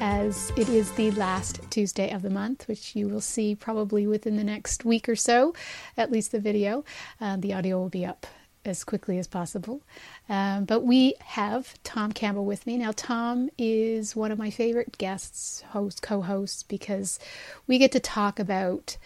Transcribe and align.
as 0.00 0.52
it 0.56 0.68
is 0.68 0.90
the 0.92 1.10
last 1.12 1.60
Tuesday 1.70 2.10
of 2.10 2.22
the 2.22 2.30
month, 2.30 2.66
which 2.68 2.96
you 2.96 3.08
will 3.08 3.20
see 3.20 3.54
probably 3.54 4.06
within 4.06 4.36
the 4.36 4.44
next 4.44 4.84
week 4.84 5.08
or 5.08 5.16
so, 5.16 5.54
at 5.96 6.10
least 6.10 6.32
the 6.32 6.40
video, 6.40 6.84
uh, 7.20 7.36
the 7.36 7.52
audio 7.52 7.78
will 7.78 7.88
be 7.88 8.04
up 8.04 8.26
as 8.64 8.84
quickly 8.84 9.18
as 9.18 9.26
possible. 9.26 9.82
Um, 10.28 10.64
but 10.64 10.80
we 10.80 11.14
have 11.20 11.74
Tom 11.84 12.12
Campbell 12.12 12.44
with 12.44 12.66
me. 12.66 12.78
Now, 12.78 12.92
Tom 12.96 13.50
is 13.58 14.16
one 14.16 14.32
of 14.32 14.38
my 14.38 14.50
favorite 14.50 14.98
guests, 14.98 15.62
host, 15.68 16.02
co 16.02 16.22
hosts, 16.22 16.62
because 16.62 17.18
we 17.66 17.78
get 17.78 17.92
to 17.92 18.00
talk 18.00 18.38
about 18.38 18.96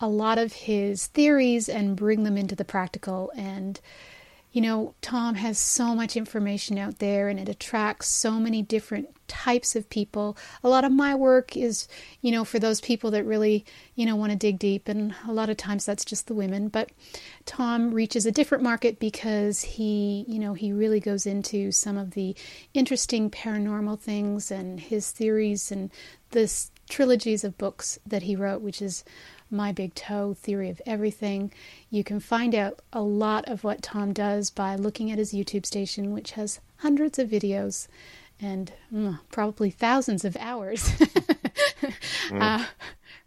a 0.00 0.08
lot 0.08 0.38
of 0.38 0.52
his 0.52 1.06
theories 1.08 1.68
and 1.68 1.96
bring 1.96 2.24
them 2.24 2.36
into 2.36 2.56
the 2.56 2.64
practical. 2.64 3.30
And, 3.36 3.80
you 4.52 4.60
know, 4.60 4.94
Tom 5.00 5.34
has 5.36 5.58
so 5.58 5.94
much 5.94 6.16
information 6.16 6.78
out 6.78 6.98
there 6.98 7.28
and 7.28 7.40
it 7.40 7.48
attracts 7.48 8.08
so 8.08 8.32
many 8.32 8.62
different 8.62 9.08
types 9.26 9.74
of 9.74 9.88
people. 9.88 10.36
A 10.62 10.68
lot 10.68 10.84
of 10.84 10.92
my 10.92 11.14
work 11.14 11.56
is, 11.56 11.88
you 12.20 12.30
know, 12.30 12.44
for 12.44 12.58
those 12.58 12.80
people 12.82 13.10
that 13.12 13.24
really, 13.24 13.64
you 13.94 14.04
know, 14.04 14.14
want 14.14 14.30
to 14.30 14.36
dig 14.36 14.58
deep, 14.58 14.88
and 14.88 15.14
a 15.26 15.32
lot 15.32 15.48
of 15.48 15.56
times 15.56 15.86
that's 15.86 16.04
just 16.04 16.26
the 16.26 16.34
women. 16.34 16.68
But 16.68 16.90
Tom 17.46 17.92
reaches 17.92 18.26
a 18.26 18.32
different 18.32 18.62
market 18.62 18.98
because 18.98 19.62
he, 19.62 20.26
you 20.28 20.38
know, 20.38 20.52
he 20.52 20.70
really 20.70 21.00
goes 21.00 21.24
into 21.24 21.72
some 21.72 21.96
of 21.96 22.10
the 22.10 22.36
interesting 22.74 23.30
paranormal 23.30 23.98
things 24.00 24.50
and 24.50 24.78
his 24.78 25.10
theories 25.10 25.72
and 25.72 25.90
this 26.32 26.70
trilogies 26.90 27.42
of 27.42 27.56
books 27.56 27.98
that 28.06 28.24
he 28.24 28.36
wrote, 28.36 28.60
which 28.60 28.82
is 28.82 29.02
my 29.52 29.72
Big 29.72 29.94
TOE, 29.94 30.34
Theory 30.34 30.70
of 30.70 30.80
Everything. 30.86 31.52
You 31.90 32.02
can 32.02 32.20
find 32.20 32.54
out 32.54 32.80
a 32.92 33.02
lot 33.02 33.48
of 33.48 33.64
what 33.64 33.82
Tom 33.82 34.12
does 34.12 34.50
by 34.50 34.74
looking 34.76 35.10
at 35.10 35.18
his 35.18 35.32
YouTube 35.32 35.66
station, 35.66 36.12
which 36.12 36.32
has 36.32 36.60
hundreds 36.78 37.18
of 37.18 37.28
videos 37.28 37.86
and 38.40 38.72
mm, 38.92 39.20
probably 39.30 39.70
thousands 39.70 40.24
of 40.24 40.36
hours. 40.38 40.82
mm. 42.28 42.40
uh, 42.40 42.64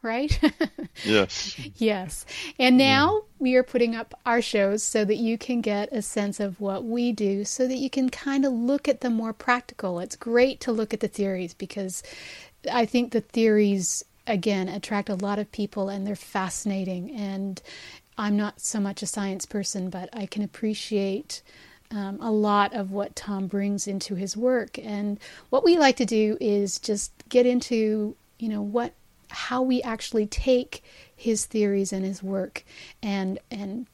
right? 0.01 0.39
yes. 1.03 1.59
yes. 1.75 2.25
And 2.59 2.77
now 2.77 3.09
mm. 3.09 3.23
we 3.39 3.55
are 3.55 3.63
putting 3.63 3.95
up 3.95 4.13
our 4.25 4.41
shows 4.41 4.83
so 4.83 5.05
that 5.05 5.15
you 5.15 5.37
can 5.37 5.61
get 5.61 5.91
a 5.91 6.01
sense 6.01 6.39
of 6.39 6.59
what 6.59 6.83
we 6.83 7.11
do, 7.11 7.45
so 7.45 7.67
that 7.67 7.77
you 7.77 7.89
can 7.89 8.09
kind 8.09 8.45
of 8.45 8.53
look 8.53 8.87
at 8.87 9.01
the 9.01 9.09
more 9.09 9.33
practical. 9.33 9.99
It's 9.99 10.15
great 10.15 10.59
to 10.61 10.71
look 10.71 10.93
at 10.93 10.99
the 10.99 11.07
theories 11.07 11.53
because 11.53 12.03
I 12.71 12.85
think 12.85 13.11
the 13.11 13.21
theories, 13.21 14.03
again, 14.27 14.69
attract 14.69 15.09
a 15.09 15.15
lot 15.15 15.39
of 15.39 15.51
people 15.51 15.89
and 15.89 16.05
they're 16.05 16.15
fascinating. 16.15 17.11
And 17.11 17.61
I'm 18.17 18.37
not 18.37 18.61
so 18.61 18.79
much 18.79 19.01
a 19.01 19.07
science 19.07 19.45
person, 19.45 19.89
but 19.89 20.09
I 20.13 20.25
can 20.25 20.43
appreciate 20.43 21.41
um, 21.91 22.19
a 22.21 22.31
lot 22.31 22.73
of 22.73 22.91
what 22.91 23.15
Tom 23.15 23.47
brings 23.47 23.87
into 23.87 24.15
his 24.15 24.35
work. 24.35 24.79
And 24.79 25.19
what 25.49 25.63
we 25.63 25.77
like 25.77 25.97
to 25.97 26.05
do 26.05 26.37
is 26.41 26.79
just 26.79 27.11
get 27.29 27.45
into, 27.45 28.15
you 28.39 28.49
know, 28.49 28.61
what 28.61 28.93
how 29.29 29.61
we 29.61 29.81
actually 29.81 30.25
take 30.25 30.83
his 31.15 31.45
theories 31.45 31.91
and 31.91 32.05
his 32.05 32.21
work 32.23 32.63
and 33.01 33.39
and 33.51 33.85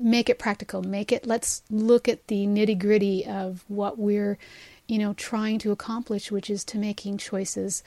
make 0.00 0.28
it 0.28 0.38
practical 0.38 0.82
make 0.82 1.10
it 1.12 1.26
let's 1.26 1.62
look 1.70 2.08
at 2.08 2.26
the 2.28 2.46
nitty 2.46 2.78
gritty 2.78 3.26
of 3.26 3.64
what 3.68 3.98
we're 3.98 4.38
you 4.86 4.98
know 4.98 5.12
trying 5.14 5.58
to 5.58 5.72
accomplish 5.72 6.30
which 6.30 6.48
is 6.48 6.64
to 6.64 6.78
making 6.78 7.18
choices 7.18 7.82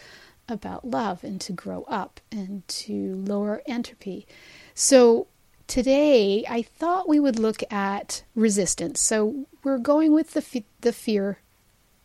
about 0.52 0.88
love 0.88 1.24
and 1.24 1.42
to 1.42 1.54
grow 1.54 1.84
up 1.84 2.20
and 2.32 2.68
to 2.68 3.16
lower 3.26 3.62
entropy 3.66 4.28
so 4.74 5.28
today 5.72 6.44
I 6.50 6.64
thought 6.64 7.08
we 7.08 7.20
would 7.20 7.40
look 7.40 7.64
at 7.72 8.24
resistance. 8.36 9.00
So 9.00 9.46
we're 9.64 9.78
going 9.78 10.12
with 10.12 10.32
the 10.34 10.42
f- 10.42 10.64
the 10.82 10.92
fear 10.92 11.40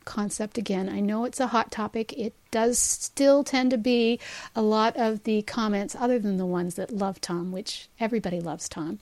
concept 0.06 0.56
again. 0.56 0.89
I 0.89 1.00
know 1.00 1.27
it's 1.27 1.41
a 1.41 1.49
hot 1.49 1.71
topic. 1.71 2.15
It 2.15 2.33
does 2.50 2.78
still 2.78 3.44
tend 3.44 3.71
to 3.72 3.77
be 3.77 4.19
a 4.55 4.62
lot 4.62 4.97
of 4.97 5.25
the 5.25 5.43
comments, 5.43 5.94
other 5.94 6.19
than 6.19 6.39
the 6.39 6.47
ones 6.47 6.77
that 6.77 6.91
love 6.91 7.21
Tom, 7.21 7.53
which 7.53 7.89
everybody 8.00 8.41
loves 8.41 8.67
Tom. 8.71 8.99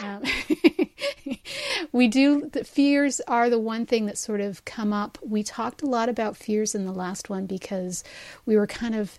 Um, 0.00 0.22
we 1.92 2.08
do, 2.08 2.48
the 2.50 2.64
fears 2.64 3.20
are 3.28 3.50
the 3.50 3.58
one 3.58 3.84
thing 3.84 4.06
that 4.06 4.16
sort 4.16 4.40
of 4.40 4.64
come 4.64 4.94
up. 4.94 5.18
We 5.22 5.42
talked 5.42 5.82
a 5.82 5.86
lot 5.86 6.08
about 6.08 6.38
fears 6.38 6.74
in 6.74 6.86
the 6.86 6.92
last 6.92 7.28
one 7.28 7.44
because 7.44 8.02
we 8.46 8.56
were 8.56 8.66
kind 8.66 8.94
of 8.94 9.18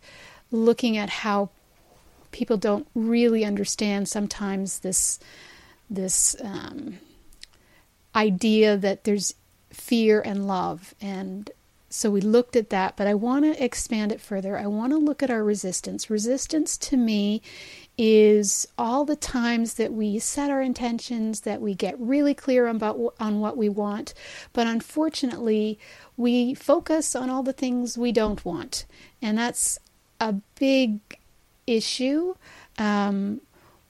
looking 0.52 0.98
at 0.98 1.10
how 1.10 1.50
people 2.32 2.58
don't 2.58 2.88
really 2.96 3.46
understand 3.46 4.10
sometimes 4.10 4.80
this 4.80 5.20
this 5.90 6.36
um, 6.44 6.98
idea 8.16 8.76
that 8.78 9.04
there's 9.04 9.36
fear 9.76 10.22
and 10.22 10.48
love. 10.48 10.96
And 11.02 11.50
so 11.90 12.10
we 12.10 12.20
looked 12.20 12.58
at 12.58 12.72
that 12.72 12.98
but 12.98 13.08
i 13.08 13.14
want 13.14 13.46
to 13.46 13.64
expand 13.64 14.12
it 14.12 14.20
further. 14.20 14.58
I 14.58 14.68
want 14.68 14.92
to 14.92 14.98
look 14.98 15.22
at 15.22 15.30
our 15.30 15.44
resistance. 15.44 16.10
Resistance 16.10 16.78
to 16.78 16.98
me 16.98 17.42
is 17.98 18.68
all 18.78 19.06
the 19.06 19.16
times 19.16 19.76
that 19.76 19.94
we 19.94 20.20
set 20.20 20.50
our 20.50 20.62
intentions 20.62 21.42
that 21.42 21.62
we 21.62 21.74
get 21.74 21.98
really 21.98 22.34
clear 22.34 22.68
about 22.68 23.14
on 23.20 23.40
what 23.40 23.56
we 23.56 23.70
want 23.70 24.14
but 24.52 24.68
unfortunately 24.68 25.80
we 26.18 26.54
focus 26.54 27.16
on 27.16 27.30
all 27.30 27.44
the 27.44 27.54
things 27.54 27.98
we 27.98 28.12
don't 28.12 28.44
want. 28.46 28.86
And 29.22 29.38
that's 29.38 29.80
a 30.20 30.34
big 30.60 31.00
issue. 31.68 32.36
Um, 32.78 33.42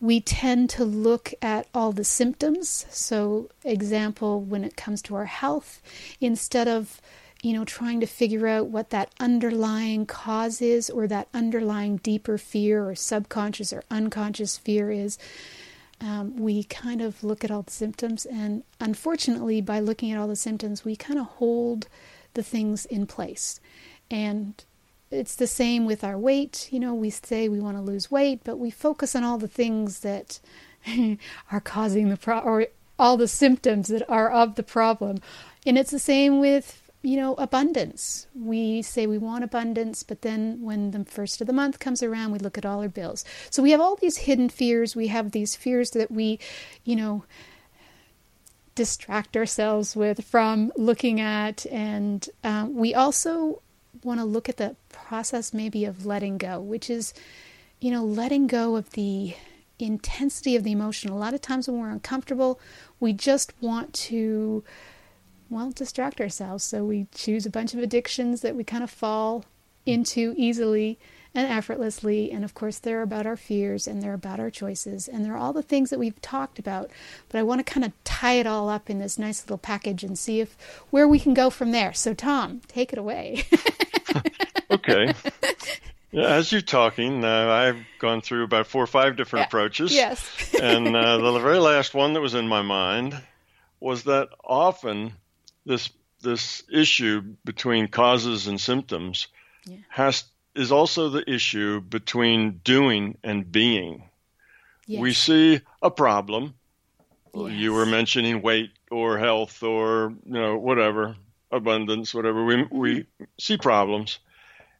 we 0.01 0.19
tend 0.19 0.69
to 0.71 0.85
look 0.85 1.33
at 1.41 1.67
all 1.73 1.91
the 1.91 2.03
symptoms. 2.03 2.85
So, 2.89 3.49
example, 3.63 4.41
when 4.41 4.63
it 4.63 4.75
comes 4.75 5.01
to 5.03 5.15
our 5.15 5.25
health, 5.25 5.81
instead 6.19 6.67
of 6.67 7.01
you 7.45 7.53
know, 7.53 7.63
trying 7.63 7.99
to 7.99 8.07
figure 8.07 8.47
out 8.47 8.69
what 8.69 8.89
that 8.89 9.13
underlying 9.19 10.07
cause 10.07 10.63
is 10.63 10.89
or 10.89 11.05
that 11.05 11.27
underlying 11.31 11.97
deeper 11.97 12.39
fear 12.39 12.89
or 12.89 12.95
subconscious 12.95 13.71
or 13.71 13.83
unconscious 13.91 14.57
fear 14.57 14.89
is, 14.89 15.19
um, 16.01 16.35
we 16.37 16.63
kind 16.63 17.01
of 17.01 17.23
look 17.23 17.43
at 17.43 17.51
all 17.51 17.61
the 17.61 17.71
symptoms. 17.71 18.25
And 18.25 18.63
unfortunately, 18.79 19.61
by 19.61 19.79
looking 19.79 20.11
at 20.11 20.17
all 20.17 20.27
the 20.27 20.35
symptoms, 20.35 20.83
we 20.83 20.95
kind 20.95 21.19
of 21.19 21.27
hold 21.27 21.87
the 22.33 22.41
things 22.41 22.85
in 22.85 23.05
place. 23.05 23.59
And 24.09 24.63
it's 25.11 25.35
the 25.35 25.47
same 25.47 25.85
with 25.85 26.03
our 26.03 26.17
weight. 26.17 26.69
You 26.71 26.79
know, 26.79 26.93
we 26.93 27.09
say 27.09 27.47
we 27.47 27.59
want 27.59 27.77
to 27.77 27.83
lose 27.83 28.11
weight, 28.11 28.41
but 28.43 28.57
we 28.57 28.71
focus 28.71 29.15
on 29.15 29.23
all 29.23 29.37
the 29.37 29.47
things 29.47 29.99
that 29.99 30.39
are 31.51 31.61
causing 31.61 32.09
the 32.09 32.17
pro 32.17 32.39
or 32.39 32.67
all 32.97 33.17
the 33.17 33.27
symptoms 33.27 33.87
that 33.89 34.07
are 34.09 34.31
of 34.31 34.55
the 34.55 34.63
problem. 34.63 35.17
And 35.65 35.77
it's 35.77 35.91
the 35.91 35.99
same 35.99 36.39
with 36.39 36.85
you 37.05 37.17
know, 37.17 37.35
abundance. 37.35 38.25
We 38.33 38.81
say 38.81 39.05
we 39.05 39.19
want 39.19 39.43
abundance, 39.43 40.01
but 40.01 40.23
then 40.23 40.61
when 40.61 40.89
the 40.89 41.05
first 41.05 41.39
of 41.39 41.45
the 41.45 41.53
month 41.53 41.77
comes 41.77 42.01
around, 42.01 42.31
we 42.31 42.39
look 42.39 42.57
at 42.57 42.65
all 42.65 42.81
our 42.81 42.89
bills. 42.89 43.23
So 43.51 43.61
we 43.61 43.69
have 43.71 43.79
all 43.79 43.95
these 43.95 44.17
hidden 44.17 44.49
fears. 44.49 44.95
We 44.95 45.07
have 45.07 45.29
these 45.29 45.55
fears 45.55 45.91
that 45.91 46.09
we, 46.09 46.39
you 46.83 46.95
know, 46.95 47.23
distract 48.73 49.37
ourselves 49.37 49.95
with 49.95 50.25
from 50.25 50.71
looking 50.75 51.21
at. 51.21 51.67
And 51.67 52.27
um, 52.43 52.75
we 52.75 52.95
also 52.95 53.61
want 54.03 54.19
to 54.19 54.25
look 54.25 54.49
at 54.49 54.57
the 54.57 54.75
process 54.89 55.53
maybe 55.53 55.85
of 55.85 56.05
letting 56.05 56.37
go, 56.37 56.59
which 56.59 56.89
is, 56.89 57.13
you 57.79 57.91
know, 57.91 58.03
letting 58.03 58.47
go 58.47 58.75
of 58.75 58.91
the 58.91 59.35
intensity 59.79 60.55
of 60.55 60.63
the 60.63 60.71
emotion. 60.71 61.09
A 61.09 61.17
lot 61.17 61.33
of 61.33 61.41
times 61.41 61.67
when 61.67 61.79
we're 61.79 61.89
uncomfortable, 61.89 62.59
we 62.99 63.13
just 63.13 63.53
want 63.61 63.93
to, 63.93 64.63
well, 65.49 65.71
distract 65.71 66.21
ourselves. 66.21 66.63
So 66.63 66.83
we 66.83 67.07
choose 67.13 67.45
a 67.45 67.49
bunch 67.49 67.73
of 67.73 67.79
addictions 67.79 68.41
that 68.41 68.55
we 68.55 68.63
kind 68.63 68.83
of 68.83 68.89
fall 68.89 69.45
into 69.85 70.33
easily 70.37 70.97
and 71.35 71.51
effortlessly. 71.51 72.31
And 72.31 72.43
of 72.43 72.53
course, 72.53 72.79
they're 72.79 73.01
about 73.01 73.25
our 73.25 73.35
fears 73.35 73.87
and 73.87 74.01
they're 74.01 74.13
about 74.13 74.39
our 74.39 74.49
choices 74.49 75.07
and 75.07 75.23
they're 75.23 75.37
all 75.37 75.53
the 75.53 75.61
things 75.61 75.89
that 75.89 75.99
we've 75.99 76.19
talked 76.21 76.57
about. 76.57 76.89
But 77.29 77.39
I 77.39 77.43
want 77.43 77.59
to 77.59 77.71
kind 77.71 77.85
of 77.85 77.91
tie 78.03 78.33
it 78.33 78.47
all 78.47 78.69
up 78.69 78.89
in 78.89 78.99
this 78.99 79.19
nice 79.19 79.43
little 79.43 79.57
package 79.57 80.03
and 80.03 80.17
see 80.17 80.39
if 80.39 80.55
where 80.89 81.07
we 81.07 81.19
can 81.19 81.33
go 81.33 81.49
from 81.49 81.71
there. 81.71 81.93
So, 81.93 82.13
Tom, 82.13 82.61
take 82.67 82.93
it 82.93 82.99
away. 82.99 83.43
okay. 84.71 85.13
Yeah, 86.15 86.27
as 86.27 86.49
you're 86.49 86.61
talking, 86.61 87.25
uh, 87.25 87.47
I've 87.49 87.85
gone 87.99 88.21
through 88.21 88.45
about 88.45 88.67
four 88.67 88.81
or 88.81 88.87
five 88.87 89.17
different 89.17 89.41
yeah. 89.41 89.47
approaches. 89.47 89.93
Yes. 89.93 90.53
and 90.61 90.95
uh, 90.95 91.17
the 91.17 91.39
very 91.39 91.59
last 91.59 91.93
one 91.93 92.13
that 92.13 92.21
was 92.21 92.33
in 92.33 92.47
my 92.47 92.61
mind 92.61 93.21
was 93.81 94.03
that 94.03 94.29
often 94.41 95.11
this 95.65 95.89
this 96.21 96.63
issue 96.71 97.21
between 97.43 97.89
causes 97.89 98.47
and 98.47 98.61
symptoms 98.61 99.27
yeah. 99.65 99.75
has 99.89 100.23
is 100.55 100.71
also 100.71 101.09
the 101.09 101.29
issue 101.29 101.81
between 101.81 102.61
doing 102.63 103.17
and 103.21 103.51
being. 103.51 104.09
Yes. 104.87 105.01
We 105.01 105.13
see 105.13 105.61
a 105.81 105.91
problem. 105.91 106.55
Yes. 107.33 107.51
You 107.51 107.73
were 107.73 107.85
mentioning 107.85 108.41
weight 108.41 108.71
or 108.89 109.17
health 109.17 109.63
or 109.63 110.13
you 110.25 110.33
know 110.33 110.57
whatever 110.57 111.17
abundance, 111.51 112.13
whatever. 112.13 112.43
We 112.43 112.63
we 112.63 113.05
see 113.39 113.57
problems, 113.57 114.19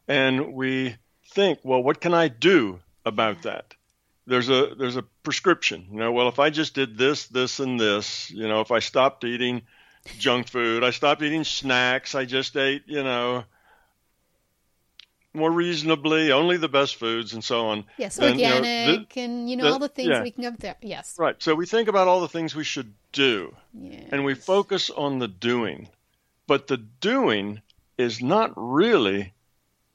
and 0.08 0.54
we 0.54 0.96
think, 1.32 1.60
well, 1.64 1.82
what 1.82 2.02
can 2.02 2.14
I 2.14 2.28
do 2.28 2.80
about 3.06 3.38
mm-hmm. 3.38 3.50
that? 3.50 3.74
There's 4.28 4.50
a 4.50 4.74
there's 4.76 4.98
a 4.98 5.04
prescription. 5.24 5.88
You 5.92 6.00
know, 6.00 6.12
well, 6.12 6.28
if 6.28 6.40
I 6.40 6.50
just 6.50 6.74
did 6.74 6.98
this, 6.98 7.28
this, 7.28 7.60
and 7.60 7.80
this, 7.80 8.32
you 8.32 8.48
know, 8.48 8.62
if 8.62 8.72
I 8.72 8.80
stopped 8.80 9.24
eating 9.24 9.62
junk 10.18 10.48
food, 10.48 10.84
I 10.84 10.92
stopped 10.92 11.22
eating 11.22 11.44
snacks, 11.44 12.16
I 12.16 12.26
just 12.26 12.56
ate, 12.58 12.84
you 12.88 13.04
know, 13.04 13.44
more 15.36 15.52
reasonably, 15.52 16.32
only 16.32 16.58
the 16.58 16.70
best 16.70 16.96
foods, 16.96 17.34
and 17.34 17.44
so 17.44 17.68
on. 17.68 17.86
Yes, 17.98 18.16
then, 18.16 18.40
you 18.40 18.48
know, 18.48 18.56
organic 18.56 19.14
the- 19.14 19.22
and 19.22 19.50
you 19.50 19.58
know 19.58 19.66
the- 19.66 19.72
all 19.74 19.80
the 19.80 19.90
things 19.90 20.10
yeah. 20.10 20.24
we 20.24 20.32
can 20.32 20.44
go 20.44 20.56
there. 20.58 20.76
Yes. 20.82 21.16
Right. 21.20 21.36
So 21.40 21.54
we 21.54 21.66
think 21.66 21.88
about 21.88 22.08
all 22.08 22.22
the 22.22 22.28
things 22.28 22.56
we 22.56 22.64
should 22.64 22.94
do. 23.12 23.56
Yes. 23.74 24.10
and 24.12 24.26
we 24.26 24.34
focus 24.34 24.90
on 24.90 25.20
the 25.20 25.28
doing. 25.28 25.90
But 26.48 26.68
the 26.68 26.78
doing 26.78 27.62
is 27.98 28.22
not 28.22 28.54
really 28.56 29.34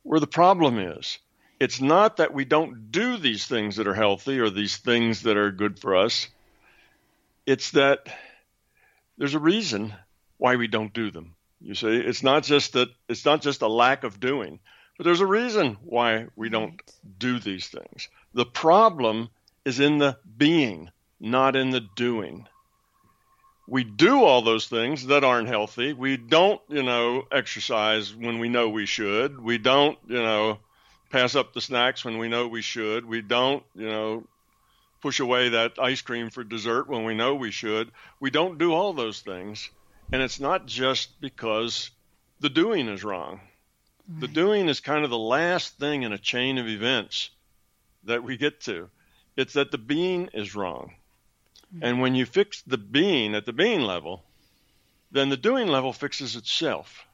where 0.02 0.20
the 0.20 0.26
problem 0.26 0.79
is. 0.79 1.19
It's 1.61 1.81
not 1.81 2.17
that 2.17 2.32
we 2.32 2.44
don't 2.44 2.91
do 2.91 3.19
these 3.19 3.47
things 3.47 3.76
that 3.76 3.87
are 3.87 3.94
healthy 3.94 4.41
or 4.41 4.49
these 4.49 4.79
things 4.79 5.23
that 5.23 5.37
are 5.37 5.52
good 5.52 5.79
for 5.79 5.97
us. 5.97 6.29
It's 7.47 7.73
that 7.73 8.08
there's 9.19 9.35
a 9.35 9.38
reason 9.38 9.94
why 10.38 10.56
we 10.56 10.67
don't 10.67 10.93
do 10.94 11.11
them. 11.11 11.35
You 11.61 11.75
see, 11.75 11.88
it's 11.88 12.23
not 12.23 12.44
just 12.44 12.73
that 12.73 12.88
it's 13.08 13.26
not 13.26 13.43
just 13.43 13.61
a 13.61 13.69
lack 13.69 14.05
of 14.05 14.19
doing, 14.19 14.58
but 14.97 15.05
there's 15.05 15.20
a 15.20 15.26
reason 15.26 15.76
why 15.82 16.29
we 16.35 16.49
don't 16.49 16.81
do 17.19 17.38
these 17.38 17.69
things. 17.69 18.08
The 18.32 18.47
problem 18.47 19.29
is 19.67 19.79
in 19.79 19.99
the 19.99 20.17
being, 20.38 20.91
not 21.20 21.56
in 21.56 21.70
the 21.70 21.87
doing 21.97 22.49
we 23.70 23.84
do 23.84 24.25
all 24.25 24.43
those 24.43 24.67
things 24.67 25.06
that 25.06 25.22
aren't 25.22 25.46
healthy. 25.46 25.93
We 25.93 26.17
don't, 26.17 26.61
you 26.69 26.82
know, 26.82 27.22
exercise 27.31 28.12
when 28.12 28.40
we 28.40 28.49
know 28.49 28.69
we 28.69 28.84
should. 28.84 29.40
We 29.40 29.58
don't, 29.58 29.96
you 30.08 30.20
know, 30.20 30.58
pass 31.11 31.37
up 31.37 31.55
the 31.55 31.61
snacks 31.61 32.05
when 32.05 32.19
we 32.19 32.26
know 32.26 32.49
we 32.49 32.62
should. 32.62 33.06
We 33.06 33.22
don't, 33.22 33.62
you 33.76 33.88
know, 33.88 34.25
push 35.00 35.20
away 35.20 35.50
that 35.50 35.78
ice 35.78 36.00
cream 36.00 36.31
for 36.31 36.43
dessert 36.43 36.88
when 36.88 37.05
we 37.05 37.14
know 37.14 37.37
we 37.37 37.52
should. 37.52 37.93
We 38.19 38.31
don't 38.31 38.58
do 38.58 38.75
all 38.75 38.93
those 38.93 39.20
things. 39.20 39.70
And 40.11 40.20
it's 40.20 40.40
not 40.40 40.66
just 40.66 41.20
because 41.20 41.90
the 42.40 42.50
doing 42.50 42.88
is 42.88 43.05
wrong. 43.05 43.40
The 44.19 44.26
doing 44.26 44.69
is 44.69 44.81
kind 44.81 45.05
of 45.05 45.11
the 45.11 45.16
last 45.16 45.78
thing 45.78 46.02
in 46.02 46.12
a 46.12 46.19
chain 46.19 46.58
of 46.58 46.66
events 46.66 47.31
that 48.02 48.25
we 48.25 48.37
get 48.37 48.62
to. 48.62 48.90
It's 49.37 49.52
that 49.52 49.70
the 49.70 49.78
being 49.78 50.31
is 50.32 50.56
wrong. 50.56 50.94
Mm-hmm. 51.75 51.84
And 51.84 52.00
when 52.00 52.14
you 52.14 52.26
fix 52.26 52.62
the 52.62 52.78
being 52.78 53.34
at 53.34 53.46
the 53.46 53.52
being 53.52 53.82
level, 53.82 54.25
then 55.11 55.28
the 55.28 55.37
doing 55.37 55.69
level 55.69 55.93
fixes 55.93 56.37
itself. 56.37 57.05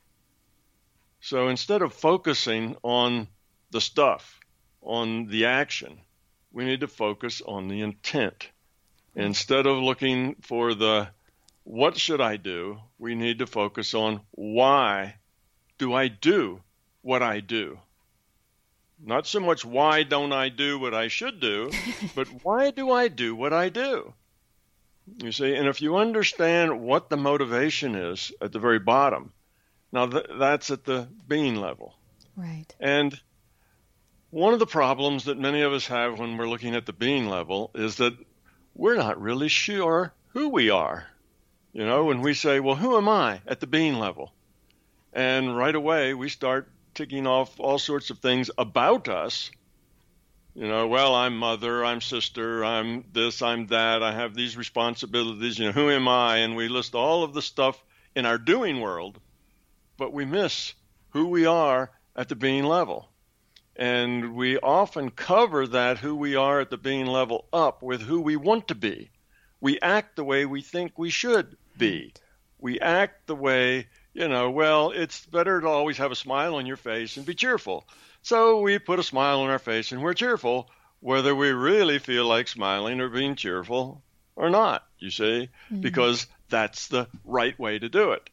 So 1.21 1.49
instead 1.49 1.83
of 1.83 1.93
focusing 1.93 2.77
on 2.83 3.29
the 3.71 3.81
stuff, 3.81 4.41
on 4.83 5.27
the 5.27 5.47
action, 5.47 5.99
we 6.53 6.65
need 6.65 6.81
to 6.81 6.89
focus 6.89 7.43
on 7.45 7.69
the 7.69 7.81
intent. 7.81 8.49
Mm-hmm. 9.11 9.21
Instead 9.21 9.67
of 9.67 9.79
looking 9.79 10.37
for 10.43 10.75
the 10.75 11.09
what 11.65 11.99
should 11.99 12.21
I 12.21 12.37
do, 12.37 12.79
we 12.99 13.15
need 13.17 13.41
to 13.41 13.47
focus 13.47 13.93
on 13.93 14.21
why 14.31 15.17
do 15.79 15.93
I 15.93 16.09
do 16.09 16.63
what 17.03 17.23
I 17.23 17.41
do? 17.41 17.81
Not 19.05 19.27
so 19.27 19.41
much 19.41 19.65
why 19.65 20.05
don't 20.05 20.33
I 20.33 20.49
do 20.49 20.79
what 20.79 20.95
I 20.95 21.09
should 21.09 21.41
do, 21.41 21.73
but 22.15 22.29
why 22.45 22.71
do 22.71 22.91
I 22.91 23.09
do 23.09 23.35
what 23.35 23.53
I 23.53 23.69
do? 23.69 24.15
You 25.19 25.33
see, 25.33 25.55
and 25.55 25.69
if 25.69 25.81
you 25.81 25.97
understand 25.97 26.81
what 26.81 27.09
the 27.09 27.17
motivation 27.17 27.95
is 27.95 28.33
at 28.41 28.53
the 28.53 28.59
very 28.59 28.79
bottom, 28.79 29.33
now 29.93 30.07
th- 30.07 30.27
that's 30.39 30.71
at 30.71 30.85
the 30.85 31.09
being 31.29 31.57
level. 31.57 31.95
Right. 32.37 32.75
And 32.81 33.19
one 34.31 34.53
of 34.53 34.59
the 34.59 34.67
problems 34.67 35.25
that 35.25 35.39
many 35.39 35.63
of 35.63 35.73
us 35.73 35.87
have 35.87 36.19
when 36.19 36.37
we're 36.37 36.49
looking 36.49 36.75
at 36.75 36.87
the 36.87 36.93
being 36.93 37.29
level 37.29 37.71
is 37.75 37.97
that 37.97 38.15
we're 38.75 38.97
not 38.97 39.21
really 39.21 39.49
sure 39.49 40.13
who 40.29 40.49
we 40.49 40.71
are. 40.71 41.07
You 41.73 41.87
know, 41.87 42.05
when 42.05 42.21
we 42.21 42.35
say, 42.35 42.61
well, 42.61 42.77
who 42.77 42.97
am 42.97 43.09
I 43.09 43.41
at 43.47 43.61
the 43.61 43.67
being 43.67 43.99
level? 43.99 44.33
And 45.13 45.57
right 45.57 45.75
away 45.75 46.15
we 46.15 46.29
start 46.29 46.69
ticking 46.95 47.27
off 47.27 47.59
all 47.61 47.79
sorts 47.79 48.11
of 48.11 48.19
things 48.19 48.51
about 48.59 49.09
us. 49.09 49.51
You 50.57 50.67
know, 50.67 50.87
well, 50.87 51.15
I'm 51.15 51.37
mother, 51.37 51.85
I'm 51.85 52.01
sister, 52.01 52.65
I'm 52.65 53.05
this, 53.13 53.43
I'm 53.43 53.67
that, 53.67 54.03
I 54.03 54.13
have 54.13 54.35
these 54.35 54.57
responsibilities, 54.57 55.59
you 55.59 55.67
know, 55.67 55.73
who 55.73 55.91
am 55.91 56.09
I? 56.09 56.39
And 56.39 56.57
we 56.57 56.69
list 56.69 56.95
all 56.95 57.23
of 57.25 57.35
the 57.35 57.43
stuff 57.43 57.85
in 58.15 58.25
our 58.25 58.39
doing 58.39 58.81
world, 58.81 59.21
but 59.99 60.15
we 60.15 60.25
miss 60.25 60.73
who 61.11 61.27
we 61.27 61.45
are 61.45 61.91
at 62.17 62.31
the 62.31 62.37
being 62.37 62.65
level. 62.65 63.11
And 63.77 64.35
we 64.35 64.57
often 64.57 65.11
cover 65.11 65.67
that 65.67 65.99
who 65.99 66.17
we 66.17 66.37
are 66.37 66.61
at 66.61 66.71
the 66.71 66.79
being 66.79 67.05
level 67.05 67.49
up 67.53 67.83
with 67.83 68.01
who 68.01 68.23
we 68.23 68.37
want 68.37 68.69
to 68.69 68.75
be. 68.75 69.11
We 69.61 69.79
act 69.81 70.17
the 70.17 70.25
way 70.25 70.47
we 70.47 70.63
think 70.63 70.99
we 70.99 71.11
should 71.11 71.59
be. 71.77 72.15
We 72.59 72.81
act 72.81 73.27
the 73.27 73.37
way, 73.37 73.89
you 74.15 74.27
know, 74.27 74.51
well, 74.51 74.91
it's 74.93 75.27
better 75.27 75.61
to 75.61 75.69
always 75.69 75.99
have 75.99 76.13
a 76.13 76.17
smile 76.17 76.55
on 76.55 76.65
your 76.65 76.79
face 76.79 77.19
and 77.19 77.27
be 77.27 77.35
cheerful. 77.35 77.87
So 78.27 78.59
we 78.59 78.81
put 78.81 78.99
a 78.99 79.05
smile 79.05 79.43
on 79.43 79.51
our 79.51 79.61
face 79.61 79.93
and 79.93 80.03
we're 80.03 80.13
cheerful, 80.13 80.69
whether 80.99 81.33
we 81.33 81.51
really 81.51 82.01
feel 82.01 82.25
like 82.25 82.49
smiling 82.49 83.01
or 83.01 83.09
being 83.09 83.37
cheerful 83.37 84.03
or 84.35 84.51
not, 84.51 84.85
you 84.99 85.13
see, 85.13 85.49
mm-hmm. 85.71 85.81
because 85.81 86.27
that's 86.49 86.89
the 86.89 87.07
right 87.25 87.57
way 87.57 87.79
to 87.79 87.89
do 87.89 88.11
it. 88.11 88.29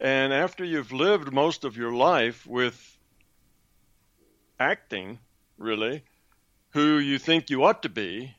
And 0.00 0.32
after 0.32 0.64
you've 0.64 0.92
lived 0.92 1.30
most 1.30 1.64
of 1.64 1.76
your 1.76 1.92
life 1.92 2.46
with 2.46 2.96
acting, 4.58 5.18
really, 5.58 6.04
who 6.70 6.96
you 6.96 7.18
think 7.18 7.50
you 7.50 7.64
ought 7.64 7.82
to 7.82 7.90
be, 7.90 8.34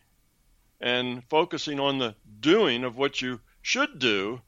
and 0.82 1.24
focusing 1.26 1.80
on 1.80 2.00
the 2.00 2.16
doing 2.40 2.84
of 2.84 2.98
what 2.98 3.22
you 3.22 3.42
should 3.62 4.00
do, 4.00 4.42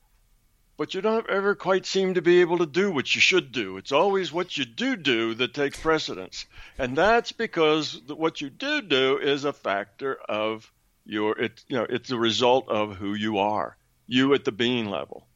but 0.81 0.95
you 0.95 1.01
don't 1.01 1.29
ever 1.29 1.53
quite 1.53 1.85
seem 1.85 2.15
to 2.15 2.23
be 2.23 2.41
able 2.41 2.57
to 2.57 2.65
do 2.65 2.91
what 2.91 3.13
you 3.13 3.21
should 3.21 3.51
do. 3.51 3.77
It's 3.77 3.91
always 3.91 4.33
what 4.33 4.57
you 4.57 4.65
do 4.65 4.95
do 4.95 5.35
that 5.35 5.53
takes 5.53 5.79
precedence. 5.79 6.47
And 6.79 6.97
that's 6.97 7.31
because 7.31 8.01
what 8.07 8.41
you 8.41 8.49
do 8.49 8.81
do 8.81 9.19
is 9.19 9.45
a 9.45 9.53
factor 9.53 10.15
of 10.27 10.71
your, 11.05 11.38
it, 11.38 11.63
you 11.67 11.77
know, 11.77 11.85
it's 11.88 12.09
the 12.09 12.17
result 12.17 12.67
of 12.67 12.95
who 12.95 13.13
you 13.13 13.38
are, 13.38 13.77
you 14.07 14.33
at 14.33 14.43
the 14.43 14.51
being 14.51 14.89
level. 14.89 15.27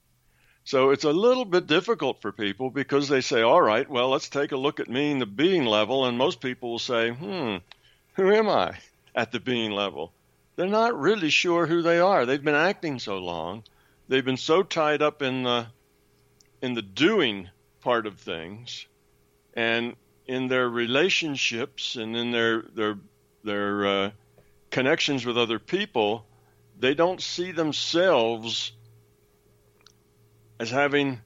So 0.63 0.89
it's 0.89 1.03
a 1.03 1.11
little 1.11 1.45
bit 1.45 1.67
difficult 1.67 2.23
for 2.23 2.31
people 2.31 2.71
because 2.71 3.07
they 3.07 3.21
say, 3.21 3.43
all 3.43 3.61
right, 3.61 3.87
well, 3.87 4.09
let's 4.09 4.29
take 4.29 4.51
a 4.51 4.57
look 4.57 4.79
at 4.79 4.89
me 4.89 5.11
in 5.11 5.19
the 5.19 5.27
being 5.27 5.65
level. 5.65 6.07
And 6.07 6.17
most 6.17 6.41
people 6.41 6.71
will 6.71 6.79
say, 6.79 7.11
hmm, 7.11 7.57
who 8.15 8.33
am 8.33 8.49
I 8.49 8.79
at 9.13 9.31
the 9.31 9.39
being 9.39 9.69
level? 9.69 10.11
They're 10.55 10.65
not 10.65 10.99
really 10.99 11.29
sure 11.29 11.67
who 11.67 11.83
they 11.83 11.99
are. 11.99 12.25
They've 12.25 12.43
been 12.43 12.55
acting 12.55 12.97
so 12.97 13.19
long. 13.19 13.61
They've 14.07 14.25
been 14.25 14.37
so 14.37 14.63
tied 14.63 15.01
up 15.01 15.21
in 15.21 15.43
the 15.43 15.67
in 16.61 16.73
the 16.73 16.81
doing 16.81 17.49
part 17.81 18.07
of 18.07 18.19
things 18.19 18.87
and 19.53 19.95
in 20.25 20.47
their 20.47 20.67
relationships 20.69 21.95
and 21.95 22.15
in 22.15 22.31
their 22.31 22.63
their 22.73 22.97
their 23.43 23.85
uh, 23.85 24.11
connections 24.71 25.25
with 25.25 25.37
other 25.37 25.59
people, 25.59 26.25
they 26.79 26.93
don't 26.93 27.21
see 27.21 27.51
themselves 27.51 28.71
as 30.59 30.69
having, 30.69 31.21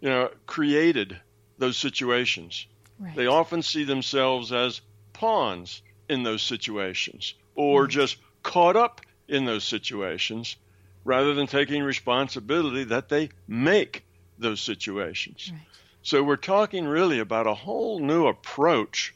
you 0.00 0.08
know, 0.08 0.30
created 0.46 1.18
those 1.58 1.76
situations. 1.76 2.66
Right. 2.98 3.16
They 3.16 3.26
often 3.26 3.62
see 3.62 3.84
themselves 3.84 4.52
as 4.52 4.80
pawns 5.12 5.82
in 6.08 6.22
those 6.22 6.42
situations 6.42 7.34
or 7.54 7.82
Right. 7.82 7.90
just 7.90 8.16
caught 8.42 8.76
up 8.76 9.00
in 9.28 9.44
those 9.44 9.64
situations 9.64 10.56
rather 11.04 11.34
than 11.34 11.46
taking 11.46 11.82
responsibility 11.82 12.84
that 12.84 13.08
they 13.08 13.28
make 13.46 14.04
those 14.38 14.60
situations. 14.60 15.50
Right. 15.52 15.60
So 16.02 16.22
we're 16.22 16.36
talking 16.36 16.86
really 16.86 17.18
about 17.18 17.46
a 17.46 17.54
whole 17.54 18.00
new 18.00 18.26
approach 18.26 19.14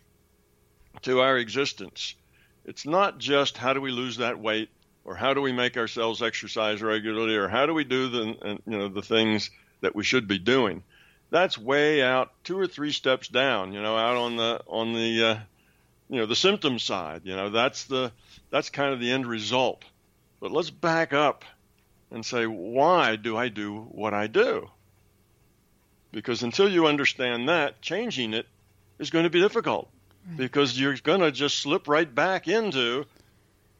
to 1.02 1.20
our 1.20 1.36
existence. 1.36 2.14
It's 2.64 2.86
not 2.86 3.18
just 3.18 3.56
how 3.56 3.72
do 3.72 3.80
we 3.80 3.90
lose 3.90 4.18
that 4.18 4.38
weight 4.38 4.70
or 5.04 5.14
how 5.14 5.34
do 5.34 5.40
we 5.40 5.52
make 5.52 5.76
ourselves 5.76 6.22
exercise 6.22 6.82
regularly 6.82 7.36
or 7.36 7.48
how 7.48 7.66
do 7.66 7.74
we 7.74 7.84
do 7.84 8.08
the 8.08 8.36
uh, 8.42 8.56
you 8.66 8.78
know 8.78 8.88
the 8.88 9.02
things 9.02 9.50
that 9.80 9.94
we 9.94 10.04
should 10.04 10.28
be 10.28 10.38
doing. 10.38 10.82
That's 11.30 11.58
way 11.58 12.02
out 12.02 12.32
two 12.44 12.58
or 12.58 12.66
three 12.66 12.92
steps 12.92 13.28
down, 13.28 13.72
you 13.72 13.82
know, 13.82 13.96
out 13.96 14.16
on 14.16 14.36
the 14.36 14.62
on 14.66 14.92
the 14.92 15.24
uh, 15.24 15.38
you 16.08 16.20
know 16.20 16.26
the 16.26 16.36
symptom 16.36 16.78
side. 16.78 17.22
You 17.24 17.36
know, 17.36 17.50
that's 17.50 17.84
the 17.84 18.12
that's 18.50 18.70
kind 18.70 18.92
of 18.92 19.00
the 19.00 19.10
end 19.10 19.26
result. 19.26 19.84
But 20.40 20.52
let's 20.52 20.70
back 20.70 21.12
up 21.12 21.44
and 22.10 22.24
say, 22.24 22.46
why 22.46 23.16
do 23.16 23.36
I 23.36 23.48
do 23.48 23.80
what 23.90 24.14
I 24.14 24.26
do? 24.26 24.70
Because 26.10 26.42
until 26.42 26.68
you 26.68 26.86
understand 26.86 27.48
that, 27.48 27.82
changing 27.82 28.32
it 28.32 28.46
is 28.98 29.10
going 29.10 29.24
to 29.24 29.30
be 29.30 29.40
difficult. 29.40 29.90
right. 30.26 30.36
because 30.36 30.78
you're 30.78 30.96
going 30.96 31.20
to 31.20 31.30
just 31.30 31.58
slip 31.58 31.86
right 31.86 32.12
back 32.12 32.48
into 32.48 33.04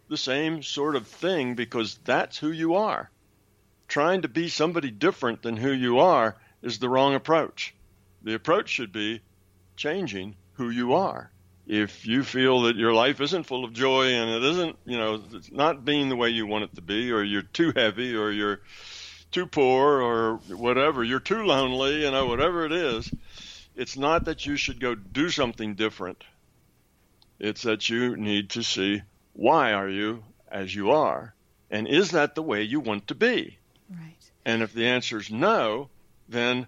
the 0.08 0.16
same 0.16 0.62
sort 0.62 0.96
of 0.96 1.06
thing 1.06 1.54
because 1.54 1.98
that's 2.04 2.38
who 2.38 2.50
you 2.50 2.74
are. 2.74 3.10
Trying 3.88 4.22
to 4.22 4.28
be 4.28 4.48
somebody 4.48 4.90
different 4.90 5.42
than 5.42 5.56
who 5.56 5.72
you 5.72 5.98
are 5.98 6.36
is 6.62 6.78
the 6.78 6.88
wrong 6.88 7.14
approach. 7.14 7.74
The 8.22 8.34
approach 8.34 8.68
should 8.68 8.92
be 8.92 9.22
changing 9.76 10.36
who 10.54 10.70
you 10.70 10.94
are. 10.94 11.30
If 11.68 12.06
you 12.06 12.24
feel 12.24 12.62
that 12.62 12.76
your 12.76 12.94
life 12.94 13.20
isn't 13.20 13.44
full 13.44 13.62
of 13.62 13.74
joy 13.74 14.06
and 14.06 14.30
it 14.30 14.42
isn't, 14.42 14.78
you 14.86 14.96
know, 14.96 15.22
it's 15.32 15.52
not 15.52 15.84
being 15.84 16.08
the 16.08 16.16
way 16.16 16.30
you 16.30 16.46
want 16.46 16.64
it 16.64 16.74
to 16.76 16.80
be, 16.80 17.12
or 17.12 17.22
you're 17.22 17.42
too 17.42 17.74
heavy, 17.76 18.16
or 18.16 18.30
you're 18.30 18.60
too 19.30 19.44
poor, 19.44 20.00
or 20.00 20.36
whatever, 20.48 21.04
you're 21.04 21.20
too 21.20 21.44
lonely, 21.44 22.04
you 22.04 22.10
know, 22.10 22.26
whatever 22.26 22.64
it 22.64 22.72
is, 22.72 23.12
it's 23.76 23.98
not 23.98 24.24
that 24.24 24.46
you 24.46 24.56
should 24.56 24.80
go 24.80 24.94
do 24.94 25.28
something 25.28 25.74
different. 25.74 26.24
It's 27.38 27.62
that 27.62 27.90
you 27.90 28.16
need 28.16 28.50
to 28.50 28.62
see 28.62 29.02
why 29.34 29.74
are 29.74 29.90
you 29.90 30.24
as 30.50 30.74
you 30.74 30.90
are? 30.92 31.34
And 31.70 31.86
is 31.86 32.12
that 32.12 32.34
the 32.34 32.42
way 32.42 32.62
you 32.62 32.80
want 32.80 33.08
to 33.08 33.14
be? 33.14 33.58
Right. 33.90 34.30
And 34.44 34.62
if 34.62 34.72
the 34.72 34.86
answer 34.86 35.18
is 35.18 35.30
no, 35.30 35.90
then 36.30 36.66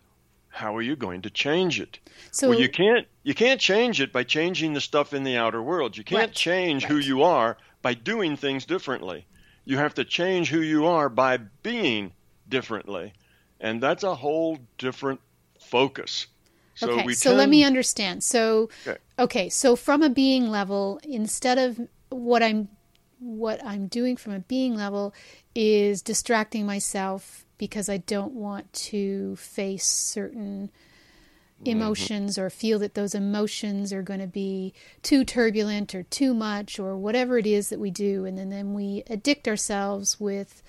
how 0.51 0.77
are 0.77 0.83
you 0.83 0.97
going 0.97 1.23
to 1.23 1.31
change 1.31 1.81
it? 1.81 1.99
So 2.33 2.51
well, 2.51 2.61
you 2.61 2.69
can't 2.69 3.07
you 3.23 3.35
can't 3.35 3.61
change 3.61 4.01
it 4.01 4.13
by 4.13 4.25
changing 4.25 4.75
the 4.75 4.81
stuff 4.81 5.15
in 5.15 5.25
the 5.25 5.37
outer 5.37 5.63
world. 5.63 5.97
You 5.97 6.05
can't 6.05 6.29
right, 6.29 6.33
change 6.33 6.85
right. 6.85 6.93
who 6.93 6.99
you 6.99 7.23
are 7.23 7.57
by 7.83 7.95
doing 7.95 8.37
things 8.37 8.67
differently. 8.67 9.27
You 9.65 9.79
have 9.79 9.95
to 9.95 10.05
change 10.05 10.51
who 10.51 10.61
you 10.61 10.87
are 10.87 11.09
by 11.09 11.39
being 11.63 12.13
differently. 12.49 13.15
And 13.61 13.83
that's 13.83 14.03
a 14.03 14.15
whole 14.15 14.59
different 14.79 15.21
focus. 15.61 16.27
So 16.75 16.91
okay, 16.91 17.13
so 17.13 17.31
tend, 17.31 17.39
let 17.39 17.49
me 17.49 17.63
understand. 17.63 18.25
So 18.25 18.71
Okay. 18.87 18.99
okay, 19.19 19.49
so 19.49 19.77
from 19.77 20.03
a 20.03 20.11
being 20.11 20.49
level, 20.49 21.01
instead 21.05 21.59
of 21.59 21.81
what 22.09 22.43
I'm 22.43 22.69
what 23.21 23.65
I'm 23.65 23.87
doing 23.87 24.17
from 24.17 24.33
a 24.33 24.41
being 24.41 24.75
level 24.75 25.15
is 25.55 26.01
distracting 26.03 26.65
myself 26.65 27.45
because 27.61 27.91
I 27.91 27.99
don't 27.99 28.33
want 28.33 28.73
to 28.73 29.37
face 29.37 29.85
certain 29.85 30.71
mm-hmm. 31.61 31.71
emotions 31.71 32.39
or 32.39 32.49
feel 32.49 32.79
that 32.79 32.95
those 32.95 33.15
emotions 33.15 33.93
are 33.93 34.03
going 34.03 34.19
to 34.19 34.27
be 34.27 34.73
too 35.03 35.27
turbulent 35.27 35.95
or 35.95 36.05
too 36.05 36.33
much 36.33 36.79
or 36.79 36.97
whatever 36.97 37.37
it 37.37 37.47
is 37.47 37.69
that 37.69 37.79
we 37.79 37.91
do. 37.91 38.25
And 38.25 38.39
then, 38.39 38.49
then 38.49 38.73
we 38.73 39.05
addict 39.11 39.47
ourselves 39.47 40.19
with 40.19 40.63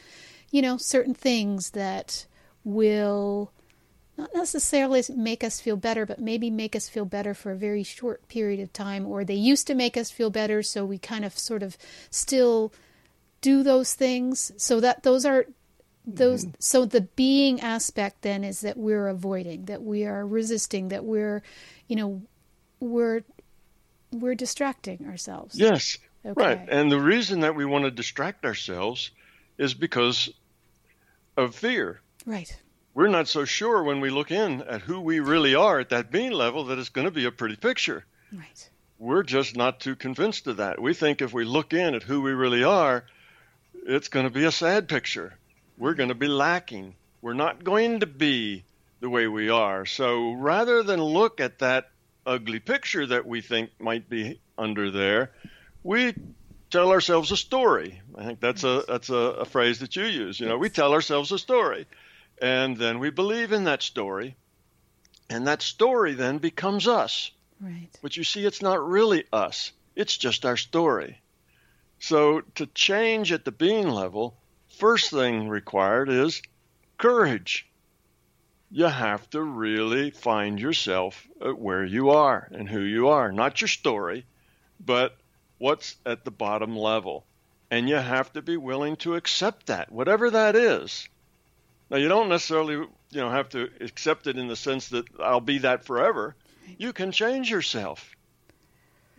you 0.51 0.61
know 0.61 0.75
certain 0.75 1.13
things 1.13 1.69
that 1.69 2.25
will 2.65 3.53
not 4.17 4.35
necessarily 4.35 5.01
make 5.15 5.45
us 5.45 5.61
feel 5.61 5.77
better, 5.77 6.05
but 6.05 6.19
maybe 6.19 6.49
make 6.49 6.75
us 6.75 6.89
feel 6.89 7.05
better 7.05 7.33
for 7.33 7.53
a 7.53 7.57
very 7.57 7.83
short 7.83 8.27
period 8.27 8.59
of 8.59 8.73
time, 8.73 9.07
or 9.07 9.23
they 9.23 9.33
used 9.33 9.65
to 9.67 9.75
make 9.75 9.95
us 9.95 10.11
feel 10.11 10.29
better, 10.29 10.61
so 10.61 10.83
we 10.83 10.97
kind 10.97 11.23
of 11.23 11.39
sort 11.39 11.63
of 11.63 11.77
still 12.09 12.73
do 13.39 13.63
those 13.63 13.93
things. 13.93 14.51
So 14.57 14.81
that 14.81 15.03
those 15.03 15.25
are 15.25 15.45
those 16.05 16.45
mm-hmm. 16.45 16.55
so 16.59 16.85
the 16.85 17.01
being 17.01 17.61
aspect 17.61 18.21
then 18.23 18.43
is 18.43 18.61
that 18.61 18.77
we're 18.77 19.07
avoiding, 19.07 19.65
that 19.65 19.83
we 19.83 20.05
are 20.05 20.25
resisting, 20.25 20.89
that 20.89 21.05
we're 21.05 21.43
you 21.87 21.95
know 21.95 22.21
we're 22.79 23.23
we're 24.11 24.35
distracting 24.35 25.05
ourselves. 25.07 25.57
Yes. 25.57 25.97
Okay. 26.25 26.41
Right. 26.41 26.69
And 26.69 26.91
the 26.91 26.99
reason 26.99 27.41
that 27.41 27.55
we 27.55 27.65
want 27.65 27.85
to 27.85 27.91
distract 27.91 28.45
ourselves 28.45 29.11
is 29.57 29.73
because 29.73 30.29
of 31.37 31.55
fear. 31.55 32.01
Right. 32.25 32.55
We're 32.93 33.07
not 33.07 33.27
so 33.27 33.45
sure 33.45 33.83
when 33.83 34.01
we 34.01 34.09
look 34.09 34.31
in 34.31 34.61
at 34.63 34.81
who 34.81 34.99
we 34.99 35.19
really 35.19 35.55
are 35.55 35.79
at 35.79 35.89
that 35.89 36.11
being 36.11 36.31
level 36.31 36.65
that 36.65 36.77
it's 36.77 36.89
going 36.89 37.05
to 37.05 37.11
be 37.11 37.25
a 37.25 37.31
pretty 37.31 37.55
picture. 37.55 38.05
Right. 38.31 38.69
We're 38.99 39.23
just 39.23 39.55
not 39.55 39.79
too 39.79 39.95
convinced 39.95 40.45
of 40.47 40.57
that. 40.57 40.81
We 40.81 40.93
think 40.93 41.21
if 41.21 41.33
we 41.33 41.45
look 41.45 41.73
in 41.73 41.95
at 41.95 42.03
who 42.03 42.21
we 42.21 42.31
really 42.31 42.63
are, 42.63 43.05
it's 43.73 44.09
going 44.09 44.25
to 44.25 44.31
be 44.31 44.43
a 44.43 44.51
sad 44.51 44.87
picture. 44.87 45.37
We're 45.81 45.95
going 45.95 46.09
to 46.09 46.15
be 46.15 46.27
lacking. 46.27 46.93
We're 47.23 47.33
not 47.33 47.63
going 47.63 48.01
to 48.01 48.05
be 48.05 48.65
the 48.99 49.09
way 49.09 49.27
we 49.27 49.49
are. 49.49 49.87
So 49.87 50.33
rather 50.33 50.83
than 50.83 51.01
look 51.01 51.39
at 51.39 51.57
that 51.57 51.89
ugly 52.23 52.59
picture 52.59 53.07
that 53.07 53.25
we 53.25 53.41
think 53.41 53.71
might 53.79 54.07
be 54.07 54.39
under 54.59 54.91
there, 54.91 55.31
we 55.81 56.13
tell 56.69 56.91
ourselves 56.91 57.31
a 57.31 57.35
story. 57.35 57.99
I 58.15 58.25
think 58.25 58.39
that's 58.39 58.63
a 58.63 58.83
that's 58.87 59.09
a, 59.09 59.15
a 59.15 59.45
phrase 59.45 59.79
that 59.79 59.95
you 59.95 60.03
use. 60.03 60.39
You 60.39 60.47
know, 60.47 60.59
we 60.59 60.69
tell 60.69 60.93
ourselves 60.93 61.31
a 61.31 61.39
story, 61.39 61.87
and 62.39 62.77
then 62.77 62.99
we 62.99 63.09
believe 63.09 63.51
in 63.51 63.63
that 63.63 63.81
story, 63.81 64.35
and 65.31 65.47
that 65.47 65.63
story 65.63 66.13
then 66.13 66.37
becomes 66.37 66.87
us. 66.87 67.31
Right. 67.59 67.89
But 68.03 68.15
you 68.17 68.23
see, 68.23 68.45
it's 68.45 68.61
not 68.61 68.87
really 68.87 69.23
us. 69.33 69.71
It's 69.95 70.15
just 70.15 70.45
our 70.45 70.57
story. 70.57 71.19
So 71.97 72.41
to 72.53 72.67
change 72.67 73.31
at 73.31 73.45
the 73.45 73.51
being 73.51 73.89
level, 73.89 74.37
first 74.81 75.11
thing 75.11 75.47
required 75.47 76.09
is 76.09 76.41
courage. 76.97 77.69
You 78.71 78.85
have 78.85 79.29
to 79.29 79.39
really 79.39 80.09
find 80.09 80.59
yourself 80.59 81.27
at 81.39 81.59
where 81.59 81.85
you 81.85 82.09
are 82.09 82.47
and 82.51 82.67
who 82.67 82.79
you 82.79 83.09
are, 83.09 83.31
not 83.31 83.61
your 83.61 83.67
story, 83.67 84.25
but 84.83 85.15
what's 85.59 85.97
at 86.03 86.25
the 86.25 86.31
bottom 86.31 86.75
level. 86.75 87.25
And 87.69 87.87
you 87.87 87.97
have 87.97 88.33
to 88.33 88.41
be 88.41 88.57
willing 88.57 88.95
to 88.97 89.13
accept 89.13 89.67
that, 89.67 89.91
whatever 89.91 90.31
that 90.31 90.55
is. 90.55 91.07
Now, 91.91 91.97
you 91.97 92.07
don't 92.07 92.29
necessarily, 92.29 92.73
you 92.73 92.89
know, 93.11 93.29
have 93.29 93.49
to 93.49 93.69
accept 93.81 94.25
it 94.25 94.39
in 94.39 94.47
the 94.47 94.55
sense 94.55 94.89
that 94.89 95.05
I'll 95.19 95.41
be 95.41 95.59
that 95.59 95.85
forever. 95.85 96.35
You 96.79 96.91
can 96.91 97.11
change 97.11 97.51
yourself, 97.51 98.15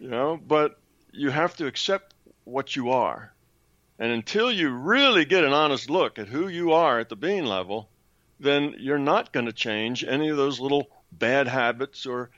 you 0.00 0.08
know, 0.08 0.40
but 0.44 0.80
you 1.12 1.30
have 1.30 1.54
to 1.58 1.66
accept 1.68 2.14
what 2.42 2.74
you 2.74 2.90
are. 2.90 3.32
And 4.02 4.10
until 4.10 4.50
you 4.50 4.68
really 4.70 5.24
get 5.24 5.44
an 5.44 5.52
honest 5.52 5.88
look 5.88 6.18
at 6.18 6.26
who 6.26 6.48
you 6.48 6.72
are 6.72 6.98
at 6.98 7.08
the 7.08 7.14
being 7.14 7.44
level, 7.44 7.88
then 8.40 8.74
you're 8.80 8.98
not 8.98 9.32
going 9.32 9.46
to 9.46 9.52
change 9.52 10.02
any 10.02 10.28
of 10.28 10.36
those 10.36 10.58
little 10.58 10.88
bad 11.12 11.46
habits 11.46 12.04
or 12.04 12.30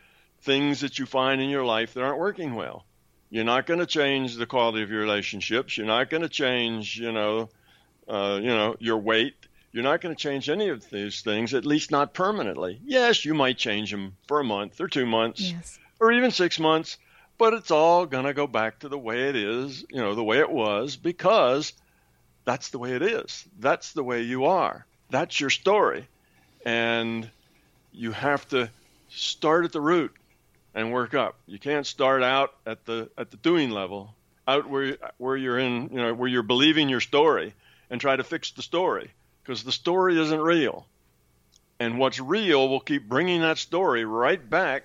things 0.42 0.82
that 0.82 0.98
you 0.98 1.06
find 1.06 1.40
in 1.40 1.48
your 1.48 1.64
life 1.64 1.94
that 1.94 2.02
aren't 2.02 2.18
working 2.18 2.54
well. 2.54 2.84
You're 3.30 3.44
not 3.44 3.64
going 3.64 3.80
to 3.80 3.86
change 3.86 4.34
the 4.36 4.44
quality 4.44 4.82
of 4.82 4.90
your 4.90 5.00
relationships. 5.00 5.78
You're 5.78 5.86
not 5.86 6.10
going 6.10 6.22
to 6.22 6.28
change, 6.28 6.98
you 6.98 7.12
know, 7.12 7.48
uh, 8.06 8.40
you 8.42 8.48
know, 8.48 8.76
your 8.78 8.98
weight. 8.98 9.34
You're 9.72 9.84
not 9.84 10.02
going 10.02 10.14
to 10.14 10.20
change 10.22 10.50
any 10.50 10.68
of 10.68 10.90
these 10.90 11.22
things, 11.22 11.54
at 11.54 11.64
least 11.64 11.90
not 11.90 12.12
permanently. 12.12 12.78
Yes, 12.84 13.24
you 13.24 13.32
might 13.32 13.56
change 13.56 13.90
them 13.90 14.18
for 14.28 14.38
a 14.38 14.44
month 14.44 14.82
or 14.82 14.88
two 14.88 15.06
months 15.06 15.40
Yes. 15.40 15.78
or 15.98 16.12
even 16.12 16.30
six 16.30 16.60
months, 16.60 16.98
but 17.38 17.54
it's 17.54 17.70
all 17.70 18.06
going 18.06 18.24
to 18.24 18.34
go 18.34 18.46
back 18.46 18.80
to 18.80 18.88
the 18.88 18.98
way 18.98 19.28
it 19.28 19.36
is, 19.36 19.84
you 19.90 20.00
know, 20.00 20.14
the 20.14 20.24
way 20.24 20.38
it 20.38 20.50
was, 20.50 20.96
because 20.96 21.72
that's 22.44 22.70
the 22.70 22.78
way 22.78 22.92
it 22.92 23.02
is. 23.02 23.44
That's 23.58 23.92
the 23.92 24.04
way 24.04 24.22
you 24.22 24.46
are. 24.46 24.86
That's 25.10 25.38
your 25.40 25.50
story. 25.50 26.06
And 26.64 27.28
you 27.92 28.12
have 28.12 28.46
to 28.48 28.70
start 29.08 29.64
at 29.64 29.72
the 29.72 29.80
root 29.80 30.12
and 30.74 30.92
work 30.92 31.14
up. 31.14 31.36
You 31.46 31.58
can't 31.58 31.86
start 31.86 32.22
out 32.22 32.54
at 32.66 32.84
the 32.84 33.10
at 33.16 33.30
the 33.30 33.36
doing 33.36 33.70
level, 33.70 34.14
out 34.46 34.68
where 34.68 34.96
where 35.18 35.36
you're 35.36 35.58
in, 35.58 35.90
you 35.92 35.98
know, 35.98 36.14
where 36.14 36.28
you're 36.28 36.42
believing 36.42 36.88
your 36.88 37.00
story 37.00 37.54
and 37.90 38.00
try 38.00 38.16
to 38.16 38.24
fix 38.24 38.50
the 38.52 38.62
story 38.62 39.10
because 39.42 39.62
the 39.62 39.72
story 39.72 40.20
isn't 40.20 40.40
real. 40.40 40.86
And 41.78 41.98
what's 41.98 42.20
real 42.20 42.68
will 42.68 42.80
keep 42.80 43.08
bringing 43.08 43.42
that 43.42 43.58
story 43.58 44.04
right 44.04 44.48
back 44.48 44.84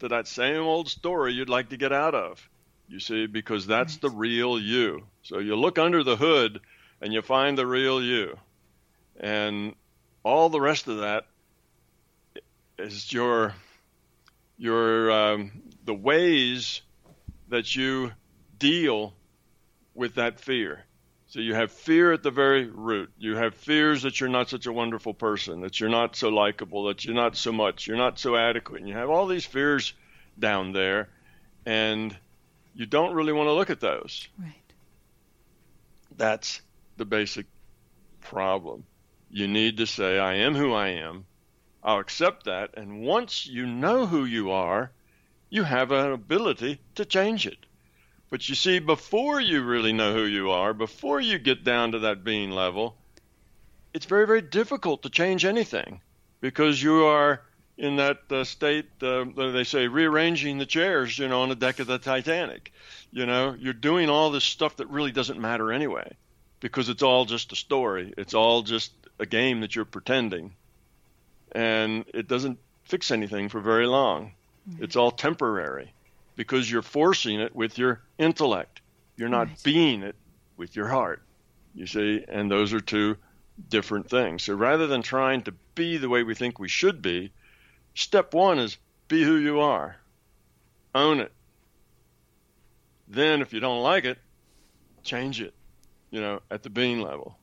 to 0.00 0.08
that 0.08 0.26
same 0.26 0.62
old 0.62 0.88
story 0.88 1.32
you'd 1.32 1.48
like 1.48 1.70
to 1.70 1.76
get 1.76 1.92
out 1.92 2.14
of. 2.14 2.48
You 2.88 2.98
see, 2.98 3.26
because 3.26 3.66
that's 3.66 3.98
the 3.98 4.10
real 4.10 4.58
you. 4.58 5.04
So 5.22 5.38
you 5.38 5.54
look 5.54 5.78
under 5.78 6.02
the 6.02 6.16
hood 6.16 6.60
and 7.00 7.12
you 7.12 7.22
find 7.22 7.56
the 7.56 7.66
real 7.66 8.02
you. 8.02 8.36
And 9.18 9.74
all 10.24 10.48
the 10.48 10.60
rest 10.60 10.88
of 10.88 10.98
that 10.98 11.26
is 12.78 13.12
your 13.12 13.54
your 14.58 15.10
um, 15.10 15.62
the 15.84 15.94
ways 15.94 16.82
that 17.48 17.74
you 17.74 18.12
deal 18.58 19.14
with 19.94 20.16
that 20.16 20.40
fear. 20.40 20.84
So 21.30 21.38
you 21.38 21.54
have 21.54 21.70
fear 21.70 22.12
at 22.12 22.24
the 22.24 22.32
very 22.32 22.66
root. 22.66 23.12
You 23.16 23.36
have 23.36 23.54
fears 23.54 24.02
that 24.02 24.18
you're 24.18 24.28
not 24.28 24.48
such 24.48 24.66
a 24.66 24.72
wonderful 24.72 25.14
person, 25.14 25.60
that 25.60 25.78
you're 25.78 25.88
not 25.88 26.16
so 26.16 26.28
likable, 26.28 26.86
that 26.86 27.04
you're 27.04 27.14
not 27.14 27.36
so 27.36 27.52
much, 27.52 27.86
you're 27.86 27.96
not 27.96 28.18
so 28.18 28.34
adequate. 28.34 28.80
And 28.80 28.88
you 28.88 28.96
have 28.96 29.10
all 29.10 29.28
these 29.28 29.44
fears 29.44 29.92
down 30.40 30.72
there, 30.72 31.08
and 31.64 32.16
you 32.74 32.84
don't 32.84 33.14
really 33.14 33.32
want 33.32 33.46
to 33.46 33.52
look 33.52 33.70
at 33.70 33.78
those. 33.78 34.26
Right. 34.36 34.54
That's 36.16 36.62
the 36.96 37.04
basic 37.04 37.46
problem. 38.22 38.82
You 39.30 39.46
need 39.46 39.76
to 39.76 39.86
say, 39.86 40.18
I 40.18 40.34
am 40.34 40.56
who 40.56 40.72
I 40.72 40.88
am. 40.88 41.26
I'll 41.80 42.00
accept 42.00 42.46
that. 42.46 42.76
And 42.76 43.02
once 43.02 43.46
you 43.46 43.66
know 43.66 44.04
who 44.04 44.24
you 44.24 44.50
are, 44.50 44.90
you 45.48 45.62
have 45.62 45.92
an 45.92 46.10
ability 46.10 46.80
to 46.96 47.04
change 47.04 47.46
it. 47.46 47.66
But 48.30 48.48
you 48.48 48.54
see, 48.54 48.78
before 48.78 49.40
you 49.40 49.62
really 49.62 49.92
know 49.92 50.14
who 50.14 50.24
you 50.24 50.50
are, 50.50 50.72
before 50.72 51.20
you 51.20 51.38
get 51.38 51.64
down 51.64 51.92
to 51.92 51.98
that 52.00 52.22
being 52.22 52.52
level, 52.52 52.96
it's 53.92 54.06
very, 54.06 54.26
very 54.26 54.40
difficult 54.40 55.02
to 55.02 55.10
change 55.10 55.44
anything 55.44 56.00
because 56.40 56.80
you 56.80 57.06
are 57.06 57.42
in 57.76 57.96
that 57.96 58.18
uh, 58.30 58.44
state. 58.44 58.86
Uh, 59.02 59.24
they 59.34 59.64
say 59.64 59.88
rearranging 59.88 60.58
the 60.58 60.66
chairs, 60.66 61.18
you 61.18 61.26
know, 61.26 61.42
on 61.42 61.48
the 61.48 61.56
deck 61.56 61.80
of 61.80 61.88
the 61.88 61.98
Titanic. 61.98 62.72
You 63.10 63.26
know, 63.26 63.56
you're 63.58 63.72
doing 63.72 64.08
all 64.08 64.30
this 64.30 64.44
stuff 64.44 64.76
that 64.76 64.88
really 64.88 65.10
doesn't 65.10 65.40
matter 65.40 65.72
anyway, 65.72 66.12
because 66.60 66.88
it's 66.88 67.02
all 67.02 67.24
just 67.24 67.50
a 67.50 67.56
story. 67.56 68.14
It's 68.16 68.34
all 68.34 68.62
just 68.62 68.92
a 69.18 69.26
game 69.26 69.60
that 69.62 69.74
you're 69.74 69.84
pretending, 69.84 70.54
and 71.50 72.04
it 72.14 72.28
doesn't 72.28 72.58
fix 72.84 73.10
anything 73.10 73.48
for 73.48 73.60
very 73.60 73.86
long. 73.86 74.32
Mm-hmm. 74.70 74.84
It's 74.84 74.94
all 74.94 75.10
temporary, 75.10 75.92
because 76.40 76.70
you're 76.70 76.80
forcing 76.80 77.38
it 77.38 77.54
with 77.54 77.76
your 77.76 78.00
intellect. 78.16 78.80
You're 79.14 79.28
not 79.28 79.48
right. 79.48 79.62
being 79.62 80.02
it 80.02 80.16
with 80.56 80.74
your 80.74 80.88
heart. 80.88 81.22
You 81.74 81.86
see, 81.86 82.24
and 82.26 82.50
those 82.50 82.72
are 82.72 82.80
two 82.80 83.18
different 83.68 84.08
things. 84.08 84.44
So 84.44 84.54
rather 84.54 84.86
than 84.86 85.02
trying 85.02 85.42
to 85.42 85.52
be 85.74 85.98
the 85.98 86.08
way 86.08 86.22
we 86.22 86.34
think 86.34 86.58
we 86.58 86.66
should 86.66 87.02
be, 87.02 87.30
step 87.92 88.32
one 88.32 88.58
is 88.58 88.78
be 89.06 89.22
who 89.22 89.36
you 89.36 89.60
are, 89.60 89.96
own 90.94 91.20
it. 91.20 91.30
Then, 93.06 93.42
if 93.42 93.52
you 93.52 93.60
don't 93.60 93.82
like 93.82 94.06
it, 94.06 94.16
change 95.02 95.42
it, 95.42 95.52
you 96.10 96.22
know, 96.22 96.40
at 96.50 96.62
the 96.62 96.70
being 96.70 97.02
level. 97.02 97.36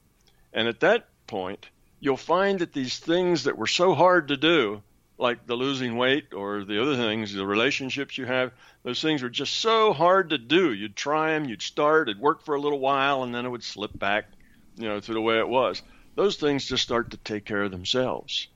And 0.54 0.68
at 0.68 0.80
that 0.80 1.08
point, 1.28 1.70
you'll 2.00 2.18
find 2.18 2.58
that 2.62 2.74
these 2.74 2.98
things 2.98 3.44
that 3.44 3.60
were 3.60 3.68
so 3.68 3.94
hard 3.94 4.30
to 4.30 4.38
do, 4.38 4.82
like 5.18 5.48
the 5.48 5.56
losing 5.56 5.98
weight 5.98 6.34
or 6.34 6.64
the 6.64 6.82
other 6.82 6.96
things, 6.96 7.34
the 7.34 7.46
relationships 7.46 8.18
you 8.18 8.26
have, 8.26 8.52
those 8.84 9.02
things 9.02 9.24
are 9.24 9.30
just 9.30 9.54
so 9.54 9.94
hard 9.94 10.30
to 10.30 10.38
do. 10.38 10.74
You'd 10.74 10.96
try 10.96 11.32
them, 11.32 11.46
you'd 11.46 11.62
start, 11.62 12.10
it'd 12.10 12.22
work 12.22 12.44
for 12.44 12.56
a 12.56 12.62
little 12.62 12.80
while, 12.80 13.24
and 13.24 13.34
then 13.34 13.46
it 13.46 13.50
would 13.50 13.64
slip 13.64 13.98
back, 13.98 14.26
you 14.76 14.88
know, 14.88 15.00
to 15.00 15.14
the 15.14 15.22
way 15.22 15.40
it 15.40 15.48
was 15.48 15.82
those 16.18 16.36
things 16.36 16.66
just 16.66 16.82
start 16.82 17.12
to 17.12 17.18
take 17.18 17.46
care 17.46 17.62
of 17.62 17.72
themselves. 17.72 18.48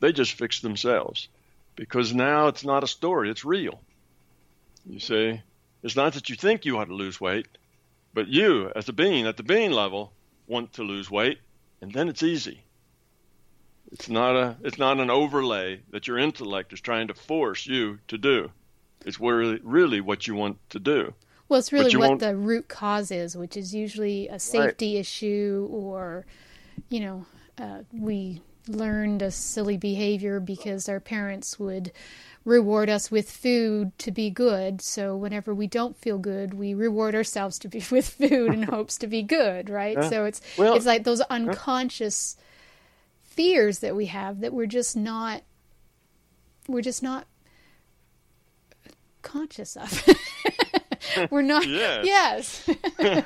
They 0.00 0.12
just 0.12 0.34
fix 0.34 0.60
themselves 0.60 1.28
because 1.74 2.12
now 2.12 2.48
it's 2.48 2.62
not 2.62 2.84
a 2.84 2.86
story, 2.86 3.30
it's 3.30 3.44
real. 3.44 3.80
You 4.86 5.00
see, 5.00 5.40
it's 5.82 5.96
not 5.96 6.12
that 6.12 6.28
you 6.28 6.36
think 6.36 6.64
you 6.64 6.78
ought 6.78 6.88
to 6.88 6.94
lose 6.94 7.18
weight, 7.18 7.48
but 8.12 8.28
you, 8.28 8.70
as 8.76 8.90
a 8.90 8.92
being, 8.92 9.26
at 9.26 9.38
the 9.38 9.42
being 9.42 9.70
level, 9.72 10.12
want 10.46 10.74
to 10.74 10.82
lose 10.82 11.10
weight, 11.10 11.38
and 11.80 11.90
then 11.90 12.10
it's 12.10 12.22
easy. 12.22 12.60
It's 13.92 14.08
not 14.08 14.36
a 14.36 14.56
it's 14.62 14.78
not 14.78 14.98
an 14.98 15.10
overlay 15.10 15.80
that 15.90 16.06
your 16.06 16.18
intellect 16.18 16.72
is 16.72 16.80
trying 16.80 17.08
to 17.08 17.14
force 17.14 17.66
you 17.66 17.98
to 18.08 18.18
do. 18.18 18.50
It's 19.04 19.20
really 19.20 19.60
really 19.62 20.00
what 20.00 20.26
you 20.26 20.34
want 20.34 20.58
to 20.70 20.78
do. 20.78 21.14
Well, 21.48 21.58
it's 21.58 21.72
really 21.72 21.96
what 21.96 22.20
the 22.20 22.36
root 22.36 22.68
cause 22.68 23.10
is, 23.10 23.36
which 23.36 23.56
is 23.56 23.74
usually 23.74 24.28
a 24.28 24.38
safety 24.38 24.94
right. 24.94 25.00
issue 25.00 25.68
or 25.70 26.24
you 26.88 27.00
know, 27.00 27.26
uh, 27.58 27.82
we 27.92 28.42
learned 28.68 29.22
a 29.22 29.30
silly 29.30 29.76
behavior 29.76 30.38
because 30.38 30.88
our 30.88 31.00
parents 31.00 31.58
would 31.58 31.92
reward 32.44 32.88
us 32.88 33.10
with 33.10 33.30
food 33.30 33.96
to 33.98 34.10
be 34.10 34.30
good. 34.30 34.80
So 34.80 35.16
whenever 35.16 35.54
we 35.54 35.66
don't 35.66 35.96
feel 35.96 36.18
good, 36.18 36.54
we 36.54 36.74
reward 36.74 37.14
ourselves 37.14 37.58
to 37.60 37.68
be 37.68 37.82
with 37.90 38.08
food 38.08 38.54
in 38.54 38.62
hopes 38.70 38.96
to 38.98 39.06
be 39.06 39.22
good, 39.22 39.68
right? 39.68 39.96
Yeah. 39.96 40.08
So 40.08 40.24
it's 40.24 40.40
well, 40.56 40.74
it's 40.74 40.86
like 40.86 41.04
those 41.04 41.20
unconscious 41.22 42.36
fears 43.40 43.78
that 43.78 43.96
we 43.96 44.04
have 44.04 44.40
that 44.40 44.52
we're 44.52 44.66
just 44.66 44.94
not 44.94 45.42
we're 46.68 46.82
just 46.82 47.02
not 47.02 47.26
conscious 49.22 49.76
of. 49.76 50.08
we're 51.30 51.40
not 51.40 51.66
yes. 51.66 52.04
yes. 52.04 52.70
yeah, 53.00 53.24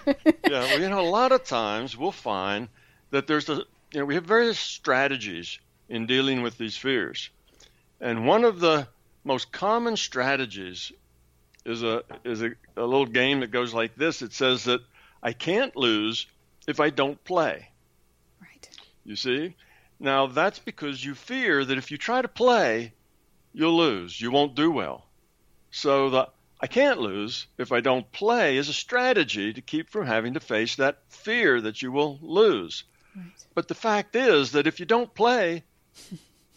well, 0.48 0.80
you 0.80 0.88
know, 0.88 1.00
a 1.00 1.10
lot 1.10 1.32
of 1.32 1.42
times 1.42 1.96
we'll 1.96 2.12
find 2.12 2.68
that 3.10 3.26
there's 3.26 3.48
a 3.48 3.56
you 3.90 3.98
know 3.98 4.04
we 4.04 4.14
have 4.14 4.24
various 4.24 4.56
strategies 4.56 5.58
in 5.88 6.06
dealing 6.06 6.42
with 6.42 6.56
these 6.58 6.76
fears, 6.76 7.30
and 8.00 8.24
one 8.24 8.44
of 8.44 8.60
the 8.60 8.86
most 9.24 9.50
common 9.50 9.96
strategies 9.96 10.92
is 11.64 11.82
a 11.82 12.04
is 12.22 12.40
a, 12.40 12.50
a 12.76 12.86
little 12.86 13.06
game 13.06 13.40
that 13.40 13.50
goes 13.50 13.74
like 13.74 13.96
this. 13.96 14.22
It 14.22 14.32
says 14.32 14.62
that 14.64 14.80
I 15.24 15.32
can't 15.32 15.74
lose 15.74 16.28
if 16.68 16.78
I 16.78 16.90
don't 16.90 17.22
play. 17.24 17.68
Right. 18.40 18.68
You 19.04 19.16
see? 19.16 19.56
Now 19.98 20.26
that's 20.26 20.58
because 20.58 21.04
you 21.04 21.14
fear 21.14 21.64
that 21.64 21.78
if 21.78 21.90
you 21.90 21.98
try 21.98 22.22
to 22.22 22.28
play, 22.28 22.92
you'll 23.52 23.76
lose. 23.76 24.20
You 24.20 24.30
won't 24.30 24.54
do 24.54 24.70
well. 24.70 25.06
So 25.70 26.10
the 26.10 26.28
I 26.60 26.66
can't 26.66 27.00
lose 27.00 27.46
if 27.58 27.72
I 27.72 27.80
don't 27.80 28.10
play 28.10 28.56
is 28.56 28.68
a 28.68 28.72
strategy 28.72 29.52
to 29.52 29.60
keep 29.60 29.90
from 29.90 30.06
having 30.06 30.34
to 30.34 30.40
face 30.40 30.76
that 30.76 31.02
fear 31.08 31.60
that 31.60 31.82
you 31.82 31.92
will 31.92 32.18
lose. 32.22 32.84
But 33.54 33.68
the 33.68 33.74
fact 33.74 34.16
is 34.16 34.52
that 34.52 34.66
if 34.66 34.80
you 34.80 34.86
don't 34.86 35.12
play, 35.14 35.62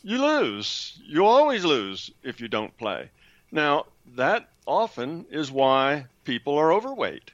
you 0.04 0.24
lose. 0.24 0.98
You 1.06 1.26
always 1.26 1.66
lose 1.66 2.12
if 2.24 2.40
you 2.40 2.48
don't 2.48 2.78
play. 2.78 3.10
Now, 3.52 3.86
that 4.16 4.50
often 4.66 5.26
is 5.30 5.52
why 5.52 6.06
people 6.24 6.58
are 6.58 6.72
overweight. 6.72 7.32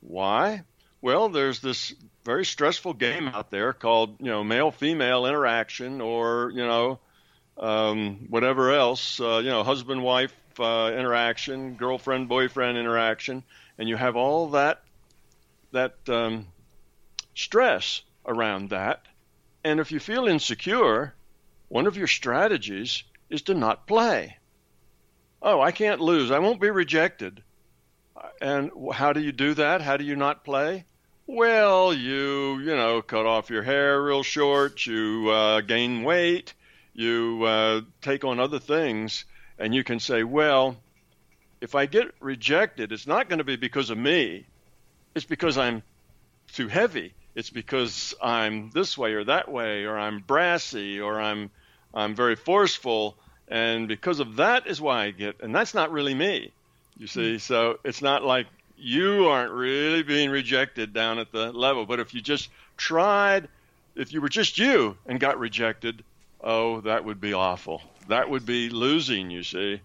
Why? 0.00 0.62
Well, 1.00 1.28
there's 1.28 1.60
this 1.60 1.94
very 2.26 2.44
stressful 2.44 2.92
game 2.94 3.28
out 3.28 3.50
there 3.50 3.72
called, 3.72 4.16
you 4.18 4.26
know, 4.26 4.42
male 4.44 4.72
female 4.72 5.24
interaction 5.26 6.00
or, 6.00 6.50
you 6.52 6.66
know, 6.66 6.98
um, 7.56 8.26
whatever 8.28 8.72
else, 8.72 9.20
uh, 9.20 9.38
you 9.38 9.48
know, 9.48 9.62
husband 9.62 10.02
wife 10.02 10.34
uh, 10.58 10.92
interaction, 10.92 11.76
girlfriend 11.76 12.28
boyfriend 12.28 12.76
interaction, 12.76 13.44
and 13.78 13.88
you 13.88 13.96
have 13.96 14.16
all 14.16 14.50
that 14.50 14.82
that 15.72 15.94
um, 16.08 16.46
stress 17.34 18.02
around 18.26 18.70
that. 18.70 19.02
And 19.64 19.80
if 19.80 19.92
you 19.92 20.00
feel 20.00 20.26
insecure, 20.26 21.14
one 21.68 21.86
of 21.86 21.96
your 21.96 22.06
strategies 22.06 23.04
is 23.30 23.42
to 23.42 23.54
not 23.54 23.86
play. 23.86 24.36
Oh, 25.40 25.60
I 25.60 25.70
can't 25.70 26.00
lose. 26.00 26.30
I 26.30 26.40
won't 26.40 26.60
be 26.60 26.70
rejected. 26.70 27.42
And 28.40 28.70
how 28.92 29.12
do 29.12 29.20
you 29.20 29.32
do 29.32 29.54
that? 29.54 29.80
How 29.80 29.96
do 29.96 30.04
you 30.04 30.16
not 30.16 30.44
play? 30.44 30.86
Well, 31.26 31.92
you, 31.92 32.58
you 32.58 32.76
know, 32.76 33.02
cut 33.02 33.26
off 33.26 33.50
your 33.50 33.62
hair 33.62 34.02
real 34.02 34.22
short, 34.22 34.86
you 34.86 35.28
uh, 35.30 35.60
gain 35.60 36.04
weight, 36.04 36.54
you 36.94 37.42
uh, 37.44 37.80
take 38.00 38.24
on 38.24 38.38
other 38.38 38.58
things, 38.58 39.24
and 39.58 39.74
you 39.74 39.82
can 39.82 39.98
say, 39.98 40.22
well, 40.22 40.76
if 41.60 41.74
I 41.74 41.86
get 41.86 42.14
rejected, 42.20 42.92
it's 42.92 43.06
not 43.06 43.28
going 43.28 43.38
to 43.38 43.44
be 43.44 43.56
because 43.56 43.90
of 43.90 43.98
me, 43.98 44.46
it's 45.14 45.24
because 45.24 45.58
I'm 45.58 45.82
too 46.52 46.68
heavy 46.68 47.12
it's 47.36 47.50
because 47.50 48.14
I'm 48.20 48.70
this 48.70 48.96
way 48.96 49.12
or 49.12 49.22
that 49.24 49.48
way, 49.48 49.84
or 49.84 49.96
I'm 49.96 50.20
brassy, 50.20 51.00
or 51.00 51.20
I'm 51.20 51.50
I'm 51.92 52.14
very 52.14 52.34
forceful, 52.34 53.14
and 53.46 53.86
because 53.86 54.20
of 54.20 54.36
that 54.36 54.66
is 54.66 54.80
why 54.80 55.04
I 55.04 55.10
get. 55.10 55.40
And 55.40 55.54
that's 55.54 55.74
not 55.74 55.92
really 55.92 56.14
me, 56.14 56.50
you 56.96 57.06
see. 57.06 57.34
Hmm. 57.34 57.38
So 57.38 57.78
it's 57.84 58.00
not 58.00 58.24
like 58.24 58.46
you 58.76 59.26
aren't 59.26 59.52
really 59.52 60.02
being 60.02 60.30
rejected 60.30 60.92
down 60.92 61.18
at 61.18 61.32
the 61.32 61.52
level. 61.52 61.86
But 61.86 62.00
if 62.00 62.14
you 62.14 62.20
just 62.20 62.48
tried, 62.76 63.48
if 63.94 64.12
you 64.12 64.20
were 64.20 64.28
just 64.28 64.58
you 64.58 64.96
and 65.06 65.18
got 65.18 65.38
rejected, 65.38 66.04
oh, 66.40 66.80
that 66.82 67.04
would 67.04 67.20
be 67.20 67.32
awful. 67.32 67.82
That 68.08 68.30
would 68.30 68.46
be 68.46 68.68
losing, 68.70 69.30
you 69.30 69.42
see. 69.42 69.80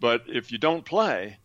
But 0.00 0.24
if 0.26 0.52
you 0.52 0.58
don't 0.58 0.84
play, 0.84 1.36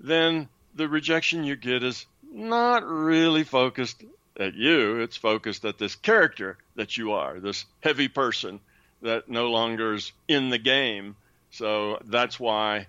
then 0.00 0.48
the 0.74 0.88
rejection 0.88 1.44
you 1.44 1.56
get 1.56 1.82
is 1.82 2.06
not 2.32 2.84
really 2.84 3.44
focused 3.44 4.02
at 4.38 4.54
you, 4.54 5.00
it's 5.00 5.16
focused 5.16 5.64
at 5.64 5.78
this 5.78 5.94
character 5.94 6.56
that 6.74 6.96
you 6.96 7.12
are, 7.12 7.38
this 7.38 7.66
heavy 7.80 8.08
person 8.08 8.60
that 9.02 9.28
no 9.28 9.50
longer 9.50 9.94
is 9.94 10.12
in 10.28 10.48
the 10.48 10.58
game. 10.58 11.14
So 11.50 11.98
that's 12.06 12.40
why, 12.40 12.86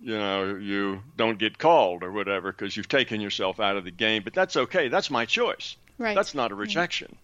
you 0.00 0.16
know, 0.16 0.56
you 0.56 1.02
don't 1.16 1.38
get 1.38 1.58
called 1.58 2.02
or 2.02 2.12
whatever 2.12 2.52
because 2.52 2.76
you've 2.76 2.88
taken 2.88 3.20
yourself 3.20 3.60
out 3.60 3.76
of 3.76 3.84
the 3.84 3.90
game. 3.90 4.22
But 4.22 4.34
that's 4.34 4.56
okay. 4.56 4.88
That's 4.88 5.10
my 5.10 5.24
choice. 5.24 5.76
Right. 5.98 6.14
That's 6.14 6.34
not 6.34 6.52
a 6.52 6.54
rejection. 6.54 7.16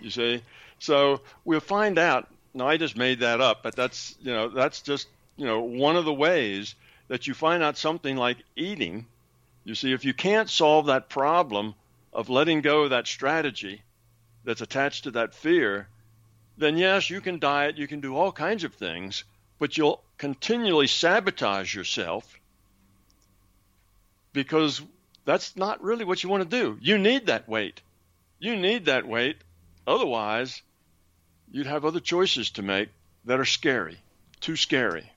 You 0.00 0.10
see? 0.10 0.42
So 0.78 1.22
we'll 1.44 1.60
find 1.60 1.98
out. 1.98 2.28
Now, 2.54 2.68
I 2.68 2.76
just 2.76 2.96
made 2.96 3.20
that 3.20 3.40
up, 3.40 3.62
but 3.62 3.76
that's, 3.76 4.16
you 4.22 4.32
know, 4.32 4.48
that's 4.48 4.80
just, 4.82 5.08
you 5.36 5.46
know, 5.46 5.60
one 5.60 5.96
of 5.96 6.04
the 6.04 6.12
ways 6.12 6.74
that 7.08 7.26
you 7.26 7.34
find 7.34 7.62
out 7.62 7.76
something 7.76 8.16
like 8.16 8.38
eating. 8.56 9.06
You 9.64 9.74
see, 9.74 9.92
if 9.92 10.04
you 10.04 10.14
can't 10.14 10.48
solve 10.48 10.86
that 10.86 11.08
problem 11.08 11.74
of 12.12 12.28
letting 12.28 12.62
go 12.62 12.84
of 12.84 12.90
that 12.90 13.06
strategy 13.06 13.82
that's 14.44 14.60
attached 14.60 15.04
to 15.04 15.10
that 15.12 15.34
fear, 15.34 15.88
then 16.56 16.76
yes, 16.76 17.10
you 17.10 17.20
can 17.20 17.38
diet, 17.38 17.76
you 17.76 17.86
can 17.86 18.00
do 18.00 18.16
all 18.16 18.32
kinds 18.32 18.64
of 18.64 18.74
things, 18.74 19.24
but 19.58 19.76
you'll 19.76 20.02
continually 20.16 20.86
sabotage 20.86 21.74
yourself 21.74 22.38
because 24.32 24.80
that's 25.24 25.56
not 25.56 25.82
really 25.82 26.04
what 26.04 26.22
you 26.22 26.28
want 26.28 26.48
to 26.48 26.48
do. 26.48 26.78
You 26.80 26.98
need 26.98 27.26
that 27.26 27.48
weight. 27.48 27.80
You 28.38 28.56
need 28.56 28.86
that 28.86 29.06
weight. 29.06 29.36
Otherwise, 29.86 30.62
you'd 31.50 31.66
have 31.66 31.84
other 31.84 32.00
choices 32.00 32.50
to 32.50 32.62
make 32.62 32.88
that 33.24 33.40
are 33.40 33.44
scary, 33.44 33.98
too 34.40 34.56
scary. 34.56 35.10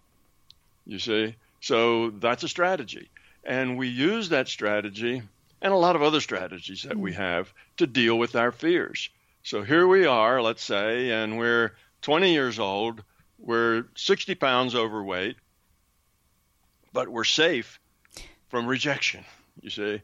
You 0.85 0.99
see? 0.99 1.35
So 1.61 2.09
that's 2.09 2.43
a 2.43 2.49
strategy. 2.49 3.09
And 3.43 3.77
we 3.77 3.87
use 3.87 4.29
that 4.29 4.47
strategy 4.47 5.21
and 5.61 5.73
a 5.73 5.77
lot 5.77 5.95
of 5.95 6.01
other 6.01 6.21
strategies 6.21 6.83
that 6.83 6.97
we 6.97 7.11
hmm. 7.11 7.21
have 7.21 7.53
to 7.77 7.87
deal 7.87 8.17
with 8.17 8.35
our 8.35 8.51
fears. 8.51 9.09
So 9.43 9.63
here 9.63 9.87
we 9.87 10.05
are, 10.05 10.41
let's 10.41 10.63
say, 10.63 11.11
and 11.11 11.37
we're 11.37 11.71
20 12.01 12.33
years 12.33 12.59
old. 12.59 13.03
We're 13.41 13.85
60 13.95 14.35
pounds 14.35 14.75
overweight, 14.75 15.35
but 16.93 17.09
we're 17.09 17.23
safe 17.23 17.79
from 18.49 18.67
rejection, 18.67 19.25
you 19.61 19.69
see. 19.69 20.01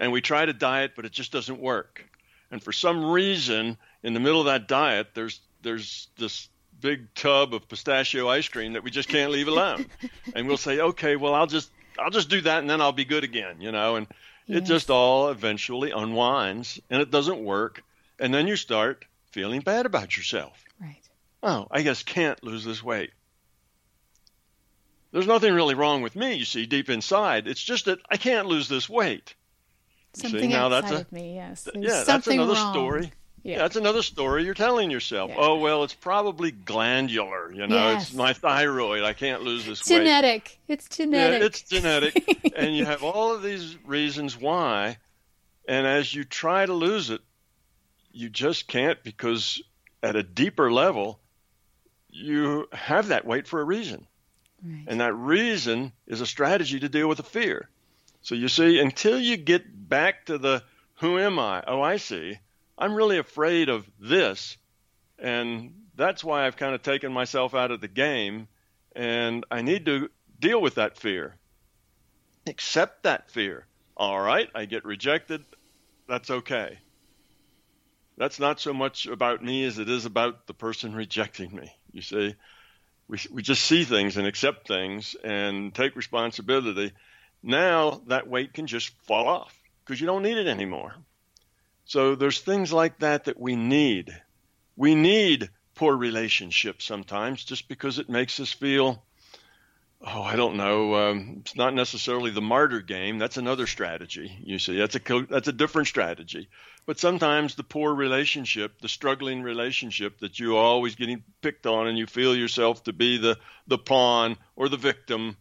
And 0.00 0.12
we 0.12 0.20
try 0.20 0.46
to 0.46 0.52
diet, 0.52 0.92
but 0.96 1.04
it 1.04 1.12
just 1.12 1.32
doesn't 1.32 1.60
work. 1.60 2.04
And 2.50 2.62
for 2.62 2.72
some 2.72 3.10
reason, 3.10 3.76
in 4.02 4.14
the 4.14 4.20
middle 4.20 4.40
of 4.40 4.46
that 4.46 4.68
diet, 4.68 5.08
there's 5.14 5.40
there's 5.62 6.08
this 6.16 6.48
big 6.80 7.12
tub 7.14 7.52
of 7.52 7.68
pistachio 7.68 8.28
ice 8.28 8.48
cream 8.48 8.74
that 8.74 8.84
we 8.84 8.90
just 8.90 9.08
can't 9.08 9.32
leave 9.32 9.48
alone. 9.48 9.86
and 10.34 10.46
we'll 10.46 10.56
say, 10.56 10.78
okay, 10.78 11.16
well, 11.16 11.34
I'll 11.34 11.46
just 11.46 11.70
I'll 11.98 12.10
just 12.10 12.30
do 12.30 12.40
that, 12.42 12.60
and 12.60 12.70
then 12.70 12.80
I'll 12.80 12.92
be 12.92 13.04
good 13.04 13.24
again, 13.24 13.60
you 13.60 13.72
know. 13.72 13.96
And 13.96 14.06
yes. 14.46 14.58
it 14.58 14.64
just 14.64 14.90
all 14.90 15.28
eventually 15.28 15.90
unwinds, 15.90 16.80
and 16.88 17.02
it 17.02 17.10
doesn't 17.10 17.44
work. 17.44 17.82
And 18.20 18.32
then 18.32 18.46
you 18.46 18.56
start 18.56 19.04
feeling 19.30 19.60
bad 19.60 19.84
about 19.84 20.16
yourself. 20.16 20.64
Right. 20.80 21.07
Oh, 21.42 21.66
I 21.70 21.82
just 21.82 22.06
can't 22.06 22.42
lose 22.42 22.64
this 22.64 22.82
weight. 22.82 23.10
There's 25.12 25.26
nothing 25.26 25.54
really 25.54 25.74
wrong 25.74 26.02
with 26.02 26.14
me, 26.16 26.34
you 26.34 26.44
see, 26.44 26.66
deep 26.66 26.90
inside. 26.90 27.48
It's 27.48 27.62
just 27.62 27.86
that 27.86 27.98
I 28.10 28.16
can't 28.16 28.46
lose 28.46 28.68
this 28.68 28.88
weight. 28.88 29.34
Something 30.14 30.40
see, 30.40 30.48
now 30.48 30.68
that's 30.68 30.90
a, 30.90 30.96
of 31.00 31.12
me, 31.12 31.36
yes. 31.36 31.62
There's 31.62 31.84
yeah, 31.84 32.02
that's 32.04 32.26
another 32.26 32.54
wrong. 32.54 32.72
story. 32.72 33.12
Yeah. 33.42 33.58
That's 33.58 33.76
another 33.76 34.02
story 34.02 34.44
you're 34.44 34.54
telling 34.54 34.90
yourself. 34.90 35.30
Yeah. 35.30 35.36
Oh 35.38 35.58
well, 35.58 35.84
it's 35.84 35.94
probably 35.94 36.50
glandular. 36.50 37.52
You 37.52 37.66
know, 37.66 37.92
yes. 37.92 38.08
it's 38.08 38.14
my 38.14 38.32
thyroid. 38.32 39.04
I 39.04 39.12
can't 39.12 39.42
lose 39.42 39.64
this 39.64 39.80
genetic. 39.80 40.58
weight. 40.68 40.74
It's 40.74 40.88
genetic. 40.88 41.40
Yeah, 41.40 41.46
it's 41.46 41.62
genetic, 41.62 42.52
and 42.56 42.76
you 42.76 42.84
have 42.84 43.04
all 43.04 43.32
of 43.32 43.42
these 43.42 43.76
reasons 43.86 44.36
why. 44.36 44.98
And 45.66 45.86
as 45.86 46.12
you 46.12 46.24
try 46.24 46.66
to 46.66 46.72
lose 46.72 47.10
it, 47.10 47.20
you 48.10 48.28
just 48.28 48.66
can't 48.66 49.02
because 49.02 49.62
at 50.02 50.16
a 50.16 50.22
deeper 50.22 50.72
level, 50.72 51.20
you 52.10 52.68
have 52.72 53.08
that 53.08 53.26
weight 53.26 53.46
for 53.46 53.60
a 53.60 53.64
reason. 53.64 54.06
Right. 54.64 54.84
And 54.86 55.00
that 55.00 55.14
reason 55.14 55.92
is 56.06 56.20
a 56.20 56.26
strategy 56.26 56.80
to 56.80 56.88
deal 56.88 57.08
with 57.08 57.18
the 57.18 57.24
fear. 57.24 57.68
So 58.22 58.34
you 58.34 58.48
see, 58.48 58.80
until 58.80 59.18
you 59.18 59.36
get 59.36 59.88
back 59.88 60.26
to 60.26 60.38
the 60.38 60.62
who 60.94 61.18
am 61.18 61.38
I? 61.38 61.62
Oh, 61.66 61.80
I 61.80 61.96
see. 61.96 62.38
I'm 62.76 62.94
really 62.94 63.18
afraid 63.18 63.68
of 63.68 63.88
this. 64.00 64.56
And 65.18 65.74
that's 65.94 66.24
why 66.24 66.46
I've 66.46 66.56
kind 66.56 66.74
of 66.74 66.82
taken 66.82 67.12
myself 67.12 67.54
out 67.54 67.70
of 67.70 67.80
the 67.80 67.88
game. 67.88 68.48
And 68.96 69.44
I 69.50 69.62
need 69.62 69.86
to 69.86 70.10
deal 70.40 70.60
with 70.60 70.76
that 70.76 70.98
fear. 70.98 71.36
Accept 72.46 73.04
that 73.04 73.30
fear. 73.30 73.66
All 73.96 74.20
right, 74.20 74.48
I 74.54 74.64
get 74.64 74.84
rejected. 74.84 75.44
That's 76.08 76.30
okay. 76.30 76.78
That's 78.16 78.40
not 78.40 78.60
so 78.60 78.72
much 78.72 79.06
about 79.06 79.44
me 79.44 79.64
as 79.64 79.78
it 79.78 79.88
is 79.88 80.04
about 80.04 80.46
the 80.46 80.54
person 80.54 80.94
rejecting 80.94 81.54
me. 81.54 81.77
You 81.92 82.02
see, 82.02 82.34
we, 83.08 83.18
we 83.32 83.42
just 83.42 83.64
see 83.64 83.84
things 83.84 84.16
and 84.16 84.26
accept 84.26 84.68
things 84.68 85.16
and 85.24 85.74
take 85.74 85.96
responsibility. 85.96 86.92
Now 87.42 88.02
that 88.06 88.28
weight 88.28 88.52
can 88.52 88.66
just 88.66 88.90
fall 89.06 89.28
off 89.28 89.54
because 89.84 90.00
you 90.00 90.06
don't 90.06 90.22
need 90.22 90.36
it 90.36 90.46
anymore. 90.46 90.94
So 91.84 92.14
there's 92.14 92.40
things 92.40 92.72
like 92.72 92.98
that 92.98 93.24
that 93.24 93.40
we 93.40 93.56
need. 93.56 94.14
We 94.76 94.94
need 94.94 95.48
poor 95.74 95.96
relationships 95.96 96.84
sometimes 96.84 97.44
just 97.44 97.68
because 97.68 97.98
it 97.98 98.10
makes 98.10 98.38
us 98.40 98.52
feel, 98.52 99.02
oh, 100.00 100.22
I 100.22 100.36
don't 100.36 100.56
know. 100.56 100.94
Um, 100.94 101.36
it's 101.40 101.56
not 101.56 101.74
necessarily 101.74 102.30
the 102.30 102.40
martyr 102.40 102.80
game. 102.80 103.18
That's 103.18 103.36
another 103.36 103.66
strategy. 103.66 104.38
You 104.42 104.58
see, 104.58 104.76
that's 104.76 104.96
a 104.96 105.26
that's 105.28 105.48
a 105.48 105.52
different 105.52 105.88
strategy. 105.88 106.48
But 106.86 106.98
sometimes 106.98 107.54
the 107.54 107.64
poor 107.64 107.94
relationship, 107.94 108.80
the 108.80 108.88
struggling 108.88 109.42
relationship 109.42 110.20
that 110.20 110.38
you're 110.38 110.56
always 110.56 110.94
getting 110.94 111.22
picked 111.42 111.66
on, 111.66 111.86
and 111.86 111.98
you 111.98 112.06
feel 112.06 112.34
yourself 112.34 112.84
to 112.84 112.92
be 112.92 113.18
the 113.18 113.38
the 113.66 113.78
pawn 113.78 114.36
or 114.56 114.68
the 114.68 114.76
victim. 114.76 115.36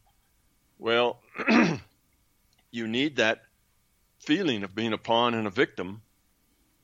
Well, 0.79 1.21
you 2.71 2.87
need 2.87 3.17
that 3.17 3.41
feeling 4.19 4.63
of 4.63 4.75
being 4.75 4.93
a 4.93 4.97
pawn 4.97 5.33
and 5.33 5.47
a 5.47 5.51
victim 5.51 6.01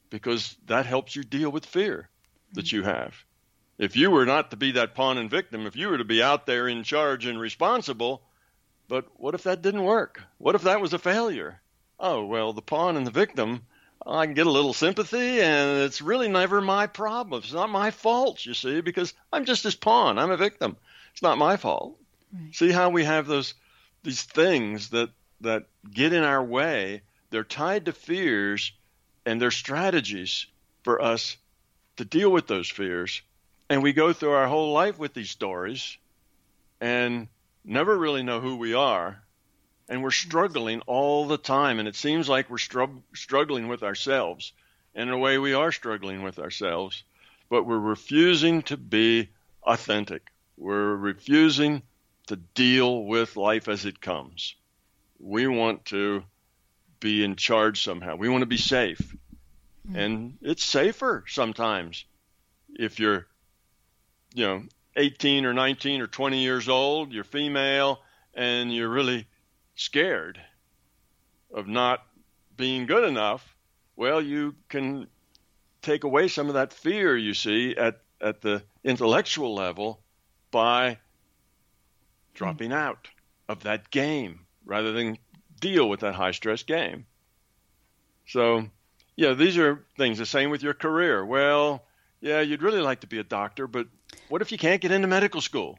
because 0.10 0.56
that 0.68 0.86
helps 0.86 1.16
you 1.16 1.24
deal 1.24 1.52
with 1.52 1.66
fear 1.66 2.10
that 2.54 2.72
you 2.72 2.84
have. 2.84 3.16
If 3.84 3.98
you 3.98 4.12
were 4.12 4.26
not 4.26 4.52
to 4.52 4.56
be 4.56 4.72
that 4.72 4.96
pawn 4.96 5.18
and 5.18 5.30
victim, 5.30 5.68
if 5.68 5.76
you 5.76 5.90
were 5.90 5.98
to 5.98 6.06
be 6.06 6.24
out 6.24 6.46
there 6.46 6.70
in 6.70 6.84
charge 6.84 7.26
and 7.26 7.38
responsible, 7.38 8.22
but 8.88 9.08
what 9.20 9.36
if 9.36 9.44
that 9.44 9.62
didn't 9.62 9.84
work? 9.84 10.24
What 10.38 10.56
if 10.56 10.62
that 10.62 10.80
was 10.80 10.94
a 10.94 10.98
failure? 10.98 11.60
Oh, 12.00 12.24
well, 12.24 12.54
the 12.54 12.62
pawn 12.62 12.96
and 12.96 13.06
the 13.06 13.12
victim, 13.12 13.66
I 14.08 14.26
can 14.26 14.36
get 14.36 14.48
a 14.48 14.52
little 14.52 14.72
sympathy, 14.72 15.42
and 15.42 15.82
it's 15.82 16.02
really 16.02 16.30
never 16.30 16.62
my 16.62 16.88
problem. 16.88 17.42
It's 17.44 17.52
not 17.52 17.70
my 17.70 17.92
fault, 17.92 18.46
you 18.46 18.54
see, 18.54 18.80
because 18.80 19.14
I'm 19.34 19.44
just 19.44 19.64
his 19.64 19.76
pawn. 19.76 20.18
I'm 20.18 20.32
a 20.32 20.38
victim. 20.38 20.78
It's 21.12 21.22
not 21.22 21.38
my 21.38 21.58
fault. 21.58 22.00
Right. 22.32 22.56
See 22.56 22.72
how 22.72 22.90
we 22.90 23.04
have 23.04 23.28
those 23.28 23.54
these 24.02 24.24
things 24.24 24.92
that 24.92 25.10
that 25.42 25.66
get 25.92 26.14
in 26.14 26.24
our 26.24 26.42
way. 26.42 27.02
They're 27.32 27.44
tied 27.44 27.88
to 27.88 27.92
fears 27.92 28.72
and 29.26 29.42
they're 29.42 29.52
strategies 29.52 30.46
for 30.84 31.02
us 31.02 31.36
to 31.98 32.06
deal 32.06 32.32
with 32.32 32.48
those 32.48 32.70
fears. 32.70 33.22
And 33.70 33.82
we 33.82 33.94
go 33.94 34.14
through 34.14 34.32
our 34.32 34.48
whole 34.48 34.74
life 34.74 35.00
with 35.00 35.14
these 35.14 35.30
stories 35.30 35.98
and 36.82 37.28
never 37.64 37.98
really 37.98 38.24
know 38.24 38.40
who 38.40 38.58
we 38.58 38.74
are. 38.74 39.22
And 39.90 40.04
we're 40.04 40.12
struggling 40.12 40.82
all 40.82 41.28
the 41.28 41.38
time. 41.38 41.80
And 41.80 41.88
it 41.88 41.96
seems 41.96 42.30
like 42.30 42.50
we're 42.50 42.58
str- 42.58 42.84
struggling 43.14 43.68
with 43.68 43.84
ourselves. 43.84 44.54
And 44.96 45.10
in 45.10 45.16
a 45.16 45.18
way, 45.18 45.38
we 45.38 45.54
are 45.54 45.72
struggling 45.72 46.24
with 46.24 46.40
ourselves. 46.40 47.04
But 47.50 47.64
we're 47.64 47.80
refusing 47.80 48.62
to 48.64 48.78
be 48.78 49.30
authentic. 49.64 50.24
We're 50.58 50.96
refusing 50.96 51.84
to 52.28 52.36
deal 52.36 53.04
with 53.04 53.36
life 53.36 53.68
as 53.68 53.86
it 53.86 54.02
comes. 54.02 54.56
We 55.20 55.48
want 55.48 55.86
to 55.86 56.24
be 57.00 57.24
in 57.24 57.36
charge 57.36 57.84
somehow. 57.84 58.16
We 58.16 58.30
want 58.30 58.44
to 58.44 58.48
be 58.48 58.58
safe. 58.58 59.16
Mm. 59.90 59.98
And 59.98 60.38
it's 60.42 60.64
safer 60.64 61.26
sometimes 61.28 62.06
if 62.74 63.00
you're, 63.00 63.28
you 64.34 64.46
know, 64.46 64.64
18 64.96 65.46
or 65.46 65.54
19 65.54 66.02
or 66.02 66.08
20 66.08 66.40
years 66.40 66.70
old, 66.70 67.12
you're 67.12 67.24
female, 67.24 68.00
and 68.34 68.74
you're 68.74 68.90
really 68.90 69.28
scared 69.76 70.40
of 71.54 71.68
not 71.68 72.06
being 72.56 72.86
good 72.86 73.04
enough. 73.04 73.56
Well, 73.96 74.22
you 74.22 74.56
can 74.70 75.08
take 75.82 76.04
away 76.04 76.28
some 76.28 76.48
of 76.48 76.56
that 76.56 76.74
fear 76.74 77.16
you 77.16 77.34
see 77.34 77.76
at, 77.76 78.02
at 78.22 78.42
the 78.42 78.64
intellectual 78.84 79.54
level 79.54 80.02
by 80.52 80.98
dropping 82.34 82.72
out 82.72 83.08
of 83.48 83.64
that 83.64 83.90
game 83.92 84.42
rather 84.66 84.92
than 84.92 85.18
deal 85.60 85.88
with 85.90 86.02
that 86.02 86.16
high 86.16 86.32
stress 86.32 86.64
game. 86.64 87.06
So, 88.28 88.66
yeah, 89.16 89.34
these 89.34 89.58
are 89.58 89.84
things. 89.98 90.18
The 90.18 90.26
same 90.26 90.50
with 90.50 90.64
your 90.64 90.74
career. 90.74 91.26
Well, 91.26 91.84
yeah, 92.22 92.42
you'd 92.42 92.62
really 92.64 92.82
like 92.82 93.02
to 93.02 93.08
be 93.08 93.20
a 93.20 93.24
doctor, 93.24 93.68
but 93.68 93.88
what 94.30 94.42
if 94.42 94.52
you 94.52 94.58
can't 94.58 94.82
get 94.82 94.92
into 94.92 95.08
medical 95.08 95.42
school? 95.42 95.78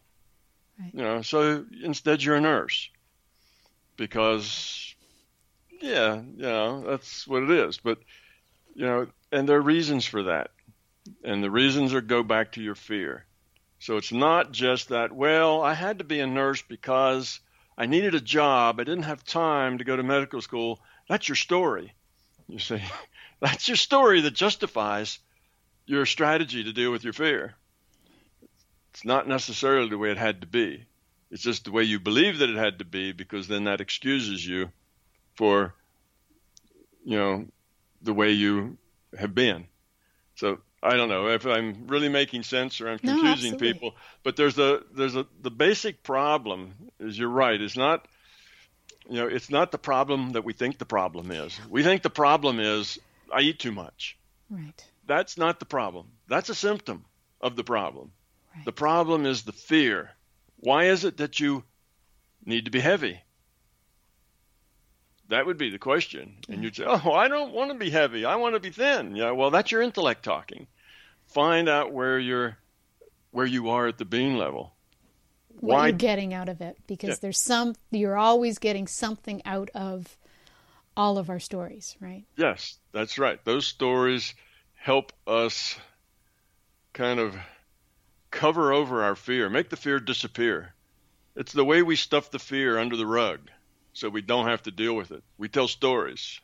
Right. 0.78 0.90
You 0.94 1.02
know, 1.02 1.22
so 1.22 1.64
instead 1.82 2.22
you're 2.22 2.36
a 2.36 2.40
nurse 2.40 2.88
because, 3.96 4.94
yeah, 5.80 6.16
you 6.16 6.42
know, 6.42 6.84
that's 6.86 7.26
what 7.26 7.44
it 7.44 7.50
is. 7.50 7.78
But, 7.78 7.98
you 8.74 8.84
know, 8.86 9.06
and 9.30 9.48
there 9.48 9.58
are 9.58 9.62
reasons 9.62 10.06
for 10.06 10.24
that. 10.24 10.50
And 11.22 11.42
the 11.42 11.50
reasons 11.50 11.94
are 11.94 12.00
go 12.00 12.22
back 12.22 12.52
to 12.52 12.62
your 12.62 12.74
fear. 12.74 13.24
So 13.78 13.98
it's 13.98 14.12
not 14.12 14.52
just 14.52 14.88
that, 14.88 15.12
well, 15.12 15.62
I 15.62 15.74
had 15.74 15.98
to 15.98 16.04
be 16.04 16.20
a 16.20 16.26
nurse 16.26 16.62
because 16.62 17.40
I 17.76 17.86
needed 17.86 18.14
a 18.14 18.20
job. 18.20 18.80
I 18.80 18.84
didn't 18.84 19.04
have 19.04 19.24
time 19.24 19.78
to 19.78 19.84
go 19.84 19.96
to 19.96 20.02
medical 20.02 20.40
school. 20.40 20.80
That's 21.08 21.28
your 21.28 21.36
story. 21.36 21.92
You 22.48 22.58
see, 22.58 22.82
that's 23.40 23.68
your 23.68 23.76
story 23.76 24.22
that 24.22 24.32
justifies 24.32 25.18
your 25.86 26.06
strategy 26.06 26.64
to 26.64 26.72
deal 26.72 26.90
with 26.90 27.04
your 27.04 27.12
fear. 27.12 27.54
It's 28.94 29.04
not 29.04 29.26
necessarily 29.26 29.88
the 29.88 29.98
way 29.98 30.12
it 30.12 30.18
had 30.18 30.42
to 30.42 30.46
be. 30.46 30.86
It's 31.32 31.42
just 31.42 31.64
the 31.64 31.72
way 31.72 31.82
you 31.82 31.98
believe 31.98 32.38
that 32.38 32.48
it 32.48 32.56
had 32.56 32.78
to 32.78 32.84
be 32.84 33.10
because 33.10 33.48
then 33.48 33.64
that 33.64 33.80
excuses 33.80 34.46
you 34.46 34.70
for, 35.34 35.74
you 37.04 37.18
know, 37.18 37.46
the 38.02 38.14
way 38.14 38.30
you 38.30 38.78
have 39.18 39.34
been. 39.34 39.66
So 40.36 40.58
I 40.80 40.96
don't 40.96 41.08
know 41.08 41.26
if 41.26 41.44
I'm 41.44 41.88
really 41.88 42.08
making 42.08 42.44
sense 42.44 42.80
or 42.80 42.88
I'm 42.88 43.00
confusing 43.00 43.52
no, 43.52 43.58
people, 43.58 43.96
but 44.22 44.36
there's 44.36 44.58
a 44.60 44.82
there's 44.94 45.16
a 45.16 45.26
the 45.42 45.50
basic 45.50 46.04
problem 46.04 46.74
is 47.00 47.18
you're 47.18 47.28
right. 47.28 47.60
It's 47.60 47.76
not 47.76 48.06
you 49.10 49.16
know 49.16 49.26
it's 49.26 49.50
not 49.50 49.72
the 49.72 49.78
problem 49.78 50.32
that 50.32 50.44
we 50.44 50.52
think 50.52 50.78
the 50.78 50.84
problem 50.84 51.32
is. 51.32 51.58
We 51.68 51.82
think 51.82 52.02
the 52.02 52.10
problem 52.10 52.60
is 52.60 53.00
I 53.32 53.40
eat 53.40 53.58
too 53.58 53.72
much. 53.72 54.16
Right. 54.48 54.84
That's 55.04 55.36
not 55.36 55.58
the 55.58 55.66
problem. 55.66 56.06
That's 56.28 56.48
a 56.48 56.54
symptom 56.54 57.04
of 57.40 57.56
the 57.56 57.64
problem. 57.64 58.12
Right. 58.54 58.64
The 58.64 58.72
problem 58.72 59.26
is 59.26 59.42
the 59.42 59.52
fear. 59.52 60.10
Why 60.58 60.84
is 60.84 61.04
it 61.04 61.18
that 61.18 61.40
you 61.40 61.64
need 62.44 62.66
to 62.66 62.70
be 62.70 62.80
heavy? 62.80 63.20
That 65.28 65.46
would 65.46 65.58
be 65.58 65.70
the 65.70 65.78
question. 65.78 66.36
And 66.48 66.62
you'd 66.62 66.76
say, 66.76 66.84
"Oh, 66.86 67.12
I 67.12 67.28
don't 67.28 67.52
want 67.52 67.70
to 67.72 67.78
be 67.78 67.90
heavy. 67.90 68.24
I 68.24 68.36
want 68.36 68.54
to 68.54 68.60
be 68.60 68.70
thin." 68.70 69.16
Yeah, 69.16 69.30
well, 69.30 69.50
that's 69.50 69.72
your 69.72 69.82
intellect 69.82 70.22
talking 70.22 70.66
find 71.26 71.68
out 71.68 71.92
where 71.92 72.18
you're 72.18 72.56
where 73.30 73.46
you 73.46 73.70
are 73.70 73.88
at 73.88 73.98
the 73.98 74.04
being 74.04 74.36
level 74.36 74.72
what 75.60 75.76
Why? 75.76 75.88
you're 75.88 75.96
getting 75.96 76.34
out 76.34 76.48
of 76.48 76.60
it 76.60 76.76
because 76.86 77.10
yeah. 77.10 77.16
there's 77.22 77.40
some 77.40 77.74
you're 77.90 78.16
always 78.16 78.58
getting 78.58 78.86
something 78.86 79.40
out 79.44 79.70
of 79.74 80.18
all 80.96 81.18
of 81.18 81.30
our 81.30 81.40
stories, 81.40 81.96
right? 82.00 82.24
Yes, 82.36 82.78
that's 82.92 83.18
right. 83.18 83.42
Those 83.44 83.66
stories 83.66 84.34
help 84.74 85.12
us 85.26 85.76
kind 86.92 87.18
of 87.18 87.36
cover 88.34 88.72
over 88.72 89.04
our 89.04 89.14
fear, 89.14 89.48
make 89.48 89.70
the 89.70 89.76
fear 89.76 90.00
disappear. 90.00 90.74
It's 91.36 91.52
the 91.52 91.64
way 91.64 91.82
we 91.82 91.96
stuff 91.96 92.30
the 92.30 92.38
fear 92.38 92.78
under 92.78 92.96
the 92.96 93.06
rug 93.06 93.40
so 93.92 94.08
we 94.08 94.22
don't 94.22 94.48
have 94.48 94.62
to 94.64 94.70
deal 94.70 94.94
with 94.94 95.12
it. 95.12 95.22
We 95.38 95.48
tell 95.48 95.68
stories. 95.68 96.40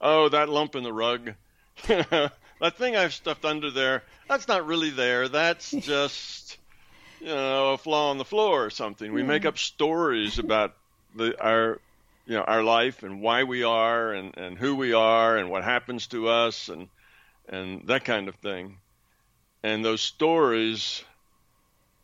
Oh, 0.00 0.28
that 0.28 0.48
lump 0.48 0.74
in 0.74 0.82
the 0.82 0.92
rug. 0.92 1.34
that 1.86 2.32
thing 2.74 2.96
I've 2.96 3.14
stuffed 3.14 3.44
under 3.44 3.70
there, 3.70 4.02
that's 4.28 4.48
not 4.48 4.66
really 4.66 4.90
there. 4.90 5.28
That's 5.28 5.70
just, 5.78 6.58
you 7.20 7.28
know, 7.28 7.74
a 7.74 7.78
flaw 7.78 8.10
on 8.10 8.18
the 8.18 8.24
floor 8.24 8.64
or 8.64 8.70
something. 8.70 9.12
We 9.12 9.22
make 9.22 9.46
up 9.46 9.58
stories 9.58 10.38
about 10.38 10.74
the 11.14 11.40
our 11.42 11.80
you 12.26 12.34
know 12.34 12.42
our 12.42 12.62
life 12.62 13.02
and 13.02 13.22
why 13.22 13.44
we 13.44 13.62
are 13.62 14.12
and, 14.12 14.36
and 14.36 14.58
who 14.58 14.74
we 14.74 14.92
are 14.92 15.38
and 15.38 15.50
what 15.50 15.64
happens 15.64 16.08
to 16.08 16.28
us 16.28 16.68
and 16.68 16.88
and 17.48 17.86
that 17.86 18.04
kind 18.04 18.28
of 18.28 18.34
thing. 18.36 18.78
And 19.62 19.84
those 19.84 20.00
stories 20.00 21.02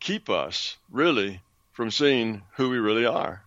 keep 0.05 0.29
us 0.29 0.77
really 0.91 1.41
from 1.71 1.89
seeing 1.89 2.43
who 2.57 2.69
we 2.69 2.77
really 2.77 3.07
are. 3.07 3.41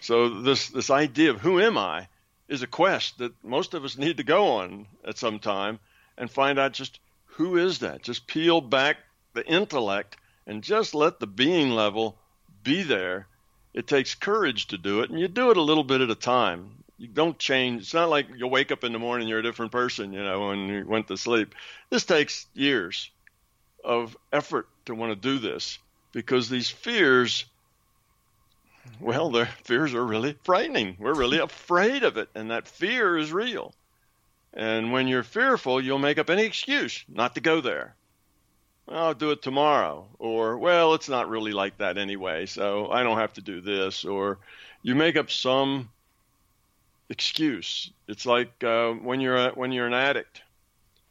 So 0.00 0.40
this 0.40 0.68
this 0.68 0.88
idea 0.88 1.30
of 1.30 1.40
who 1.40 1.60
am 1.60 1.76
I 1.76 2.06
is 2.48 2.62
a 2.62 2.68
quest 2.68 3.18
that 3.18 3.32
most 3.42 3.74
of 3.74 3.84
us 3.84 3.98
need 3.98 4.18
to 4.18 4.22
go 4.22 4.58
on 4.58 4.86
at 5.04 5.18
some 5.18 5.40
time 5.40 5.80
and 6.16 6.30
find 6.30 6.60
out 6.60 6.74
just 6.74 7.00
who 7.24 7.56
is 7.56 7.80
that. 7.80 8.04
Just 8.04 8.28
peel 8.28 8.60
back 8.60 8.98
the 9.34 9.44
intellect 9.44 10.16
and 10.46 10.62
just 10.62 10.94
let 10.94 11.18
the 11.18 11.26
being 11.26 11.70
level 11.70 12.16
be 12.62 12.84
there. 12.84 13.26
It 13.74 13.88
takes 13.88 14.14
courage 14.14 14.68
to 14.68 14.78
do 14.78 15.00
it, 15.00 15.10
and 15.10 15.18
you 15.18 15.26
do 15.26 15.50
it 15.50 15.56
a 15.56 15.68
little 15.70 15.84
bit 15.84 16.00
at 16.02 16.08
a 16.08 16.14
time. 16.14 16.84
You 16.98 17.08
don't 17.08 17.36
change. 17.36 17.82
It's 17.82 17.94
not 17.94 18.08
like 18.08 18.28
you 18.36 18.46
wake 18.46 18.70
up 18.70 18.84
in 18.84 18.92
the 18.92 19.00
morning 19.00 19.26
you're 19.26 19.40
a 19.40 19.48
different 19.50 19.72
person, 19.72 20.12
you 20.12 20.22
know, 20.22 20.48
when 20.48 20.68
you 20.68 20.86
went 20.86 21.08
to 21.08 21.16
sleep. 21.16 21.54
This 21.90 22.04
takes 22.04 22.46
years 22.54 23.10
of 23.84 24.16
effort 24.32 24.68
to 24.84 24.94
want 24.94 25.10
to 25.10 25.16
do 25.16 25.40
this 25.40 25.78
because 26.16 26.48
these 26.48 26.70
fears 26.70 27.44
well, 28.98 29.28
the 29.28 29.44
fears 29.64 29.92
are 29.92 30.06
really 30.06 30.34
frightening. 30.44 30.96
We're 30.98 31.12
really 31.12 31.38
afraid 31.50 32.04
of 32.04 32.16
it, 32.16 32.30
and 32.34 32.50
that 32.50 32.66
fear 32.66 33.18
is 33.18 33.34
real. 33.34 33.74
And 34.54 34.92
when 34.92 35.08
you're 35.08 35.22
fearful, 35.22 35.78
you'll 35.78 35.98
make 35.98 36.16
up 36.16 36.30
any 36.30 36.44
excuse 36.44 37.04
not 37.06 37.34
to 37.34 37.42
go 37.42 37.60
there. 37.60 37.94
I'll 38.88 39.12
do 39.12 39.30
it 39.32 39.42
tomorrow. 39.42 40.06
Or, 40.18 40.56
well, 40.56 40.94
it's 40.94 41.10
not 41.10 41.28
really 41.28 41.52
like 41.52 41.76
that 41.78 41.98
anyway, 41.98 42.46
so 42.46 42.90
I 42.90 43.02
don't 43.02 43.18
have 43.18 43.34
to 43.34 43.42
do 43.42 43.60
this. 43.60 44.06
Or 44.06 44.38
you 44.80 44.94
make 44.94 45.16
up 45.16 45.30
some 45.30 45.90
excuse. 47.10 47.90
It's 48.08 48.24
like 48.24 48.64
uh, 48.64 48.92
when 48.92 49.20
you're 49.20 49.36
a, 49.36 49.50
when 49.50 49.70
you're 49.70 49.86
an 49.86 49.92
addict, 49.92 50.40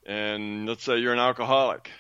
and 0.04 0.66
let's 0.66 0.84
say 0.84 0.98
you're 0.98 1.14
an 1.14 1.20
alcoholic, 1.20 1.92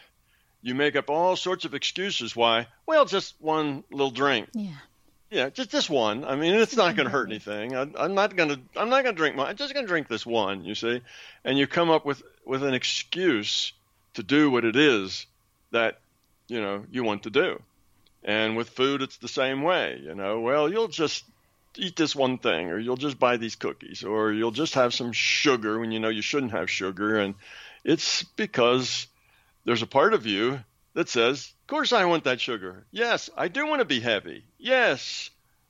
you 0.65 0.73
make 0.73 0.95
up 0.95 1.11
all 1.11 1.35
sorts 1.35 1.63
of 1.65 1.75
excuses 1.75 2.35
why. 2.35 2.65
Well, 2.87 3.05
just 3.05 3.35
one 3.39 3.83
little 3.91 4.09
drink. 4.09 4.49
Yeah. 4.53 4.71
Yeah, 5.29 5.49
just 5.49 5.69
this 5.69 5.87
one. 5.87 6.25
I 6.25 6.35
mean, 6.35 6.55
it's 6.55 6.75
not 6.75 6.95
going 6.95 7.05
to 7.05 7.11
hurt 7.11 7.29
anything. 7.29 7.75
I, 7.75 7.81
am 8.03 8.15
not 8.15 8.35
going 8.35 8.49
to. 8.49 8.59
I'm 8.75 8.89
not 8.89 9.03
going 9.03 9.15
to 9.15 9.19
drink 9.19 9.35
my. 9.35 9.45
I'm 9.45 9.57
just 9.57 9.73
going 9.73 9.85
to 9.85 9.87
drink 9.87 10.07
this 10.07 10.25
one. 10.25 10.65
You 10.65 10.73
see, 10.73 11.01
and 11.43 11.57
you 11.57 11.67
come 11.67 11.91
up 11.91 12.03
with 12.03 12.23
with 12.45 12.63
an 12.63 12.73
excuse 12.73 13.73
to 14.15 14.23
do 14.23 14.49
what 14.49 14.65
it 14.65 14.75
is 14.75 15.27
that 15.71 15.99
you 16.47 16.61
know 16.61 16.83
you 16.91 17.03
want 17.03 17.23
to 17.23 17.29
do. 17.29 17.61
And 18.23 18.57
with 18.57 18.69
food, 18.69 19.03
it's 19.03 19.17
the 19.17 19.27
same 19.27 19.61
way. 19.61 19.99
You 20.01 20.15
know, 20.15 20.39
well, 20.39 20.71
you'll 20.71 20.87
just 20.87 21.25
eat 21.75 21.95
this 21.95 22.15
one 22.15 22.37
thing, 22.39 22.69
or 22.69 22.79
you'll 22.79 22.97
just 22.97 23.19
buy 23.19 23.37
these 23.37 23.55
cookies, 23.55 24.03
or 24.03 24.31
you'll 24.31 24.51
just 24.51 24.75
have 24.75 24.93
some 24.95 25.11
sugar 25.11 25.79
when 25.79 25.91
you 25.91 25.99
know 25.99 26.09
you 26.09 26.23
shouldn't 26.23 26.53
have 26.53 26.71
sugar, 26.71 27.19
and 27.19 27.35
it's 27.83 28.23
because 28.23 29.07
there's 29.65 29.81
a 29.81 29.87
part 29.87 30.13
of 30.13 30.25
you 30.25 30.59
that 30.93 31.09
says, 31.09 31.53
"Of 31.63 31.67
course 31.67 31.91
I 31.91 32.05
want 32.05 32.23
that 32.23 32.39
sugar. 32.39 32.85
Yes, 32.91 33.29
I 33.35 33.47
do 33.47 33.67
want 33.67 33.79
to 33.79 33.85
be 33.85 33.99
heavy. 33.99 34.45
Yes, 34.57 35.29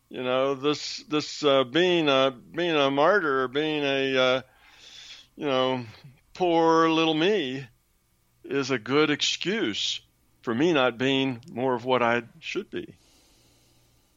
you 0.10 0.24
know 0.24 0.54
this 0.54 1.04
this 1.04 1.44
uh, 1.44 1.64
being 1.64 2.08
a 2.10 2.32
being 2.32 2.76
a 2.76 2.92
martyr, 2.92 3.44
or 3.44 3.48
being 3.48 3.84
a 3.84 4.18
uh, 4.18 4.42
you 5.36 5.46
know 5.46 5.86
poor 6.34 6.90
little 6.90 7.14
me, 7.14 7.68
is 8.44 8.70
a 8.70 8.78
good 8.78 9.10
excuse 9.10 10.02
for 10.42 10.54
me 10.54 10.74
not 10.74 10.98
being 10.98 11.42
more 11.52 11.74
of 11.74 11.86
what 11.86 12.04
I 12.04 12.24
should 12.40 12.70
be." 12.70 12.96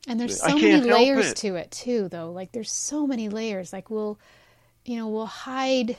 And 0.08 0.18
there's 0.18 0.40
so 0.40 0.56
many 0.56 0.80
layers 0.80 1.32
it. 1.32 1.36
to 1.38 1.56
it 1.56 1.70
too, 1.70 2.08
though. 2.08 2.32
Like 2.32 2.52
there's 2.52 2.70
so 2.70 3.06
many 3.06 3.28
layers. 3.28 3.72
Like 3.72 3.90
we'll, 3.90 4.18
you 4.84 4.96
know, 4.96 5.08
we'll 5.08 5.26
hide 5.26 5.98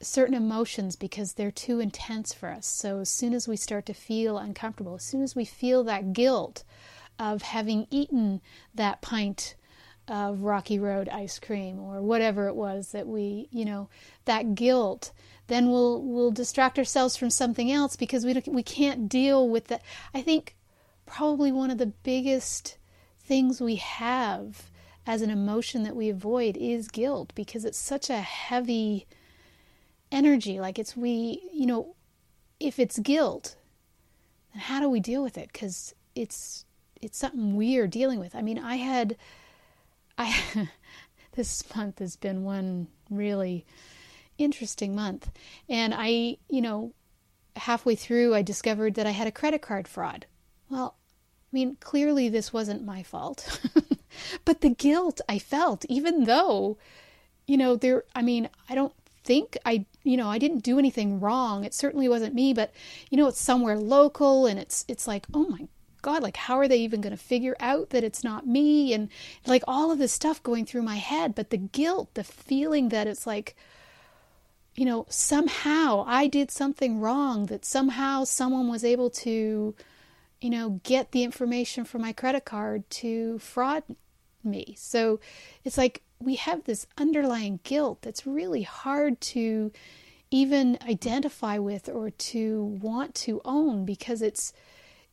certain 0.00 0.34
emotions 0.34 0.96
because 0.96 1.32
they're 1.32 1.50
too 1.50 1.80
intense 1.80 2.32
for 2.32 2.48
us. 2.48 2.66
So 2.66 3.00
as 3.00 3.08
soon 3.08 3.32
as 3.32 3.48
we 3.48 3.56
start 3.56 3.86
to 3.86 3.94
feel 3.94 4.38
uncomfortable, 4.38 4.94
as 4.94 5.04
soon 5.04 5.22
as 5.22 5.34
we 5.34 5.44
feel 5.44 5.84
that 5.84 6.12
guilt 6.12 6.64
of 7.18 7.42
having 7.42 7.86
eaten 7.90 8.40
that 8.74 9.00
pint 9.00 9.54
of 10.08 10.42
Rocky 10.42 10.78
Road 10.78 11.08
ice 11.08 11.38
cream 11.38 11.80
or 11.80 12.00
whatever 12.00 12.46
it 12.46 12.54
was 12.54 12.92
that 12.92 13.06
we, 13.06 13.48
you 13.50 13.64
know, 13.64 13.88
that 14.24 14.54
guilt, 14.54 15.12
then 15.48 15.70
we'll 15.70 16.02
we'll 16.02 16.30
distract 16.30 16.78
ourselves 16.78 17.16
from 17.16 17.30
something 17.30 17.72
else 17.72 17.96
because 17.96 18.24
we 18.24 18.40
we 18.46 18.62
can't 18.62 19.08
deal 19.08 19.48
with 19.48 19.66
that. 19.68 19.82
I 20.14 20.22
think 20.22 20.54
probably 21.06 21.50
one 21.52 21.70
of 21.70 21.78
the 21.78 21.86
biggest 21.86 22.78
things 23.18 23.60
we 23.60 23.76
have 23.76 24.70
as 25.06 25.22
an 25.22 25.30
emotion 25.30 25.84
that 25.84 25.96
we 25.96 26.08
avoid 26.08 26.56
is 26.56 26.88
guilt 26.88 27.32
because 27.34 27.64
it's 27.64 27.78
such 27.78 28.10
a 28.10 28.20
heavy 28.20 29.06
energy. 30.10 30.60
Like 30.60 30.78
it's 30.78 30.96
we, 30.96 31.42
you 31.52 31.66
know, 31.66 31.94
if 32.60 32.78
it's 32.78 32.98
guilt, 32.98 33.56
then 34.52 34.62
how 34.62 34.80
do 34.80 34.88
we 34.88 35.00
deal 35.00 35.22
with 35.22 35.36
it? 35.38 35.52
Because 35.52 35.94
it's 36.14 36.64
it's 37.02 37.18
something 37.18 37.56
we 37.56 37.78
are 37.78 37.86
dealing 37.86 38.18
with. 38.18 38.34
I 38.34 38.42
mean, 38.42 38.58
I 38.58 38.76
had, 38.76 39.16
I 40.16 40.68
this 41.32 41.62
month 41.74 41.98
has 41.98 42.16
been 42.16 42.44
one 42.44 42.88
really 43.10 43.64
interesting 44.38 44.94
month, 44.94 45.30
and 45.68 45.94
I, 45.96 46.38
you 46.48 46.60
know, 46.62 46.92
halfway 47.56 47.94
through 47.94 48.34
I 48.34 48.42
discovered 48.42 48.94
that 48.94 49.06
I 49.06 49.10
had 49.10 49.26
a 49.26 49.32
credit 49.32 49.62
card 49.62 49.88
fraud. 49.88 50.26
Well, 50.68 50.96
I 51.52 51.56
mean, 51.56 51.76
clearly 51.80 52.28
this 52.28 52.52
wasn't 52.52 52.84
my 52.84 53.02
fault. 53.02 53.60
but 54.44 54.60
the 54.60 54.70
guilt 54.70 55.20
I 55.28 55.38
felt, 55.38 55.84
even 55.86 56.24
though, 56.24 56.76
you 57.46 57.56
know, 57.56 57.76
there, 57.76 58.04
I 58.14 58.22
mean, 58.22 58.48
I 58.68 58.74
don't 58.74 58.92
think 59.24 59.56
I, 59.64 59.86
you 60.06 60.16
know, 60.16 60.28
I 60.30 60.38
didn't 60.38 60.62
do 60.62 60.78
anything 60.78 61.18
wrong. 61.18 61.64
It 61.64 61.74
certainly 61.74 62.08
wasn't 62.08 62.34
me, 62.34 62.54
but 62.54 62.72
you 63.10 63.18
know, 63.18 63.26
it's 63.26 63.40
somewhere 63.40 63.76
local 63.76 64.46
and 64.46 64.58
it's 64.58 64.84
it's 64.86 65.08
like, 65.08 65.26
"Oh 65.34 65.48
my 65.48 65.66
god, 66.00 66.22
like 66.22 66.36
how 66.36 66.58
are 66.58 66.68
they 66.68 66.78
even 66.78 67.00
going 67.00 67.16
to 67.16 67.22
figure 67.22 67.56
out 67.58 67.90
that 67.90 68.04
it's 68.04 68.22
not 68.22 68.46
me?" 68.46 68.94
And 68.94 69.08
like 69.46 69.64
all 69.66 69.90
of 69.90 69.98
this 69.98 70.12
stuff 70.12 70.42
going 70.42 70.64
through 70.64 70.82
my 70.82 70.96
head, 70.96 71.34
but 71.34 71.50
the 71.50 71.56
guilt, 71.56 72.14
the 72.14 72.22
feeling 72.24 72.90
that 72.90 73.08
it's 73.08 73.26
like 73.26 73.56
you 74.76 74.84
know, 74.84 75.06
somehow 75.08 76.04
I 76.06 76.26
did 76.26 76.50
something 76.50 77.00
wrong, 77.00 77.46
that 77.46 77.64
somehow 77.64 78.24
someone 78.24 78.68
was 78.68 78.84
able 78.84 79.08
to, 79.10 79.74
you 80.40 80.50
know, 80.50 80.80
get 80.84 81.12
the 81.12 81.24
information 81.24 81.84
from 81.86 82.02
my 82.02 82.12
credit 82.12 82.44
card 82.44 82.88
to 82.90 83.38
fraud 83.38 83.84
me. 84.44 84.74
So 84.78 85.18
it's 85.64 85.78
like 85.78 86.02
we 86.20 86.36
have 86.36 86.64
this 86.64 86.86
underlying 86.96 87.60
guilt 87.62 88.02
that's 88.02 88.26
really 88.26 88.62
hard 88.62 89.20
to 89.20 89.72
even 90.30 90.78
identify 90.88 91.58
with 91.58 91.88
or 91.88 92.10
to 92.10 92.62
want 92.80 93.14
to 93.14 93.40
own 93.44 93.84
because 93.84 94.22
it's 94.22 94.52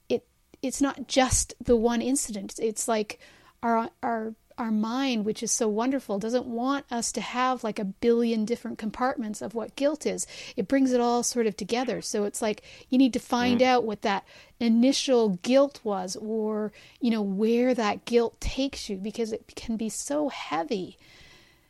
it 0.09 0.25
it's 0.61 0.81
not 0.81 1.07
just 1.07 1.53
the 1.63 1.75
one 1.75 2.01
incident. 2.01 2.59
It's 2.59 2.87
like 2.87 3.19
our 3.61 3.89
our 4.01 4.33
our 4.57 4.71
mind, 4.71 5.25
which 5.25 5.43
is 5.43 5.51
so 5.51 5.67
wonderful, 5.67 6.19
doesn't 6.19 6.45
want 6.45 6.85
us 6.91 7.11
to 7.13 7.21
have 7.21 7.63
like 7.63 7.79
a 7.79 7.85
billion 7.85 8.45
different 8.45 8.77
compartments 8.77 9.41
of 9.41 9.53
what 9.53 9.75
guilt 9.75 10.05
is. 10.05 10.27
It 10.55 10.67
brings 10.67 10.91
it 10.91 11.01
all 11.01 11.23
sort 11.23 11.47
of 11.47 11.57
together. 11.57 12.01
So 12.01 12.23
it's 12.25 12.41
like 12.41 12.63
you 12.89 12.97
need 12.97 13.13
to 13.13 13.19
find 13.19 13.61
mm. 13.61 13.65
out 13.65 13.83
what 13.83 14.01
that 14.03 14.25
initial 14.59 15.39
guilt 15.41 15.79
was 15.83 16.15
or, 16.15 16.71
you 16.99 17.11
know, 17.11 17.21
where 17.21 17.73
that 17.73 18.05
guilt 18.05 18.39
takes 18.39 18.89
you 18.89 18.97
because 18.97 19.31
it 19.31 19.55
can 19.55 19.77
be 19.77 19.89
so 19.89 20.29
heavy. 20.29 20.97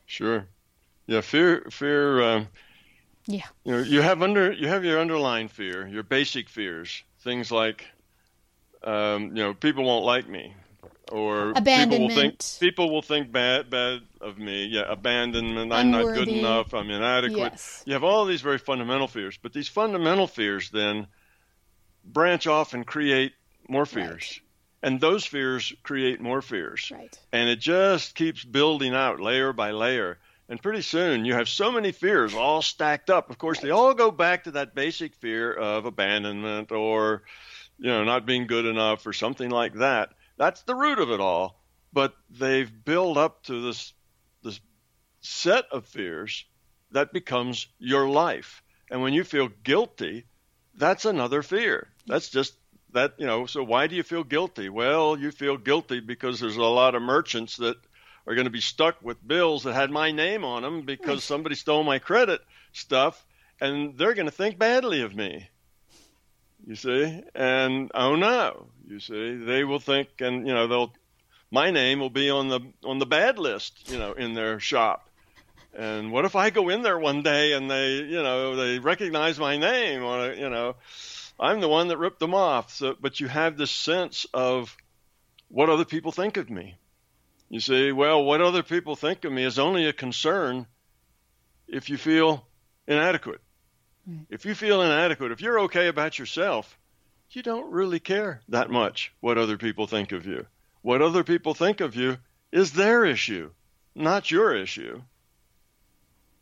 Sure. 0.06 0.46
Yeah, 1.06 1.20
fear 1.20 1.66
fear 1.70 2.22
um, 2.22 2.48
yeah. 3.26 3.46
You 3.64 3.72
know, 3.72 3.78
you 3.80 4.00
have 4.02 4.22
under 4.22 4.52
you 4.52 4.68
have 4.68 4.84
your 4.84 5.00
underlying 5.00 5.48
fear, 5.48 5.86
your 5.86 6.02
basic 6.02 6.48
fears. 6.48 7.02
Things 7.20 7.50
like 7.50 7.86
um, 8.82 9.28
you 9.28 9.42
know, 9.42 9.54
people 9.54 9.84
won't 9.84 10.04
like 10.04 10.28
me 10.28 10.54
or 11.12 11.52
people 11.54 12.00
will 12.00 12.08
think 12.10 12.40
people 12.60 12.90
will 12.90 13.02
think 13.02 13.30
bad 13.30 13.70
bad 13.70 14.00
of 14.20 14.38
me. 14.38 14.66
Yeah, 14.66 14.84
abandonment. 14.88 15.72
I'm 15.72 15.90
not 15.90 16.14
good 16.14 16.28
enough. 16.28 16.74
I'm 16.74 16.90
inadequate. 16.90 17.52
Yes. 17.52 17.82
You 17.86 17.92
have 17.92 18.04
all 18.04 18.24
these 18.24 18.42
very 18.42 18.58
fundamental 18.58 19.08
fears, 19.08 19.38
but 19.42 19.52
these 19.52 19.68
fundamental 19.68 20.26
fears 20.26 20.70
then 20.70 21.06
branch 22.04 22.46
off 22.46 22.74
and 22.74 22.86
create 22.86 23.32
more 23.68 23.86
fears, 23.86 24.40
right. 24.40 24.40
And 24.84 25.00
those 25.00 25.24
fears 25.24 25.72
create 25.82 26.20
more 26.20 26.42
fears. 26.42 26.92
Right. 26.94 27.18
And 27.32 27.48
it 27.48 27.58
just 27.58 28.14
keeps 28.14 28.44
building 28.44 28.94
out 28.94 29.18
layer 29.18 29.54
by 29.54 29.70
layer. 29.70 30.18
And 30.46 30.60
pretty 30.60 30.82
soon 30.82 31.24
you 31.24 31.32
have 31.32 31.48
so 31.48 31.72
many 31.72 31.90
fears 31.90 32.34
all 32.34 32.60
stacked 32.60 33.08
up. 33.08 33.30
Of 33.30 33.38
course, 33.38 33.58
right. 33.58 33.64
they 33.64 33.70
all 33.70 33.94
go 33.94 34.10
back 34.10 34.44
to 34.44 34.50
that 34.52 34.74
basic 34.74 35.14
fear 35.14 35.50
of 35.54 35.86
abandonment 35.86 36.70
or, 36.70 37.22
you 37.78 37.88
know, 37.88 38.04
not 38.04 38.26
being 38.26 38.46
good 38.46 38.66
enough 38.66 39.06
or 39.06 39.14
something 39.14 39.48
like 39.48 39.72
that. 39.76 40.10
That's 40.36 40.62
the 40.62 40.74
root 40.74 40.98
of 40.98 41.10
it 41.10 41.20
all. 41.20 41.62
But 41.92 42.14
they've 42.28 42.70
built 42.84 43.16
up 43.16 43.44
to 43.44 43.62
this 43.62 43.92
this 44.42 44.60
set 45.20 45.64
of 45.70 45.86
fears 45.86 46.44
that 46.90 47.12
becomes 47.12 47.66
your 47.78 48.08
life. 48.08 48.62
And 48.90 49.00
when 49.02 49.12
you 49.12 49.24
feel 49.24 49.48
guilty, 49.62 50.26
that's 50.74 51.04
another 51.04 51.42
fear. 51.42 51.88
That's 52.06 52.28
just 52.28 52.54
that, 52.92 53.14
you 53.18 53.26
know, 53.26 53.46
so 53.46 53.62
why 53.62 53.86
do 53.86 53.96
you 53.96 54.02
feel 54.02 54.24
guilty? 54.24 54.68
Well, 54.68 55.18
you 55.18 55.30
feel 55.30 55.56
guilty 55.56 56.00
because 56.00 56.40
there's 56.40 56.56
a 56.56 56.62
lot 56.62 56.94
of 56.94 57.02
merchants 57.02 57.56
that 57.56 57.76
are 58.26 58.34
going 58.34 58.46
to 58.46 58.50
be 58.50 58.60
stuck 58.60 59.02
with 59.02 59.26
bills 59.26 59.64
that 59.64 59.74
had 59.74 59.90
my 59.90 60.12
name 60.12 60.44
on 60.44 60.62
them 60.62 60.82
because 60.82 61.24
somebody 61.24 61.54
stole 61.54 61.82
my 61.84 61.98
credit 61.98 62.40
stuff 62.72 63.26
and 63.60 63.96
they're 63.98 64.14
going 64.14 64.26
to 64.26 64.32
think 64.32 64.58
badly 64.58 65.02
of 65.02 65.14
me. 65.14 65.48
You 66.66 66.76
see? 66.76 67.22
And 67.34 67.90
oh 67.94 68.16
no, 68.16 68.66
you 68.86 69.00
see, 69.00 69.36
they 69.36 69.64
will 69.64 69.80
think 69.80 70.08
and 70.20 70.46
you 70.46 70.54
know, 70.54 70.66
they'll 70.66 70.92
my 71.50 71.70
name 71.70 72.00
will 72.00 72.10
be 72.10 72.30
on 72.30 72.48
the 72.48 72.60
on 72.84 72.98
the 72.98 73.06
bad 73.06 73.38
list, 73.38 73.90
you 73.90 73.98
know, 73.98 74.12
in 74.12 74.34
their 74.34 74.58
shop. 74.60 75.08
And 75.76 76.12
what 76.12 76.24
if 76.24 76.36
I 76.36 76.50
go 76.50 76.68
in 76.68 76.82
there 76.82 76.98
one 76.98 77.22
day 77.22 77.52
and 77.52 77.70
they, 77.70 77.94
you 77.94 78.22
know, 78.22 78.56
they 78.56 78.78
recognize 78.78 79.38
my 79.38 79.56
name 79.56 80.02
a, 80.02 80.34
you 80.34 80.48
know, 80.48 80.76
I'm 81.38 81.60
the 81.60 81.68
one 81.68 81.88
that 81.88 81.98
ripped 81.98 82.20
them 82.20 82.34
off. 82.34 82.72
So, 82.72 82.96
but 83.00 83.20
you 83.20 83.26
have 83.28 83.56
this 83.56 83.72
sense 83.72 84.26
of 84.32 84.76
what 85.48 85.68
other 85.68 85.84
people 85.84 86.12
think 86.12 86.36
of 86.36 86.48
me. 86.48 86.76
You 87.48 87.60
see, 87.60 87.92
well, 87.92 88.24
what 88.24 88.40
other 88.40 88.62
people 88.62 88.96
think 88.96 89.24
of 89.24 89.32
me 89.32 89.44
is 89.44 89.58
only 89.58 89.86
a 89.86 89.92
concern 89.92 90.66
if 91.68 91.90
you 91.90 91.96
feel 91.96 92.46
inadequate. 92.86 93.40
If 94.28 94.44
you 94.44 94.54
feel 94.54 94.82
inadequate, 94.82 95.32
if 95.32 95.40
you're 95.40 95.60
okay 95.60 95.88
about 95.88 96.18
yourself, 96.18 96.78
you 97.30 97.42
don't 97.42 97.70
really 97.70 98.00
care 98.00 98.42
that 98.48 98.70
much 98.70 99.12
what 99.20 99.38
other 99.38 99.56
people 99.56 99.86
think 99.86 100.12
of 100.12 100.26
you. 100.26 100.46
What 100.82 101.02
other 101.02 101.24
people 101.24 101.54
think 101.54 101.80
of 101.80 101.96
you 101.96 102.18
is 102.52 102.72
their 102.72 103.04
issue, 103.04 103.50
not 103.94 104.30
your 104.30 104.54
issue. 104.54 105.02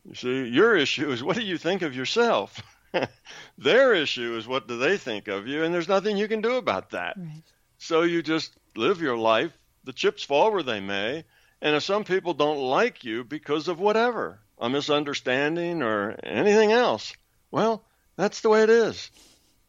You 0.04 0.14
see, 0.14 0.48
your 0.48 0.76
issue 0.76 1.12
is 1.12 1.22
what 1.22 1.36
do 1.36 1.42
you 1.42 1.56
think 1.56 1.82
of 1.82 1.94
yourself? 1.94 2.60
Their 3.58 3.94
issue 3.94 4.36
is 4.36 4.48
what 4.48 4.66
do 4.66 4.76
they 4.76 4.98
think 4.98 5.28
of 5.28 5.46
you, 5.46 5.62
and 5.62 5.72
there's 5.72 5.88
nothing 5.88 6.16
you 6.16 6.28
can 6.28 6.40
do 6.40 6.56
about 6.56 6.90
that. 6.90 7.16
Right. 7.16 7.42
So 7.78 8.02
you 8.02 8.22
just 8.22 8.52
live 8.76 9.00
your 9.00 9.16
life. 9.16 9.52
The 9.84 9.92
chips 9.92 10.24
fall 10.24 10.52
where 10.52 10.62
they 10.62 10.80
may, 10.80 11.24
and 11.60 11.76
if 11.76 11.84
some 11.84 12.04
people 12.04 12.34
don't 12.34 12.58
like 12.58 13.04
you 13.04 13.24
because 13.24 13.68
of 13.68 13.80
whatever, 13.80 14.40
a 14.58 14.68
misunderstanding 14.68 15.82
or 15.82 16.18
anything 16.22 16.72
else, 16.72 17.12
well, 17.52 17.84
that's 18.16 18.40
the 18.40 18.48
way 18.48 18.64
it 18.64 18.70
is. 18.70 19.10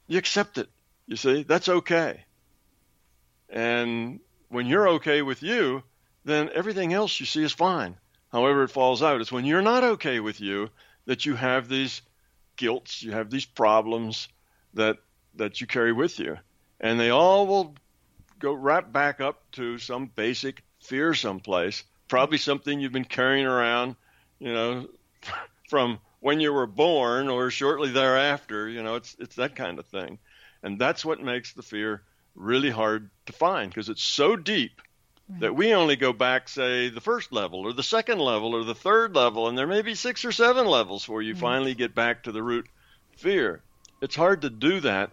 You 0.08 0.18
accept 0.18 0.58
it. 0.58 0.70
You 1.06 1.16
see, 1.16 1.44
that's 1.44 1.70
okay. 1.70 2.26
And 3.50 4.20
when 4.50 4.66
you're 4.66 4.90
okay 4.90 5.22
with 5.22 5.44
you, 5.44 5.84
then 6.26 6.50
everything 6.56 6.94
else 6.94 7.20
you 7.20 7.28
see 7.28 7.44
is 7.44 7.52
fine 7.52 7.98
however 8.34 8.64
it 8.64 8.70
falls 8.70 9.04
out. 9.04 9.22
It's 9.22 9.32
when 9.32 9.46
you're 9.46 9.62
not 9.62 9.84
okay 9.84 10.20
with 10.20 10.42
you 10.42 10.70
that 11.06 11.26
you 11.26 11.36
have 11.36 11.70
these 11.70 12.02
guilts, 12.58 13.04
you 13.04 13.12
have 13.12 13.30
these 13.30 13.46
problems 13.46 14.28
that 14.74 14.98
that 15.36 15.62
you 15.62 15.68
carry 15.68 15.94
with 15.94 16.20
you. 16.20 16.38
And 16.80 17.00
they 17.00 17.12
all 17.12 17.48
will 17.48 17.76
go 18.40 18.54
wrap 18.54 18.92
back 18.92 19.22
up 19.22 19.44
to 19.54 19.78
some 19.78 20.08
basic 20.08 20.64
fear 20.82 21.14
someplace, 21.14 21.84
probably 22.08 22.38
something 22.38 22.80
you've 22.80 22.92
been 22.92 23.06
carrying 23.06 23.46
around, 23.46 23.96
you 24.40 24.52
know, 24.52 24.88
from 25.70 26.00
when 26.24 26.40
you 26.40 26.54
were 26.54 26.66
born 26.66 27.28
or 27.28 27.52
shortly 27.52 27.92
thereafter, 27.92 28.70
you 28.70 28.82
know, 28.82 28.96
it's 28.96 29.14
it's 29.20 29.36
that 29.36 29.58
kind 29.58 29.78
of 29.78 29.86
thing. 29.88 30.18
And 30.64 30.80
that's 30.80 31.04
what 31.04 31.22
makes 31.22 31.52
the 31.52 31.62
fear 31.62 32.02
really 32.34 32.70
hard 32.70 33.10
to 33.26 33.34
find 33.34 33.70
because 33.70 33.90
it's 33.90 34.02
so 34.02 34.38
deep 34.38 34.82
that 35.40 35.56
we 35.56 35.74
only 35.74 35.98
go 35.98 36.14
back, 36.14 36.48
say, 36.48 36.88
the 36.90 37.02
first 37.02 37.34
level 37.34 37.60
or 37.62 37.74
the 37.74 37.84
second 37.84 38.20
level 38.20 38.56
or 38.56 38.64
the 38.64 38.76
third 38.76 39.16
level, 39.16 39.48
and 39.48 39.58
there 39.58 39.68
may 39.68 39.82
be 39.82 39.96
six 39.96 40.24
or 40.24 40.32
seven 40.32 40.66
levels 40.66 41.10
where 41.10 41.22
you 41.22 41.36
finally 41.36 41.74
get 41.74 41.94
back 41.94 42.24
to 42.24 42.32
the 42.32 42.44
root 42.44 42.68
fear. 43.18 43.62
It's 44.02 44.16
hard 44.16 44.42
to 44.42 44.50
do 44.50 44.80
that. 44.82 45.12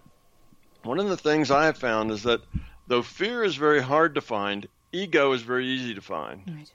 One 0.84 1.00
of 1.00 1.08
the 1.08 1.16
things 1.16 1.50
I 1.50 1.66
have 1.66 1.78
found 1.78 2.12
is 2.12 2.22
that 2.22 2.40
though 2.86 3.02
fear 3.02 3.42
is 3.42 3.56
very 3.56 3.82
hard 3.82 4.14
to 4.14 4.20
find, 4.20 4.68
ego 4.92 5.32
is 5.32 5.42
very 5.42 5.66
easy 5.66 5.94
to 5.94 6.00
find. 6.00 6.42
Right. 6.46 6.72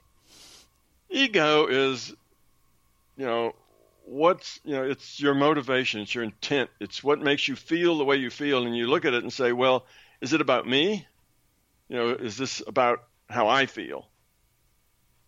Ego 1.08 1.66
is, 1.68 2.14
you 3.16 3.24
know, 3.24 3.54
what's 4.08 4.60
you 4.64 4.72
know 4.72 4.84
it's 4.84 5.20
your 5.20 5.34
motivation 5.34 6.00
it's 6.00 6.14
your 6.14 6.22
intent 6.22 6.70
it's 6.78 7.02
what 7.02 7.20
makes 7.20 7.48
you 7.48 7.56
feel 7.56 7.98
the 7.98 8.04
way 8.04 8.16
you 8.16 8.30
feel 8.30 8.64
and 8.64 8.76
you 8.76 8.86
look 8.86 9.04
at 9.04 9.14
it 9.14 9.22
and 9.24 9.32
say 9.32 9.52
well 9.52 9.84
is 10.20 10.32
it 10.32 10.40
about 10.40 10.66
me 10.66 11.04
you 11.88 11.96
know 11.96 12.10
is 12.10 12.36
this 12.36 12.62
about 12.66 13.00
how 13.28 13.48
I 13.48 13.66
feel. 13.66 14.08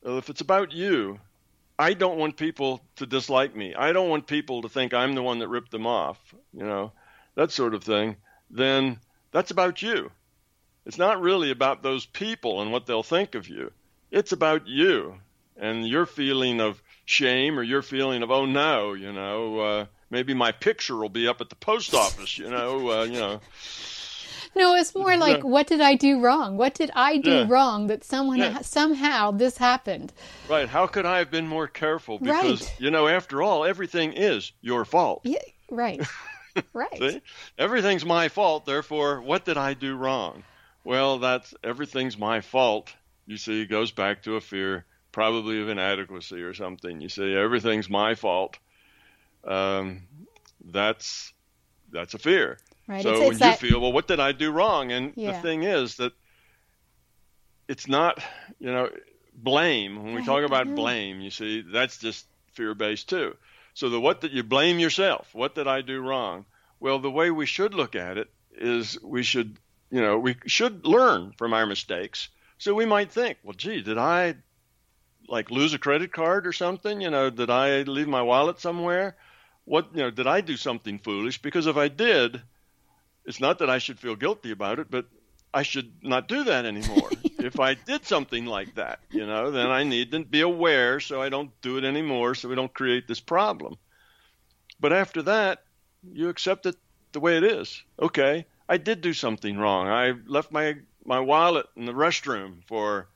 well, 0.03 0.19
If 0.19 0.31
it's 0.31 0.41
about 0.41 0.73
you, 0.73 1.19
I 1.79 1.95
don't 1.95 2.19
want 2.19 2.37
people 2.37 2.81
to 2.97 3.07
dislike 3.07 3.55
me. 3.55 3.75
I 3.75 3.93
don't 3.93 4.09
want 4.09 4.27
people 4.27 4.63
to 4.63 4.69
think 4.69 4.95
I'm 4.95 5.15
the 5.15 5.23
one 5.23 5.39
that 5.41 5.49
ripped 5.49 5.71
them 5.71 5.87
off, 5.87 6.19
you 6.53 6.65
know, 6.65 6.93
that 7.35 7.53
sort 7.53 7.75
of 7.75 7.85
thing. 7.85 8.17
Then 8.51 8.99
that's 9.31 9.51
about 9.51 9.83
you. 9.83 10.11
It's 10.87 10.99
not 10.99 11.21
really 11.21 11.51
about 11.51 11.83
those 11.83 12.07
people 12.07 12.63
and 12.63 12.73
what 12.73 12.87
they'll 12.87 13.03
think 13.03 13.35
of 13.35 13.49
you. 13.49 13.73
It's 14.11 14.33
about 14.33 14.67
you 14.67 15.21
and 15.57 15.87
your 15.87 16.07
feeling 16.07 16.61
of 16.61 16.83
shame 17.09 17.59
or 17.59 17.63
your 17.63 17.81
feeling 17.81 18.23
of, 18.23 18.31
oh 18.31 18.45
no, 18.45 18.93
you 18.93 19.13
know, 19.13 19.61
uh, 19.61 19.87
maybe 20.11 20.35
my 20.35 20.53
picture 20.53 20.95
will 20.95 21.09
be 21.09 21.27
up 21.27 21.41
at 21.41 21.49
the 21.49 21.57
post 21.57 21.95
office, 21.95 22.39
you 22.39 22.51
know, 22.51 22.91
uh, 22.91 23.05
you 23.05 23.19
know. 23.19 23.41
No, 24.55 24.75
it's 24.75 24.95
more 24.95 25.17
like, 25.17 25.43
what 25.45 25.67
did 25.67 25.81
I 25.81 25.95
do 25.95 26.21
wrong? 26.21 26.57
What 26.57 26.75
did 26.75 26.91
I 26.95 27.19
do 27.19 27.31
yeah. 27.31 27.47
wrong 27.49 27.87
that 27.87 28.05
someone 28.05 28.39
yeah. 28.39 28.61
somehow 28.61 29.31
this 29.31 29.57
happened? 29.57 30.13
Right. 30.49 30.69
How 30.69 30.87
could 30.87 31.07
I 31.07 31.19
have 31.19 31.31
been 31.31 31.47
more 31.47 31.67
careful? 31.67 32.19
Because 32.19 32.63
right. 32.63 32.77
you 32.79 32.91
know, 32.91 33.07
after 33.07 33.43
all, 33.43 33.65
everything 33.65 34.15
is 34.15 34.53
your 34.61 34.85
fault. 34.85 35.21
Yeah. 35.25 35.39
Right. 35.71 36.01
right. 36.73 36.99
See? 36.99 37.23
Everything's 37.59 38.05
my 38.05 38.29
fault. 38.29 38.67
Therefore, 38.67 39.21
what 39.21 39.45
did 39.45 39.57
I 39.57 39.75
do 39.75 39.97
wrong? 39.97 40.43
Well, 40.83 41.19
that's 41.19 41.55
everything's 41.63 42.19
my 42.19 42.41
fault. 42.41 42.93
You 43.27 43.37
see, 43.37 43.65
goes 43.67 43.93
back 43.93 44.23
to 44.25 44.37
a 44.37 44.41
fear, 44.41 44.87
probably 45.13 45.61
of 45.61 45.69
inadequacy 45.69 46.43
or 46.43 46.55
something. 46.55 47.01
You 47.01 47.09
see, 47.09 47.35
everything's 47.35 47.89
my 47.89 48.15
fault. 48.15 48.59
Um, 49.45 50.03
that's 50.65 51.33
that's 51.91 52.15
a 52.15 52.19
fear. 52.19 52.59
Right. 52.87 53.03
So 53.03 53.11
it's, 53.11 53.21
it's 53.21 53.29
when 53.29 53.39
that... 53.39 53.63
you 53.63 53.71
feel, 53.71 53.81
well, 53.81 53.93
what 53.93 54.09
did 54.09 54.21
I 54.21 54.33
do 54.33 54.51
wrong? 54.51 54.93
And 54.93 55.13
yeah. 55.15 55.33
the 55.33 55.39
thing 55.41 55.63
is 55.63 55.97
that 55.97 56.13
it's 57.69 57.87
not, 57.87 58.23
you 58.59 58.73
know, 58.73 58.91
blame. 59.35 60.03
When 60.03 60.15
we 60.15 60.25
talk 60.25 60.45
about 60.45 60.67
mm-hmm. 60.67 60.75
blame, 60.75 61.21
you 61.21 61.31
see, 61.31 61.63
that's 61.63 61.99
just 61.99 62.27
fear 62.53 62.75
based 62.75 63.09
too. 63.09 63.37
So 63.75 63.91
the 63.91 64.01
what 64.01 64.23
that 64.23 64.33
you 64.33 64.43
blame 64.43 64.79
yourself. 64.79 65.29
What 65.35 65.55
did 65.55 65.69
I 65.69 65.83
do 65.83 66.01
wrong? 66.01 66.45
Well, 66.81 66.99
the 66.99 67.11
way 67.11 67.31
we 67.31 67.47
should 67.47 67.75
look 67.75 67.95
at 67.95 68.19
it 68.19 68.29
is 68.57 69.01
we 69.03 69.23
should, 69.23 69.57
you 69.91 70.01
know, 70.01 70.19
we 70.19 70.37
should 70.47 70.87
learn 70.87 71.33
from 71.37 71.53
our 71.53 71.67
mistakes. 71.67 72.29
So 72.59 72.75
we 72.75 72.87
might 72.87 73.13
think, 73.13 73.39
well, 73.45 73.55
gee, 73.55 73.83
did 73.83 73.99
I 73.99 74.35
like 75.29 75.51
lose 75.51 75.75
a 75.75 75.79
credit 75.79 76.13
card 76.13 76.47
or 76.47 76.53
something? 76.53 77.01
You 77.01 77.11
know, 77.11 77.31
did 77.31 77.51
I 77.51 77.83
leave 77.83 78.09
my 78.09 78.23
wallet 78.23 78.61
somewhere? 78.61 79.17
What, 79.65 79.89
you 79.93 79.99
know, 79.99 80.11
did 80.11 80.27
I 80.27 80.41
do 80.41 80.57
something 80.57 80.99
foolish? 80.99 81.43
Because 81.43 81.67
if 81.67 81.77
I 81.77 81.89
did, 81.89 82.41
it's 83.25 83.41
not 83.41 83.59
that 83.59 83.71
I 83.71 83.79
should 83.79 84.01
feel 84.01 84.17
guilty 84.17 84.51
about 84.51 84.79
it, 84.79 84.91
but 84.91 85.07
I 85.53 85.63
should 85.63 85.93
not 86.03 86.29
do 86.29 86.45
that 86.45 86.65
anymore. 86.65 87.11
if 87.39 87.61
I 87.61 87.75
did 87.75 88.07
something 88.07 88.47
like 88.47 88.75
that, 88.77 89.01
you 89.11 89.27
know, 89.27 89.51
then 89.51 89.71
I 89.71 89.85
need 89.85 90.13
to 90.13 90.25
be 90.25 90.41
aware 90.41 91.01
so 91.01 91.21
I 91.21 91.29
don't 91.29 91.51
do 91.61 91.77
it 91.77 91.85
anymore 91.85 92.35
so 92.35 92.49
we 92.49 92.55
don't 92.55 92.73
create 92.73 93.07
this 93.07 93.21
problem. 93.21 93.77
But 94.81 94.93
after 94.93 95.23
that, 95.23 95.65
you 96.13 96.29
accept 96.29 96.67
it 96.67 96.77
the 97.13 97.21
way 97.21 97.37
it 97.37 97.45
is. 97.45 97.83
Okay, 98.01 98.47
I 98.69 98.77
did 98.77 99.01
do 99.01 99.13
something 99.13 99.59
wrong. 99.59 99.89
I 99.89 100.15
left 100.27 100.53
my 100.53 100.77
my 101.05 101.21
wallet 101.21 101.67
in 101.75 101.87
the 101.87 101.93
restroom 101.93 102.63
for 102.67 103.09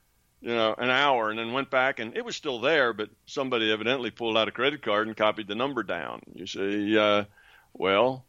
you 0.43 0.55
know 0.55 0.75
an 0.77 0.91
hour 0.91 1.31
and 1.31 1.39
then 1.39 1.53
went 1.53 1.71
back 1.71 2.01
and 2.01 2.17
it 2.17 2.25
was 2.25 2.37
still 2.37 2.61
there, 2.61 2.93
but 2.93 3.09
somebody 3.27 3.73
evidently 3.73 4.11
pulled 4.11 4.37
out 4.37 4.49
a 4.49 4.53
credit 4.53 4.83
card 4.83 5.07
and 5.07 5.17
copied 5.17 5.47
the 5.47 5.55
number 5.55 5.83
down. 5.83 6.21
You 6.35 6.47
see, 6.47 6.99
uh, 6.99 7.25
well, 7.73 8.25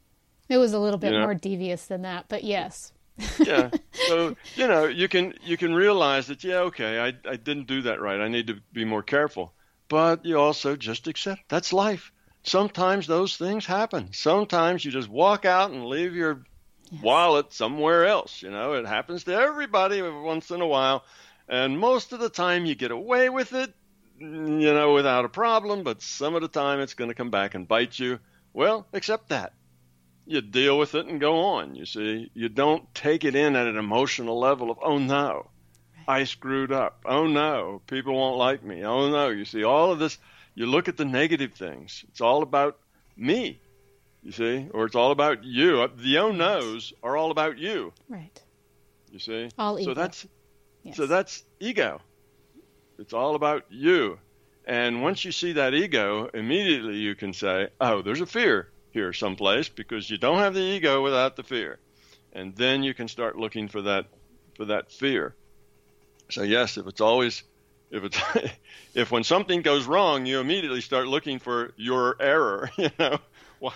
it 0.47 0.57
was 0.57 0.73
a 0.73 0.79
little 0.79 0.99
bit 0.99 1.11
you 1.11 1.19
know? 1.19 1.25
more 1.25 1.35
devious 1.35 1.87
than 1.87 2.03
that, 2.03 2.25
but 2.29 2.43
yes. 2.43 2.91
yeah. 3.39 3.69
So, 4.07 4.35
you 4.55 4.67
know, 4.67 4.85
you 4.85 5.07
can 5.07 5.33
you 5.43 5.55
can 5.55 5.73
realize 5.73 6.27
that 6.27 6.43
yeah, 6.43 6.59
okay, 6.61 6.99
I 6.99 7.29
I 7.29 7.37
didn't 7.37 7.67
do 7.67 7.83
that 7.83 8.01
right. 8.01 8.19
I 8.19 8.27
need 8.27 8.47
to 8.47 8.59
be 8.73 8.85
more 8.85 9.03
careful. 9.03 9.53
But 9.87 10.25
you 10.25 10.39
also 10.39 10.75
just 10.75 11.07
accept 11.07 11.41
that's 11.47 11.71
life. 11.71 12.11
Sometimes 12.43 13.07
those 13.07 13.37
things 13.37 13.65
happen. 13.65 14.09
Sometimes 14.11 14.83
you 14.83 14.91
just 14.91 15.07
walk 15.07 15.45
out 15.45 15.71
and 15.71 15.85
leave 15.85 16.15
your 16.15 16.43
yes. 16.91 17.01
wallet 17.01 17.53
somewhere 17.53 18.05
else. 18.05 18.41
You 18.41 18.51
know, 18.51 18.73
it 18.73 18.85
happens 18.85 19.23
to 19.23 19.33
everybody 19.33 20.01
once 20.01 20.51
in 20.51 20.59
a 20.59 20.67
while. 20.67 21.05
And 21.53 21.77
most 21.77 22.13
of 22.13 22.19
the 22.19 22.31
time 22.31 22.65
you 22.65 22.73
get 22.73 22.89
away 22.89 23.29
with 23.29 23.53
it, 23.53 23.71
you 24.17 24.73
know, 24.73 24.95
without 24.95 25.23
a 25.23 25.29
problem, 25.29 25.83
but 25.83 26.01
some 26.01 26.33
of 26.33 26.41
the 26.41 26.47
time 26.47 26.79
it's 26.79 26.95
going 26.95 27.11
to 27.11 27.13
come 27.13 27.29
back 27.29 27.53
and 27.53 27.67
bite 27.67 27.99
you. 27.99 28.17
Well, 28.53 28.87
accept 28.91 29.29
that. 29.29 29.53
You 30.25 30.41
deal 30.41 30.79
with 30.79 30.95
it 30.95 31.05
and 31.05 31.21
go 31.21 31.41
on, 31.41 31.75
you 31.75 31.85
see. 31.85 32.31
You 32.33 32.49
don't 32.49 32.91
take 32.95 33.23
it 33.23 33.35
in 33.35 33.55
at 33.55 33.67
an 33.67 33.77
emotional 33.77 34.39
level 34.39 34.71
of, 34.71 34.79
oh 34.81 34.97
no, 34.97 35.51
I 36.07 36.23
screwed 36.23 36.71
up. 36.71 37.03
Oh 37.05 37.27
no, 37.27 37.83
people 37.85 38.15
won't 38.15 38.39
like 38.39 38.63
me. 38.63 38.83
Oh 38.83 39.11
no, 39.11 39.29
you 39.29 39.45
see, 39.45 39.63
all 39.63 39.91
of 39.91 39.99
this, 39.99 40.17
you 40.55 40.65
look 40.65 40.87
at 40.87 40.97
the 40.97 41.05
negative 41.05 41.53
things. 41.53 42.03
It's 42.09 42.21
all 42.21 42.41
about 42.41 42.79
me, 43.15 43.59
you 44.23 44.31
see, 44.31 44.69
or 44.73 44.85
it's 44.85 44.95
all 44.95 45.11
about 45.11 45.43
you. 45.43 45.87
The 45.97 46.17
oh 46.17 46.31
no's 46.31 46.93
are 47.03 47.15
all 47.15 47.29
about 47.29 47.59
you. 47.59 47.93
Right. 48.09 48.41
You 49.11 49.19
see? 49.19 49.49
All. 49.59 49.77
So 49.77 49.93
that's, 49.93 50.25
yes. 50.83 50.97
so 50.97 51.07
that's 51.07 51.43
ego. 51.59 52.01
It's 52.99 53.13
all 53.13 53.35
about 53.35 53.65
you. 53.69 54.19
And 54.65 55.01
once 55.01 55.25
you 55.25 55.31
see 55.31 55.53
that 55.53 55.73
ego, 55.73 56.29
immediately 56.33 56.97
you 56.97 57.15
can 57.15 57.33
say, 57.33 57.67
oh, 57.81 58.01
there's 58.01 58.21
a 58.21 58.25
fear 58.25 58.69
here 58.91 59.11
someplace 59.11 59.67
because 59.69 60.09
you 60.09 60.17
don't 60.17 60.37
have 60.37 60.53
the 60.53 60.61
ego 60.61 61.01
without 61.03 61.35
the 61.35 61.43
fear. 61.43 61.79
And 62.31 62.55
then 62.55 62.83
you 62.83 62.93
can 62.93 63.07
start 63.07 63.37
looking 63.37 63.67
for 63.67 63.81
that 63.81 64.05
for 64.55 64.65
that 64.65 64.91
fear. 64.91 65.35
So 66.29 66.43
yes, 66.43 66.77
if 66.77 66.87
it's 66.87 67.01
always 67.01 67.43
if 67.91 68.03
it's 68.03 68.19
if 68.93 69.11
when 69.11 69.23
something 69.23 69.61
goes 69.61 69.85
wrong, 69.85 70.25
you 70.25 70.39
immediately 70.39 70.81
start 70.81 71.07
looking 71.07 71.39
for 71.39 71.73
your 71.75 72.15
error, 72.19 72.69
you 72.77 72.89
know, 72.99 73.19
well, 73.59 73.73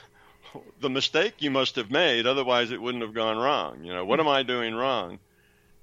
the 0.80 0.90
mistake 0.90 1.36
you 1.40 1.52
must 1.52 1.76
have 1.76 1.92
made, 1.92 2.26
otherwise 2.26 2.72
it 2.72 2.82
wouldn't 2.82 3.04
have 3.04 3.14
gone 3.14 3.38
wrong. 3.38 3.84
You 3.84 3.94
know, 3.94 4.06
what 4.06 4.20
mm. 4.20 4.24
am 4.24 4.28
I 4.30 4.44
doing 4.44 4.74
wrong? 4.74 5.20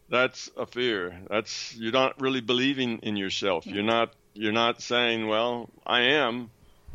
That's 0.09 0.51
a 0.57 0.67
fear. 0.67 1.19
That's 1.29 1.75
you're 1.77 1.93
not 1.93 2.21
really 2.21 2.41
believing 2.41 2.99
in 2.99 3.17
yourself. 3.17 3.67
You're 3.67 3.83
not 3.83 4.13
you're 4.35 4.53
not 4.53 4.83
saying, 4.83 5.27
well, 5.29 5.71
I 5.87 6.03
am 6.03 6.51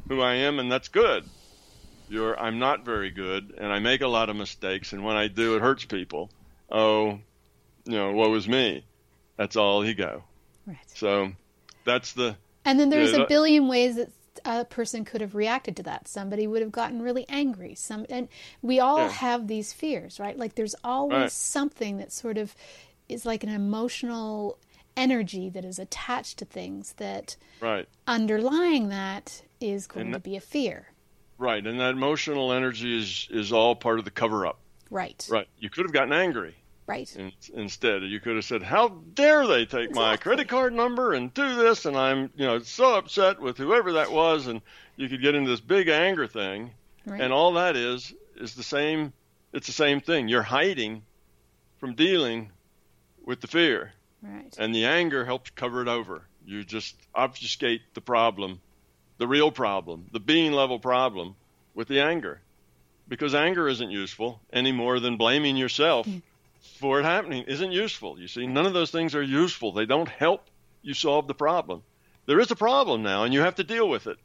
who 0.07 0.21
I 0.21 0.35
am 0.35 0.59
and 0.59 0.71
that's 0.71 0.87
good. 0.89 1.23
You're 2.09 2.39
I'm 2.39 2.59
not 2.59 2.85
very 2.85 3.11
good 3.11 3.53
and 3.57 3.71
I 3.71 3.79
make 3.79 4.01
a 4.01 4.07
lot 4.07 4.29
of 4.29 4.35
mistakes 4.35 4.93
and 4.93 5.03
when 5.03 5.15
I 5.15 5.27
do 5.27 5.55
it 5.55 5.61
hurts 5.61 5.85
people. 5.85 6.29
Oh, 6.71 7.19
you 7.85 7.97
know, 7.97 8.11
what 8.11 8.29
was 8.29 8.47
me? 8.47 8.85
That's 9.37 9.55
all 9.55 9.83
ego. 9.83 10.23
Right. 10.65 10.77
So 10.93 11.31
that's 11.85 12.13
the 12.13 12.35
And 12.65 12.79
then 12.79 12.89
there's 12.89 13.13
a 13.13 13.25
billion 13.25 13.67
ways 13.67 13.95
that 13.95 14.09
a 14.45 14.65
person 14.65 15.05
could 15.05 15.21
have 15.21 15.35
reacted 15.35 15.75
to 15.77 15.83
that. 15.83 16.07
Somebody 16.07 16.47
would 16.47 16.61
have 16.61 16.71
gotten 16.71 17.01
really 17.01 17.25
angry. 17.29 17.75
Some 17.75 18.05
and 18.09 18.27
we 18.61 18.79
all 18.79 18.99
yeah. 18.99 19.09
have 19.09 19.47
these 19.47 19.73
fears, 19.73 20.19
right? 20.19 20.37
Like 20.37 20.55
there's 20.55 20.75
always 20.83 21.13
right. 21.13 21.31
something 21.31 21.97
that 21.97 22.11
sort 22.11 22.37
of 22.37 22.55
is 23.09 23.25
like 23.25 23.43
an 23.43 23.49
emotional 23.49 24.57
energy 24.95 25.49
that 25.49 25.65
is 25.65 25.79
attached 25.79 26.37
to 26.37 26.45
things 26.45 26.93
that 26.93 27.35
right. 27.61 27.87
underlying 28.07 28.89
that 28.89 29.41
is 29.59 29.87
going 29.87 30.11
that, 30.11 30.17
to 30.17 30.29
be 30.29 30.35
a 30.35 30.41
fear. 30.41 30.87
Right 31.37 31.65
and 31.65 31.79
that 31.79 31.91
emotional 31.91 32.51
energy 32.51 32.97
is 32.97 33.27
is 33.31 33.51
all 33.51 33.75
part 33.75 33.99
of 33.99 34.05
the 34.05 34.11
cover 34.11 34.45
up 34.45 34.59
right. 34.89 35.25
Right 35.29 35.47
you 35.57 35.69
could 35.69 35.85
have 35.85 35.93
gotten 35.93 36.13
angry. 36.13 36.55
Right. 36.85 37.15
In, 37.15 37.31
instead 37.53 38.01
you 38.03 38.19
could 38.19 38.35
have 38.35 38.45
said 38.45 38.63
how 38.63 38.89
dare 39.13 39.45
they 39.45 39.65
take 39.65 39.89
exactly. 39.89 39.93
my 39.93 40.17
credit 40.17 40.47
card 40.47 40.73
number 40.73 41.13
and 41.13 41.31
do 41.33 41.55
this 41.55 41.85
and 41.85 41.95
i'm 41.95 42.31
you 42.35 42.47
know 42.47 42.57
so 42.59 42.95
upset 42.95 43.39
with 43.39 43.57
whoever 43.57 43.93
that 43.93 44.11
was 44.11 44.47
and 44.47 44.59
you 44.95 45.07
could 45.07 45.21
get 45.21 45.35
into 45.35 45.51
this 45.51 45.61
big 45.61 45.87
anger 45.87 46.25
thing 46.25 46.71
right. 47.05 47.21
and 47.21 47.31
all 47.31 47.53
that 47.53 47.75
is 47.75 48.11
is 48.37 48.55
the 48.55 48.63
same 48.63 49.13
it's 49.53 49.67
the 49.67 49.73
same 49.73 49.99
thing. 49.99 50.27
You're 50.27 50.43
hiding 50.43 51.03
from 51.79 51.95
dealing 51.95 52.51
with 53.29 53.41
the 53.41 53.47
fear. 53.47 53.93
Right. 54.23 54.57
And 54.57 54.73
the 54.73 54.85
anger 54.85 55.23
helps 55.23 55.51
cover 55.51 55.83
it 55.83 55.87
over. 55.87 56.23
You 56.45 56.63
just 56.63 56.95
obfuscate 57.13 57.81
the 57.93 58.01
problem, 58.01 58.59
the 59.19 59.27
real 59.27 59.51
problem, 59.51 60.07
the 60.11 60.19
being 60.19 60.51
level 60.51 60.79
problem 60.79 61.35
with 61.75 61.87
the 61.87 62.01
anger. 62.01 62.41
Because 63.07 63.35
anger 63.35 63.67
isn't 63.69 63.91
useful 63.91 64.41
any 64.51 64.71
more 64.71 64.99
than 64.99 65.17
blaming 65.17 65.57
yourself 65.57 66.07
mm. 66.07 66.23
for 66.79 66.99
it 66.99 67.03
happening 67.03 67.43
isn't 67.43 67.71
useful. 67.71 68.19
You 68.19 68.27
see, 68.27 68.47
none 68.47 68.65
of 68.65 68.73
those 68.73 68.89
things 68.89 69.13
are 69.13 69.21
useful. 69.21 69.73
They 69.73 69.85
don't 69.85 70.09
help 70.09 70.47
you 70.81 70.95
solve 70.95 71.27
the 71.27 71.35
problem. 71.35 71.83
There 72.25 72.39
is 72.39 72.49
a 72.49 72.55
problem 72.55 73.03
now, 73.03 73.25
and 73.25 73.33
you 73.33 73.41
have 73.41 73.55
to 73.55 73.63
deal 73.63 73.87
with 73.87 74.07
it. 74.07 74.17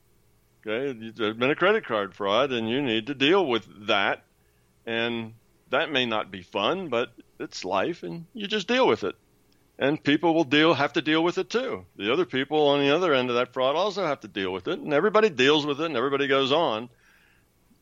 Okay, 0.67 0.99
there's 1.15 1.37
been 1.37 1.51
a 1.51 1.55
credit 1.55 1.85
card 1.85 2.15
fraud, 2.15 2.53
and 2.53 2.71
you 2.71 2.81
need 2.81 3.09
to 3.09 3.15
deal 3.15 3.47
with 3.47 3.67
that. 3.87 4.25
And 4.87 5.35
that 5.69 5.93
may 5.93 6.07
not 6.07 6.31
be 6.31 6.43
fun, 6.43 6.89
but 6.89 7.11
it's 7.39 7.65
life, 7.65 8.03
and 8.03 8.27
you 8.35 8.47
just 8.47 8.69
deal 8.69 8.87
with 8.87 9.05
it. 9.05 9.15
And 9.79 10.03
people 10.03 10.35
will 10.35 10.45
deal 10.45 10.75
have 10.75 10.93
to 10.93 11.03
deal 11.03 11.25
with 11.25 11.39
it 11.39 11.51
too. 11.51 11.85
The 11.97 12.13
other 12.13 12.25
people 12.25 12.69
on 12.69 12.81
the 12.81 12.95
other 12.95 13.13
end 13.13 13.29
of 13.31 13.37
that 13.37 13.53
fraud 13.53 13.75
also 13.75 14.07
have 14.07 14.21
to 14.21 14.29
deal 14.29 14.53
with 14.53 14.69
it, 14.69 14.79
and 14.79 14.93
everybody 14.93 15.31
deals 15.31 15.67
with 15.67 15.81
it, 15.81 15.87
and 15.87 15.97
everybody 15.97 16.29
goes 16.29 16.53
on. 16.53 16.89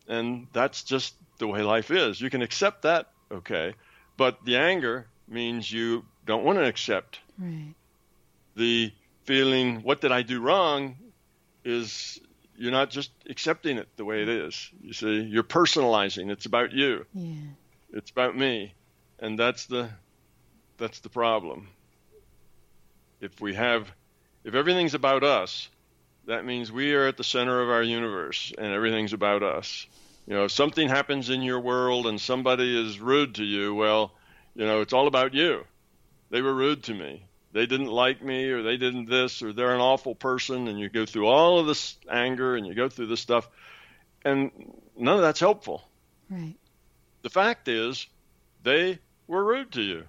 And 0.08 0.46
that's 0.52 0.84
just 0.84 1.14
the 1.38 1.46
way 1.46 1.62
life 1.62 1.90
is. 1.90 2.20
You 2.20 2.30
can 2.30 2.42
accept 2.42 2.82
that, 2.82 3.10
okay, 3.30 3.74
but 4.16 4.44
the 4.44 4.56
anger 4.56 5.06
means 5.28 5.70
you 5.70 6.04
don't 6.26 6.44
want 6.44 6.58
to 6.58 6.64
accept. 6.64 7.20
Right. 7.38 7.74
The 8.56 8.92
feeling, 9.24 9.82
"What 9.82 10.00
did 10.00 10.12
I 10.12 10.22
do 10.22 10.40
wrong?" 10.40 10.96
is 11.64 12.20
you're 12.56 12.72
not 12.72 12.90
just 12.90 13.10
accepting 13.28 13.78
it 13.78 13.88
the 13.96 14.04
way 14.04 14.22
it 14.22 14.28
is. 14.28 14.70
You 14.82 14.92
see, 14.92 15.20
you're 15.20 15.42
personalizing. 15.42 16.30
It's 16.30 16.46
about 16.46 16.72
you. 16.72 17.06
Yeah. 17.14 17.34
It's 17.92 18.10
about 18.10 18.36
me 18.36 18.74
and 19.22 19.38
that's 19.38 19.66
the 19.66 19.88
that's 20.76 21.00
the 21.00 21.08
problem. 21.08 21.68
If 23.20 23.40
we 23.40 23.54
have 23.54 23.90
if 24.44 24.54
everything's 24.54 24.94
about 24.94 25.22
us, 25.22 25.68
that 26.26 26.44
means 26.44 26.70
we 26.70 26.92
are 26.94 27.06
at 27.06 27.16
the 27.16 27.24
center 27.24 27.62
of 27.62 27.70
our 27.70 27.82
universe 27.82 28.52
and 28.58 28.72
everything's 28.72 29.12
about 29.12 29.42
us. 29.42 29.86
You 30.26 30.34
know, 30.34 30.44
if 30.44 30.52
something 30.52 30.88
happens 30.88 31.30
in 31.30 31.42
your 31.42 31.60
world 31.60 32.06
and 32.06 32.20
somebody 32.20 32.78
is 32.78 33.00
rude 33.00 33.36
to 33.36 33.44
you, 33.44 33.74
well, 33.74 34.12
you 34.54 34.66
know, 34.66 34.80
it's 34.80 34.92
all 34.92 35.06
about 35.06 35.34
you. 35.34 35.64
They 36.30 36.42
were 36.42 36.54
rude 36.54 36.82
to 36.84 36.94
me. 36.94 37.24
They 37.52 37.66
didn't 37.66 37.86
like 37.86 38.22
me 38.22 38.50
or 38.50 38.62
they 38.62 38.76
didn't 38.76 39.08
this 39.08 39.42
or 39.42 39.52
they're 39.52 39.74
an 39.74 39.80
awful 39.80 40.14
person 40.14 40.66
and 40.66 40.80
you 40.80 40.88
go 40.88 41.06
through 41.06 41.26
all 41.28 41.60
of 41.60 41.66
this 41.66 41.96
anger 42.10 42.56
and 42.56 42.66
you 42.66 42.74
go 42.74 42.88
through 42.88 43.06
this 43.06 43.20
stuff 43.20 43.48
and 44.24 44.50
none 44.96 45.16
of 45.16 45.22
that's 45.22 45.40
helpful. 45.40 45.82
Right. 46.28 46.56
The 47.22 47.30
fact 47.30 47.68
is 47.68 48.06
they 48.62 48.98
were 49.32 49.44
rude 49.44 49.72
to 49.72 49.82
you. 49.82 50.04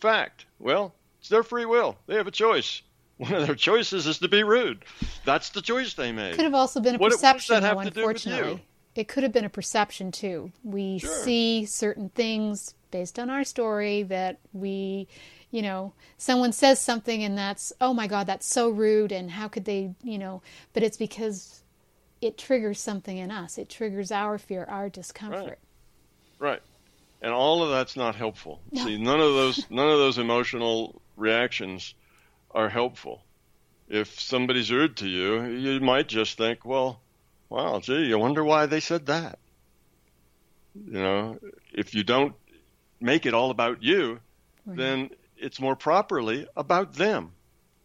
Fact. 0.00 0.44
Well, 0.58 0.94
it's 1.18 1.30
their 1.30 1.42
free 1.42 1.64
will. 1.64 1.96
They 2.06 2.14
have 2.14 2.26
a 2.26 2.30
choice. 2.30 2.82
One 3.16 3.32
of 3.32 3.46
their 3.46 3.56
choices 3.56 4.06
is 4.06 4.18
to 4.18 4.28
be 4.28 4.42
rude. 4.42 4.84
That's 5.24 5.48
the 5.48 5.62
choice 5.62 5.94
they 5.94 6.12
made. 6.12 6.34
Could 6.34 6.44
have 6.44 6.54
also 6.54 6.80
been 6.80 6.96
a 6.96 6.98
what, 6.98 7.12
perception, 7.12 7.62
though, 7.62 7.78
unfortunately. 7.78 8.62
It 8.94 9.08
could 9.08 9.22
have 9.22 9.32
been 9.32 9.46
a 9.46 9.50
perception, 9.50 10.12
too. 10.12 10.52
We 10.62 10.98
sure. 10.98 11.24
see 11.24 11.64
certain 11.64 12.10
things 12.10 12.74
based 12.90 13.18
on 13.18 13.30
our 13.30 13.44
story 13.44 14.02
that 14.04 14.38
we, 14.52 15.08
you 15.50 15.62
know, 15.62 15.94
someone 16.18 16.52
says 16.52 16.78
something 16.78 17.24
and 17.24 17.36
that's, 17.36 17.72
oh 17.80 17.94
my 17.94 18.06
God, 18.06 18.26
that's 18.26 18.46
so 18.46 18.68
rude, 18.68 19.12
and 19.12 19.30
how 19.30 19.48
could 19.48 19.64
they, 19.64 19.94
you 20.02 20.18
know, 20.18 20.42
but 20.74 20.82
it's 20.82 20.98
because 20.98 21.62
it 22.20 22.36
triggers 22.36 22.80
something 22.80 23.16
in 23.16 23.30
us. 23.30 23.56
It 23.56 23.70
triggers 23.70 24.12
our 24.12 24.36
fear, 24.36 24.66
our 24.68 24.90
discomfort. 24.90 25.58
Right. 26.38 26.50
right 26.50 26.62
and 27.22 27.32
all 27.32 27.62
of 27.62 27.70
that's 27.70 27.96
not 27.96 28.14
helpful. 28.14 28.60
No. 28.70 28.84
See, 28.84 28.98
none 28.98 29.20
of 29.20 29.34
those 29.34 29.66
none 29.70 29.88
of 29.88 29.98
those 29.98 30.18
emotional 30.18 31.00
reactions 31.16 31.94
are 32.50 32.68
helpful. 32.68 33.22
If 33.88 34.20
somebody's 34.20 34.70
rude 34.72 34.96
to 34.98 35.08
you, 35.08 35.44
you 35.44 35.80
might 35.80 36.08
just 36.08 36.36
think, 36.36 36.64
well, 36.64 37.00
wow, 37.48 37.78
gee, 37.80 38.06
you 38.06 38.18
wonder 38.18 38.44
why 38.44 38.66
they 38.66 38.80
said 38.80 39.06
that. 39.06 39.38
You 40.74 41.00
know, 41.00 41.38
if 41.72 41.94
you 41.94 42.02
don't 42.02 42.34
make 43.00 43.26
it 43.26 43.34
all 43.34 43.50
about 43.50 43.82
you, 43.82 44.20
right. 44.66 44.76
then 44.76 45.10
it's 45.36 45.60
more 45.60 45.76
properly 45.76 46.46
about 46.56 46.94
them. 46.94 47.32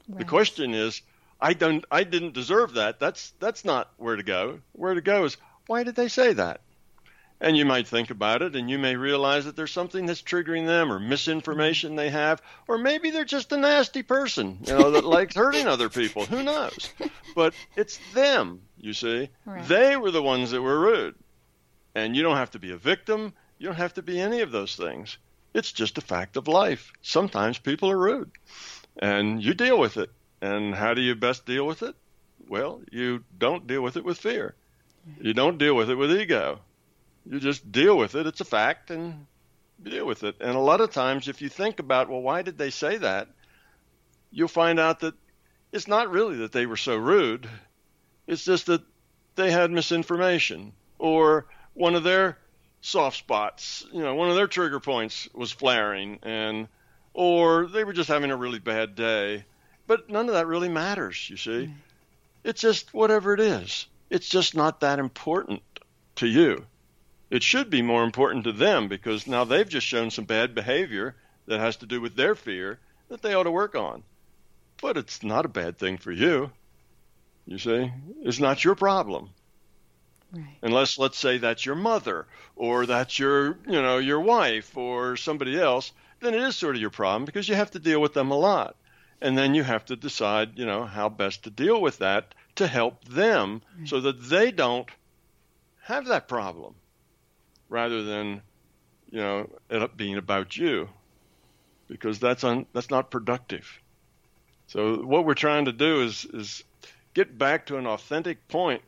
Right. 0.07 0.19
The 0.19 0.25
question 0.25 0.73
is, 0.73 1.01
I 1.39 1.53
don't 1.53 1.86
I 1.91 2.03
didn't 2.03 2.34
deserve 2.34 2.73
that. 2.73 2.99
That's 2.99 3.34
that's 3.39 3.65
not 3.65 3.91
where 3.97 4.15
to 4.15 4.23
go. 4.23 4.59
Where 4.73 4.93
to 4.93 5.01
go 5.01 5.25
is 5.25 5.38
why 5.67 5.84
did 5.84 5.95
they 5.95 6.07
say 6.07 6.34
that? 6.34 6.61
And 7.43 7.57
you 7.57 7.65
might 7.65 7.87
think 7.87 8.11
about 8.11 8.43
it 8.43 8.55
and 8.55 8.69
you 8.69 8.77
may 8.77 8.95
realize 8.95 9.45
that 9.45 9.55
there's 9.55 9.71
something 9.71 10.05
that's 10.05 10.21
triggering 10.21 10.67
them 10.67 10.93
or 10.93 10.99
misinformation 10.99 11.95
they 11.95 12.11
have, 12.11 12.39
or 12.67 12.77
maybe 12.77 13.09
they're 13.09 13.25
just 13.25 13.51
a 13.51 13.57
nasty 13.57 14.03
person, 14.03 14.59
you 14.67 14.77
know, 14.77 14.91
that 14.91 15.03
likes 15.03 15.35
hurting 15.35 15.65
other 15.65 15.89
people. 15.89 16.23
Who 16.25 16.43
knows? 16.43 16.93
But 17.33 17.55
it's 17.75 17.99
them, 18.13 18.61
you 18.77 18.93
see. 18.93 19.29
Right. 19.43 19.67
They 19.67 19.97
were 19.97 20.11
the 20.11 20.21
ones 20.21 20.51
that 20.51 20.61
were 20.61 20.79
rude. 20.79 21.15
And 21.95 22.15
you 22.15 22.21
don't 22.21 22.37
have 22.37 22.51
to 22.51 22.59
be 22.59 22.73
a 22.73 22.77
victim. 22.77 23.33
You 23.57 23.65
don't 23.65 23.75
have 23.75 23.95
to 23.95 24.03
be 24.03 24.21
any 24.21 24.41
of 24.41 24.51
those 24.51 24.75
things. 24.75 25.17
It's 25.55 25.71
just 25.71 25.97
a 25.97 26.01
fact 26.01 26.37
of 26.37 26.47
life. 26.47 26.93
Sometimes 27.01 27.57
people 27.57 27.89
are 27.89 27.97
rude. 27.97 28.29
And 28.97 29.43
you 29.43 29.55
deal 29.55 29.79
with 29.79 29.97
it. 29.97 30.11
And 30.43 30.75
how 30.75 30.93
do 30.93 31.01
you 31.01 31.15
best 31.15 31.47
deal 31.47 31.65
with 31.65 31.81
it? 31.81 31.95
Well, 32.47 32.81
you 32.91 33.23
don't 33.35 33.65
deal 33.65 33.81
with 33.81 33.97
it 33.97 34.05
with 34.05 34.19
fear. 34.19 34.53
You 35.19 35.33
don't 35.33 35.57
deal 35.57 35.73
with 35.73 35.89
it 35.89 35.95
with 35.95 36.11
ego 36.11 36.59
you 37.26 37.39
just 37.39 37.72
deal 37.72 37.97
with 37.97 38.15
it. 38.15 38.28
It's 38.28 38.41
a 38.41 38.45
fact, 38.45 38.91
and 38.91 39.26
deal 39.82 40.05
with 40.05 40.24
it. 40.24 40.36
And 40.39 40.55
a 40.55 40.59
lot 40.59 40.82
of 40.82 40.91
times, 40.91 41.28
if 41.28 41.41
you 41.41 41.49
think 41.49 41.80
about, 41.80 42.09
well, 42.09 42.22
why 42.22 42.41
did 42.41 42.57
they 42.57 42.69
say 42.69 42.97
that? 42.97 43.28
You'll 44.32 44.47
find 44.47 44.80
out 44.80 45.01
that 45.01 45.15
it's 45.72 45.88
not 45.88 46.11
really 46.11 46.38
that 46.38 46.51
they 46.51 46.65
were 46.65 46.78
so 46.78 46.95
rude. 46.95 47.49
It's 48.28 48.45
just 48.45 48.67
that 48.67 48.82
they 49.36 49.51
had 49.51 49.72
misinformation 49.72 50.74
or 50.99 51.45
one 51.74 51.95
of 51.95 52.03
their 52.03 52.38
soft 52.82 53.17
spots, 53.17 53.86
you 53.91 54.01
know, 54.01 54.15
one 54.15 54.30
of 54.30 54.36
their 54.36 54.47
trigger 54.47 54.80
points 54.80 55.30
was 55.34 55.51
flaring 55.51 56.19
and 56.24 56.67
or 57.13 57.67
they 57.67 57.84
were 57.84 57.93
just 57.93 58.09
having 58.09 58.32
a 58.32 58.36
really 58.36 58.59
bad 58.59 58.95
day. 58.95 59.45
But 59.88 60.09
none 60.09 60.28
of 60.28 60.36
that 60.36 60.47
really 60.47 60.69
matters, 60.69 61.30
you 61.30 61.38
see. 61.38 61.67
Mm. 61.67 61.74
It's 62.43 62.61
just 62.61 62.93
whatever 62.93 63.34
it 63.34 63.39
is. 63.39 63.88
It's 64.09 64.28
just 64.28 64.55
not 64.55 64.80
that 64.82 64.99
important 64.99 65.61
to 66.15 66.28
you. 66.28 66.65
It 67.32 67.43
should 67.43 67.69
be 67.69 67.82
more 67.82 68.03
important 68.03 68.43
to 68.43 68.51
them 68.51 68.89
because 68.89 69.25
now 69.25 69.45
they've 69.45 69.67
just 69.67 69.88
shown 69.88 70.11
some 70.11 70.25
bad 70.25 70.53
behavior 70.53 71.15
that 71.45 71.61
has 71.61 71.77
to 71.77 71.86
do 71.86 72.01
with 72.01 72.17
their 72.17 72.36
fear 72.36 72.77
that 73.07 73.21
they 73.21 73.34
ought 73.34 73.43
to 73.43 73.51
work 73.51 73.73
on. 73.73 74.03
But 74.82 74.97
it's 74.97 75.23
not 75.23 75.45
a 75.45 75.49
bad 75.49 75.77
thing 75.77 75.97
for 75.97 76.11
you. 76.11 76.51
You 77.47 77.57
see, 77.57 77.89
it's 78.21 78.41
not 78.41 78.65
your 78.65 78.75
problem. 78.75 79.29
Right. 80.34 80.57
Unless, 80.61 80.99
let's 80.99 81.17
say, 81.17 81.38
that's 81.38 81.65
your 81.65 81.75
mother 81.75 82.27
or 82.57 82.86
that's 82.86 83.17
your, 83.17 83.57
you 83.65 83.82
know, 83.82 83.97
your 83.97 84.19
wife 84.19 84.75
or 84.75 85.15
somebody 85.15 85.57
else, 85.57 85.93
then 86.19 86.34
it 86.34 86.41
is 86.41 86.57
sort 86.57 86.75
of 86.75 86.82
your 86.82 86.89
problem 86.89 87.23
because 87.23 87.47
you 87.47 87.55
have 87.55 87.71
to 87.71 87.79
deal 87.79 88.01
with 88.01 88.13
them 88.13 88.32
a 88.32 88.38
lot. 88.38 88.75
And 89.21 89.38
then 89.38 89.55
you 89.55 89.63
have 89.63 89.86
to 89.86 89.95
decide, 89.95 90.59
you 90.59 90.65
know, 90.65 90.84
how 90.84 91.07
best 91.07 91.43
to 91.45 91.49
deal 91.49 91.82
with 91.82 91.99
that 91.99 92.36
to 92.55 92.67
help 92.67 93.05
them 93.05 93.61
right. 93.79 93.88
so 93.88 94.01
that 94.01 94.21
they 94.21 94.51
don't 94.51 94.89
have 95.84 96.07
that 96.07 96.27
problem 96.27 96.75
rather 97.72 98.03
than, 98.03 98.41
you 99.09 99.22
know, 99.22 99.49
it 99.69 99.82
up 99.82 99.95
being 99.97 100.17
about 100.17 100.55
you 100.55 100.89
because 101.88 102.19
that's 102.19 102.43
un, 102.43 102.65
that's 102.74 102.91
not 102.91 103.09
productive. 103.09 103.80
So 104.67 104.97
what 104.97 105.26
we're 105.26 105.34
trying 105.34 105.65
to 105.65 105.72
do 105.72 106.03
is 106.03 106.26
is 106.26 106.63
get 107.13 107.38
back 107.38 107.65
to 107.67 107.78
an 107.78 107.88
authentic 107.88 108.47
point 108.47 108.84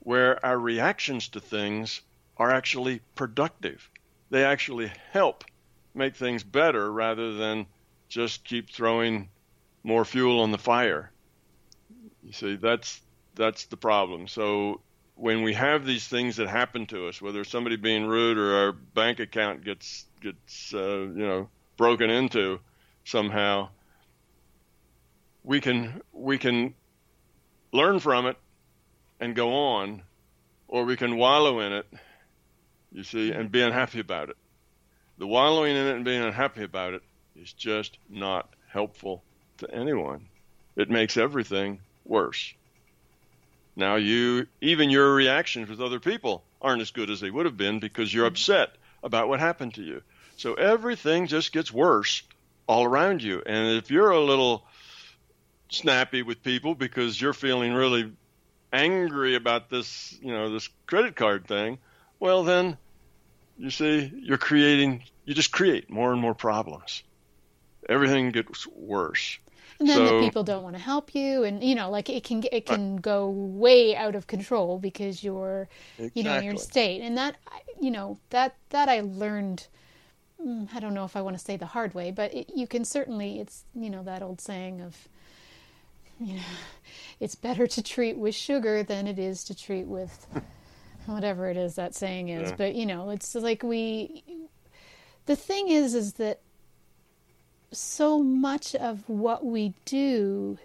where 0.00 0.44
our 0.46 0.58
reactions 0.58 1.28
to 1.30 1.40
things 1.40 2.00
are 2.36 2.50
actually 2.50 3.00
productive. 3.16 3.90
They 4.30 4.44
actually 4.44 4.90
help 5.12 5.44
make 5.94 6.14
things 6.14 6.44
better 6.44 6.90
rather 6.90 7.34
than 7.34 7.66
just 8.08 8.44
keep 8.44 8.70
throwing 8.70 9.28
more 9.82 10.04
fuel 10.04 10.40
on 10.40 10.52
the 10.52 10.58
fire. 10.58 11.10
You 12.22 12.32
see, 12.32 12.56
that's 12.56 13.00
that's 13.34 13.66
the 13.66 13.76
problem. 13.76 14.28
So 14.28 14.80
when 15.18 15.42
we 15.42 15.52
have 15.52 15.84
these 15.84 16.06
things 16.06 16.36
that 16.36 16.48
happen 16.48 16.86
to 16.86 17.08
us, 17.08 17.20
whether 17.20 17.42
somebody 17.44 17.76
being 17.76 18.06
rude 18.06 18.38
or 18.38 18.54
our 18.54 18.72
bank 18.72 19.18
account 19.18 19.64
gets 19.64 20.06
gets 20.20 20.72
uh, 20.72 20.78
you 20.78 21.26
know 21.26 21.48
broken 21.76 22.08
into 22.08 22.60
somehow, 23.04 23.68
we 25.42 25.60
can 25.60 26.00
we 26.12 26.38
can 26.38 26.74
learn 27.72 27.98
from 27.98 28.26
it 28.26 28.36
and 29.18 29.34
go 29.34 29.52
on, 29.52 30.02
or 30.68 30.84
we 30.84 30.96
can 30.96 31.16
wallow 31.16 31.60
in 31.60 31.72
it, 31.72 31.86
you 32.92 33.02
see, 33.02 33.32
and 33.32 33.50
be 33.50 33.60
unhappy 33.60 33.98
about 33.98 34.30
it. 34.30 34.36
The 35.18 35.26
wallowing 35.26 35.76
in 35.76 35.86
it 35.88 35.96
and 35.96 36.04
being 36.04 36.22
unhappy 36.22 36.62
about 36.62 36.94
it 36.94 37.02
is 37.34 37.52
just 37.52 37.98
not 38.08 38.48
helpful 38.70 39.24
to 39.58 39.70
anyone. 39.74 40.28
It 40.76 40.90
makes 40.90 41.16
everything 41.16 41.80
worse. 42.04 42.54
Now 43.78 43.94
you 43.94 44.48
even 44.60 44.90
your 44.90 45.14
reactions 45.14 45.70
with 45.70 45.80
other 45.80 46.00
people 46.00 46.42
aren't 46.60 46.82
as 46.82 46.90
good 46.90 47.10
as 47.10 47.20
they 47.20 47.30
would 47.30 47.46
have 47.46 47.56
been 47.56 47.78
because 47.78 48.12
you're 48.12 48.26
mm-hmm. 48.26 48.32
upset 48.32 48.72
about 49.04 49.28
what 49.28 49.38
happened 49.38 49.74
to 49.74 49.82
you. 49.82 50.02
So 50.36 50.54
everything 50.54 51.28
just 51.28 51.52
gets 51.52 51.72
worse 51.72 52.24
all 52.66 52.84
around 52.84 53.22
you. 53.22 53.40
And 53.46 53.78
if 53.78 53.92
you're 53.92 54.10
a 54.10 54.20
little 54.20 54.64
snappy 55.70 56.22
with 56.22 56.42
people 56.42 56.74
because 56.74 57.20
you're 57.20 57.32
feeling 57.32 57.72
really 57.72 58.12
angry 58.72 59.36
about 59.36 59.70
this, 59.70 60.18
you 60.20 60.32
know, 60.32 60.50
this 60.50 60.68
credit 60.86 61.14
card 61.14 61.46
thing, 61.46 61.78
well 62.18 62.42
then 62.42 62.76
you 63.58 63.70
see 63.70 64.12
you're 64.12 64.38
creating 64.38 65.04
you 65.24 65.34
just 65.34 65.52
create 65.52 65.88
more 65.88 66.10
and 66.10 66.20
more 66.20 66.34
problems. 66.34 67.04
Everything 67.88 68.32
gets 68.32 68.66
worse. 68.66 69.38
And 69.78 69.88
then 69.88 70.08
so, 70.08 70.16
the 70.16 70.20
people 70.20 70.42
don't 70.42 70.64
want 70.64 70.74
to 70.74 70.82
help 70.82 71.14
you, 71.14 71.44
and 71.44 71.62
you 71.62 71.74
know, 71.74 71.88
like 71.88 72.08
it 72.08 72.24
can 72.24 72.42
it 72.50 72.66
can 72.66 72.96
go 72.96 73.28
way 73.28 73.94
out 73.94 74.16
of 74.16 74.26
control 74.26 74.78
because 74.78 75.22
you're, 75.22 75.68
exactly. 75.98 76.20
you 76.20 76.24
know, 76.24 76.36
in 76.36 76.44
your 76.44 76.56
state, 76.56 77.00
and 77.00 77.16
that 77.16 77.36
you 77.80 77.90
know 77.90 78.18
that 78.30 78.56
that 78.70 78.88
I 78.88 79.00
learned. 79.00 79.68
Mm, 80.44 80.68
I 80.72 80.78
don't 80.78 80.94
know 80.94 81.04
if 81.04 81.16
I 81.16 81.20
want 81.20 81.36
to 81.36 81.44
say 81.44 81.56
the 81.56 81.66
hard 81.66 81.94
way, 81.94 82.10
but 82.10 82.32
it, 82.34 82.50
you 82.54 82.66
can 82.66 82.84
certainly. 82.84 83.38
It's 83.38 83.64
you 83.74 83.88
know 83.88 84.02
that 84.02 84.20
old 84.22 84.40
saying 84.40 84.80
of 84.80 85.08
you 86.20 86.34
know, 86.34 86.42
it's 87.20 87.34
better 87.34 87.66
to 87.66 87.82
treat 87.82 88.16
with 88.16 88.34
sugar 88.34 88.82
than 88.82 89.06
it 89.06 89.18
is 89.18 89.44
to 89.44 89.54
treat 89.56 89.86
with 89.86 90.26
whatever 91.06 91.48
it 91.48 91.56
is 91.56 91.76
that 91.76 91.94
saying 91.94 92.28
is. 92.28 92.50
Yeah. 92.50 92.56
But 92.56 92.74
you 92.74 92.86
know, 92.86 93.10
it's 93.10 93.34
like 93.34 93.62
we. 93.62 94.24
The 95.26 95.36
thing 95.36 95.68
is, 95.68 95.94
is 95.94 96.14
that 96.14 96.40
so 97.70 98.22
much 98.22 98.74
of 98.74 99.08
what 99.08 99.44
we 99.44 99.74
do 99.84 100.58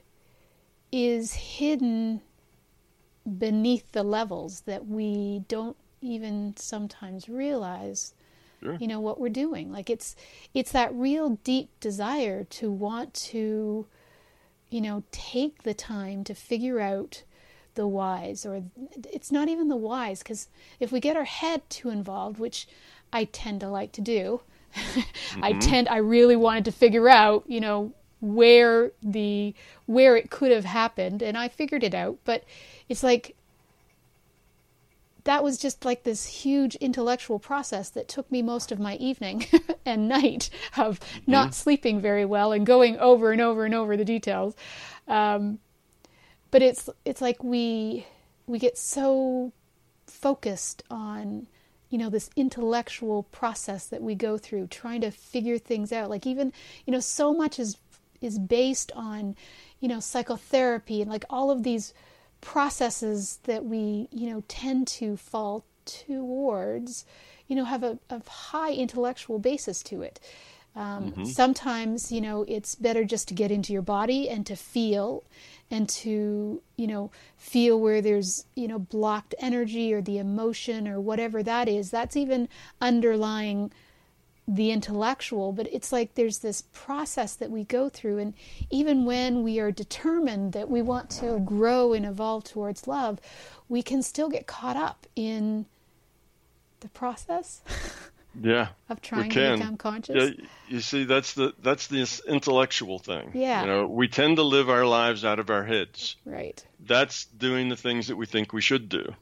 is 0.91 1.34
hidden 1.34 2.22
beneath 3.38 3.91
the 3.91 4.04
levels 4.04 4.62
that 4.62 4.88
we 4.88 5.43
don't 5.47 5.78
even 6.01 6.54
sometimes 6.58 7.30
realize 7.30 8.14
sure. 8.62 8.76
you 8.80 8.88
know 8.88 8.99
what 8.99 9.20
we're 9.20 9.30
doing 9.30 9.72
like 9.72 9.89
it's 9.89 10.16
it's 10.54 10.74
that 10.74 10.93
real 10.93 11.39
deep 11.43 11.70
desire 11.80 12.43
to 12.43 12.70
want 12.70 13.14
to 13.14 13.86
you 14.74 14.82
know, 14.82 15.04
take 15.12 15.62
the 15.62 15.74
time 15.76 16.24
to 16.24 16.34
figure 16.34 16.80
out 16.80 17.22
the 17.76 17.86
whys, 17.86 18.43
or 18.43 18.64
it's 19.12 19.32
not 19.32 19.47
even 19.47 19.68
the 19.68 19.76
whys, 19.76 20.24
because 20.24 20.47
if 20.80 20.91
we 20.91 20.99
get 20.99 21.16
our 21.16 21.26
head 21.26 21.62
too 21.70 21.91
involved, 21.91 22.39
which 22.39 22.68
I 23.12 23.26
tend 23.26 23.60
to 23.60 23.70
like 23.70 23.91
to 23.91 24.01
do, 24.01 24.41
mm-hmm. 24.74 25.43
I 25.43 25.53
tend, 25.53 25.88
I 25.89 25.97
really 25.97 26.36
wanted 26.36 26.65
to 26.65 26.71
figure 26.71 27.09
out, 27.09 27.43
you 27.47 27.61
know, 27.61 27.93
where 28.21 28.91
the 29.01 29.53
where 29.86 30.15
it 30.15 30.30
could 30.30 30.51
have 30.51 30.63
happened, 30.63 31.21
and 31.21 31.38
I 31.38 31.49
figured 31.49 31.84
it 31.84 31.93
out. 31.93 32.19
But 32.24 32.45
it's 32.88 33.03
like 33.03 33.36
that 35.26 35.43
was 35.43 35.57
just 35.57 35.86
like 35.86 36.03
this 36.03 36.26
huge 36.26 36.76
intellectual 36.76 37.39
process 37.39 37.89
that 37.89 38.07
took 38.07 38.30
me 38.32 38.41
most 38.41 38.71
of 38.71 38.80
my 38.80 38.95
evening 38.95 39.45
and 39.86 40.07
night 40.07 40.49
of 40.78 40.99
mm-hmm. 40.99 41.32
not 41.32 41.53
sleeping 41.53 42.01
very 42.01 42.26
well 42.26 42.51
and 42.51 42.65
going 42.65 42.97
over 42.97 43.32
and 43.32 43.41
over 43.41 43.65
and 43.65 43.74
over 43.74 43.95
the 43.95 44.05
details. 44.05 44.55
Um, 45.07 45.59
but 46.51 46.61
it's 46.61 46.89
it's 47.03 47.21
like 47.21 47.43
we 47.43 48.05
we 48.47 48.59
get 48.59 48.78
so 48.78 49.51
focused 50.07 50.84
on 50.89 51.47
you 51.93 51.99
know 51.99 52.09
this 52.09 52.29
intellectual 52.35 53.23
process 53.23 53.85
that 53.87 54.01
we 54.01 54.15
go 54.15 54.37
through 54.37 54.65
trying 54.67 55.01
to 55.01 55.11
figure 55.11 55.59
things 55.59 55.91
out 55.91 56.09
like 56.09 56.25
even 56.25 56.51
you 56.85 56.91
know 56.91 56.99
so 56.99 57.33
much 57.33 57.59
is 57.59 57.77
is 58.19 58.39
based 58.39 58.91
on 58.95 59.35
you 59.79 59.87
know 59.87 59.99
psychotherapy 59.99 61.01
and 61.01 61.11
like 61.11 61.25
all 61.29 61.51
of 61.51 61.63
these 61.63 61.93
processes 62.43 63.39
that 63.43 63.63
we, 63.63 64.09
you 64.11 64.29
know, 64.29 64.43
tend 64.47 64.85
to 64.85 65.15
fall 65.15 65.63
towards, 65.85 67.05
you 67.47 67.55
know, 67.55 67.63
have 67.63 67.83
a, 67.83 67.97
a 68.09 68.21
high 68.29 68.73
intellectual 68.73 69.39
basis 69.39 69.81
to 69.81 70.01
it. 70.01 70.19
Um, 70.76 71.11
mm-hmm. 71.11 71.26
Sometimes, 71.26 72.11
you 72.11 72.21
know, 72.21 72.45
it's 72.47 72.76
better 72.76 73.03
just 73.03 73.28
to 73.28 73.34
get 73.34 73.51
into 73.51 73.74
your 73.74 73.82
body 73.82 74.30
and 74.30 74.45
to 74.47 74.55
feel 74.55 75.24
and 75.69 75.88
to, 75.88 76.61
you 76.78 76.88
know, 76.88 77.11
feel 77.38 77.80
where 77.80 78.01
there's, 78.01 78.45
you 78.55 78.67
know, 78.67 78.80
blocked 78.80 79.36
energy 79.39 79.93
or 79.93 80.01
the 80.01 80.17
emotion 80.17 80.88
or 80.88 80.99
whatever 80.99 81.43
that 81.43 81.67
is. 81.67 81.91
That's 81.91 82.15
even 82.15 82.49
underlying 82.82 83.71
the 84.47 84.71
intellectual, 84.71 85.53
but 85.53 85.67
it's 85.71 85.91
like 85.91 86.15
there's 86.15 86.39
this 86.39 86.63
process 86.74 87.36
that 87.36 87.49
we 87.49 87.63
go 87.63 87.88
through. 87.88 88.17
And 88.17 88.34
even 88.69 89.05
when 89.05 89.41
we 89.41 89.59
are 89.59 89.71
determined 89.71 90.53
that 90.53 90.69
we 90.69 90.82
want 90.82 91.09
to 91.11 91.39
grow 91.39 91.93
and 91.93 92.05
evolve 92.05 92.43
towards 92.43 92.88
love, 92.88 93.19
we 93.69 93.82
can 93.82 94.03
still 94.03 94.30
get 94.30 94.45
caught 94.45 94.76
up 94.76 95.07
in 95.15 95.65
the 96.82 96.89
process. 96.89 97.61
Yeah, 98.39 98.69
of 98.89 99.01
trying 99.01 99.29
to 99.29 99.57
become 99.57 99.77
conscious. 99.77 100.15
Yeah, 100.15 100.45
you 100.67 100.79
see, 100.79 101.03
that's 101.03 101.34
the 101.34 101.53
that's 101.61 101.88
the 101.88 102.07
intellectual 102.27 102.97
thing. 102.97 103.31
Yeah, 103.36 103.61
you 103.61 103.67
know, 103.67 103.88
we 103.88 104.07
tend 104.07 104.38
to 104.38 104.43
live 104.43 104.69
our 104.69 104.86
lives 104.86 105.23
out 105.23 105.39
of 105.39 105.49
our 105.49 105.63
heads. 105.63 106.15
Right. 106.25 106.63
That's 106.79 107.25
doing 107.25 107.69
the 107.69 107.75
things 107.75 108.07
that 108.07 108.15
we 108.15 108.25
think 108.25 108.51
we 108.51 108.61
should 108.61 108.89
do, 108.89 109.13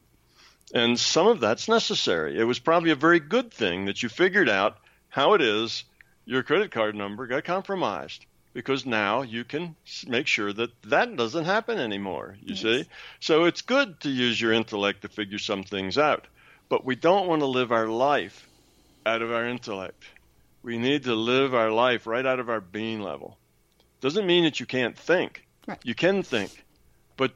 and 0.73 0.97
some 0.97 1.27
of 1.27 1.41
that's 1.41 1.67
necessary. 1.67 2.39
It 2.39 2.45
was 2.45 2.59
probably 2.59 2.91
a 2.91 2.95
very 2.95 3.19
good 3.19 3.51
thing 3.51 3.85
that 3.85 4.01
you 4.01 4.07
figured 4.07 4.47
out 4.47 4.77
how 5.09 5.33
it 5.33 5.41
is 5.41 5.83
your 6.25 6.43
credit 6.43 6.71
card 6.71 6.95
number 6.95 7.27
got 7.27 7.43
compromised 7.43 8.25
because 8.53 8.85
now 8.85 9.21
you 9.21 9.43
can 9.43 9.75
make 10.07 10.27
sure 10.27 10.51
that 10.53 10.69
that 10.83 11.15
doesn't 11.15 11.45
happen 11.45 11.79
anymore. 11.79 12.37
You 12.41 12.55
yes. 12.55 12.61
see? 12.61 12.85
So 13.19 13.45
it's 13.45 13.61
good 13.61 13.99
to 14.01 14.09
use 14.09 14.39
your 14.39 14.53
intellect 14.53 15.01
to 15.01 15.09
figure 15.09 15.39
some 15.39 15.63
things 15.63 15.97
out, 15.97 16.27
but 16.69 16.85
we 16.85 16.95
don't 16.95 17.27
want 17.27 17.41
to 17.41 17.47
live 17.47 17.71
our 17.71 17.87
life 17.87 18.47
out 19.05 19.21
of 19.21 19.31
our 19.31 19.47
intellect. 19.47 20.03
we 20.63 20.77
need 20.77 21.03
to 21.03 21.15
live 21.15 21.55
our 21.55 21.71
life 21.71 22.05
right 22.05 22.25
out 22.25 22.39
of 22.39 22.49
our 22.49 22.61
being 22.61 23.01
level. 23.01 23.37
Doesn't 23.99 24.25
mean 24.25 24.43
that 24.43 24.59
you 24.59 24.65
can't 24.65 24.97
think. 24.97 25.47
Right. 25.67 25.79
You 25.83 25.95
can 25.95 26.23
think, 26.23 26.65
but 27.17 27.33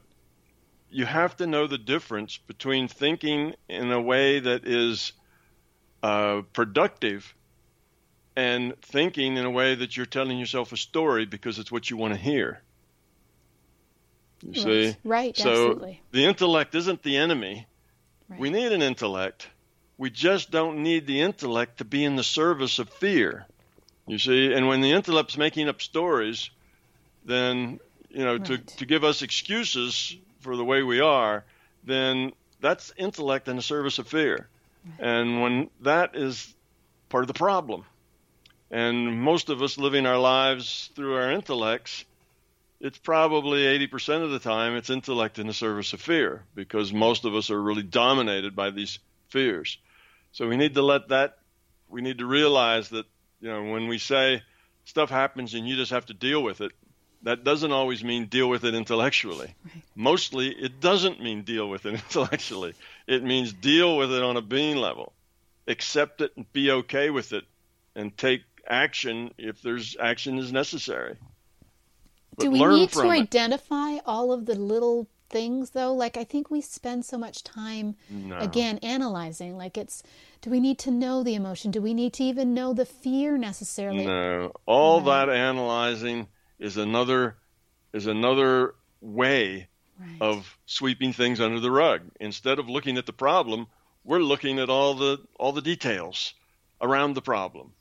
you 0.90 1.06
have 1.06 1.36
to 1.36 1.46
know 1.46 1.66
the 1.66 1.78
difference 1.78 2.36
between 2.38 2.88
thinking 2.88 3.54
in 3.68 3.92
a 3.92 4.00
way 4.00 4.40
that 4.40 4.66
is 4.66 5.12
uh, 6.02 6.42
productive 6.52 7.34
and 8.36 8.74
thinking 8.82 9.36
in 9.36 9.44
a 9.44 9.50
way 9.50 9.74
that 9.74 9.96
you're 9.96 10.06
telling 10.06 10.38
yourself 10.38 10.72
a 10.72 10.76
story 10.76 11.24
because 11.24 11.58
it's 11.58 11.72
what 11.72 11.88
you 11.88 11.96
want 11.96 12.14
to 12.14 12.20
hear. 12.20 12.62
You 14.42 14.50
right. 14.50 14.62
see? 14.62 14.96
Right, 15.04 15.36
so 15.36 15.50
absolutely. 15.50 16.02
the 16.12 16.24
intellect 16.24 16.74
isn't 16.74 17.02
the 17.02 17.16
enemy. 17.16 17.66
Right. 18.28 18.38
We 18.38 18.50
need 18.50 18.72
an 18.72 18.82
intellect. 18.82 19.48
We 19.98 20.10
just 20.10 20.50
don't 20.50 20.82
need 20.82 21.06
the 21.06 21.20
intellect 21.22 21.78
to 21.78 21.84
be 21.84 22.04
in 22.04 22.16
the 22.16 22.22
service 22.22 22.78
of 22.78 22.88
fear. 22.90 23.46
You 24.06 24.18
see? 24.18 24.52
And 24.52 24.68
when 24.68 24.80
the 24.82 24.92
intellect's 24.92 25.36
making 25.36 25.68
up 25.68 25.80
stories, 25.80 26.50
then, 27.24 27.80
you 28.10 28.24
know, 28.24 28.38
to, 28.38 28.52
Right. 28.54 28.66
to 28.78 28.86
give 28.86 29.04
us 29.04 29.22
excuses 29.22 30.16
for 30.40 30.56
the 30.56 30.64
way 30.64 30.82
we 30.82 31.00
are, 31.00 31.44
then 31.84 32.32
that's 32.60 32.92
intellect 32.96 33.48
in 33.48 33.56
the 33.56 33.62
service 33.62 33.98
of 33.98 34.06
fear. 34.08 34.48
And 35.00 35.42
when 35.42 35.70
that 35.80 36.14
is 36.14 36.54
part 37.08 37.24
of 37.24 37.28
the 37.28 37.34
problem. 37.34 37.84
And 38.70 39.20
most 39.20 39.48
of 39.48 39.62
us 39.62 39.78
living 39.78 40.06
our 40.06 40.18
lives 40.18 40.90
through 40.94 41.16
our 41.16 41.32
intellects, 41.32 42.04
it's 42.80 42.98
probably 42.98 43.62
80% 43.62 44.22
of 44.22 44.30
the 44.30 44.38
time 44.38 44.76
it's 44.76 44.90
intellect 44.90 45.38
in 45.38 45.46
the 45.46 45.54
service 45.54 45.92
of 45.92 46.00
fear 46.00 46.44
because 46.54 46.92
most 46.92 47.24
of 47.24 47.34
us 47.34 47.50
are 47.50 47.60
really 47.60 47.82
dominated 47.82 48.54
by 48.54 48.70
these 48.70 48.98
fears. 49.28 49.78
So 50.36 50.46
we 50.46 50.58
need 50.58 50.74
to 50.74 50.82
let 50.82 51.08
that, 51.08 51.38
we 51.88 52.02
need 52.02 52.18
to 52.18 52.26
realize 52.26 52.90
that, 52.90 53.06
you 53.40 53.48
know, 53.48 53.72
when 53.72 53.88
we 53.88 53.96
say 53.96 54.42
stuff 54.84 55.08
happens 55.08 55.54
and 55.54 55.66
you 55.66 55.76
just 55.76 55.92
have 55.92 56.04
to 56.06 56.14
deal 56.14 56.42
with 56.42 56.60
it, 56.60 56.72
that 57.22 57.42
doesn't 57.42 57.72
always 57.72 58.04
mean 58.04 58.26
deal 58.26 58.46
with 58.46 58.62
it 58.66 58.74
intellectually. 58.74 59.54
Right. 59.64 59.82
Mostly 59.94 60.48
it 60.48 60.78
doesn't 60.78 61.22
mean 61.22 61.40
deal 61.44 61.70
with 61.70 61.86
it 61.86 61.94
intellectually. 62.04 62.74
It 63.06 63.24
means 63.24 63.54
deal 63.54 63.96
with 63.96 64.12
it 64.12 64.22
on 64.22 64.36
a 64.36 64.42
being 64.42 64.76
level. 64.76 65.14
Accept 65.68 66.20
it 66.20 66.32
and 66.36 66.52
be 66.52 66.70
okay 66.70 67.08
with 67.08 67.32
it 67.32 67.44
and 67.94 68.14
take 68.14 68.42
action 68.68 69.32
if 69.38 69.62
there's 69.62 69.96
action 69.98 70.36
is 70.36 70.52
necessary. 70.52 71.16
But 72.36 72.42
Do 72.42 72.50
we 72.50 72.66
need 72.66 72.90
to 72.90 73.04
it. 73.04 73.22
identify 73.22 74.00
all 74.04 74.34
of 74.34 74.44
the 74.44 74.54
little 74.54 75.08
things 75.28 75.70
though? 75.70 75.92
Like 75.92 76.16
I 76.16 76.24
think 76.24 76.50
we 76.50 76.60
spend 76.60 77.04
so 77.04 77.18
much 77.18 77.42
time 77.42 77.96
No. 78.10 78.38
again 78.38 78.78
analyzing. 78.78 79.56
Like 79.56 79.76
it's 79.76 80.02
do 80.40 80.50
we 80.50 80.60
need 80.60 80.78
to 80.80 80.90
know 80.90 81.22
the 81.22 81.34
emotion? 81.34 81.70
Do 81.70 81.82
we 81.82 81.94
need 81.94 82.12
to 82.14 82.24
even 82.24 82.54
know 82.54 82.72
the 82.72 82.86
fear 82.86 83.36
necessarily? 83.36 84.04
No, 84.06 84.52
all 84.66 85.00
Right. 85.00 85.26
that 85.26 85.34
analyzing 85.34 86.28
is 86.58 86.76
another 86.76 87.38
is 87.92 88.06
another 88.06 88.74
way 89.00 89.68
Right. 89.98 90.20
of 90.20 90.58
sweeping 90.66 91.12
things 91.12 91.40
under 91.40 91.60
the 91.60 91.70
rug. 91.70 92.10
Instead 92.20 92.58
of 92.58 92.68
looking 92.68 92.98
at 92.98 93.06
the 93.06 93.12
problem, 93.12 93.66
we're 94.04 94.18
looking 94.18 94.58
at 94.58 94.70
all 94.70 94.94
the 94.94 95.18
all 95.38 95.52
the 95.52 95.62
details 95.62 96.34
around 96.80 97.14
the 97.14 97.22
problem, 97.22 97.74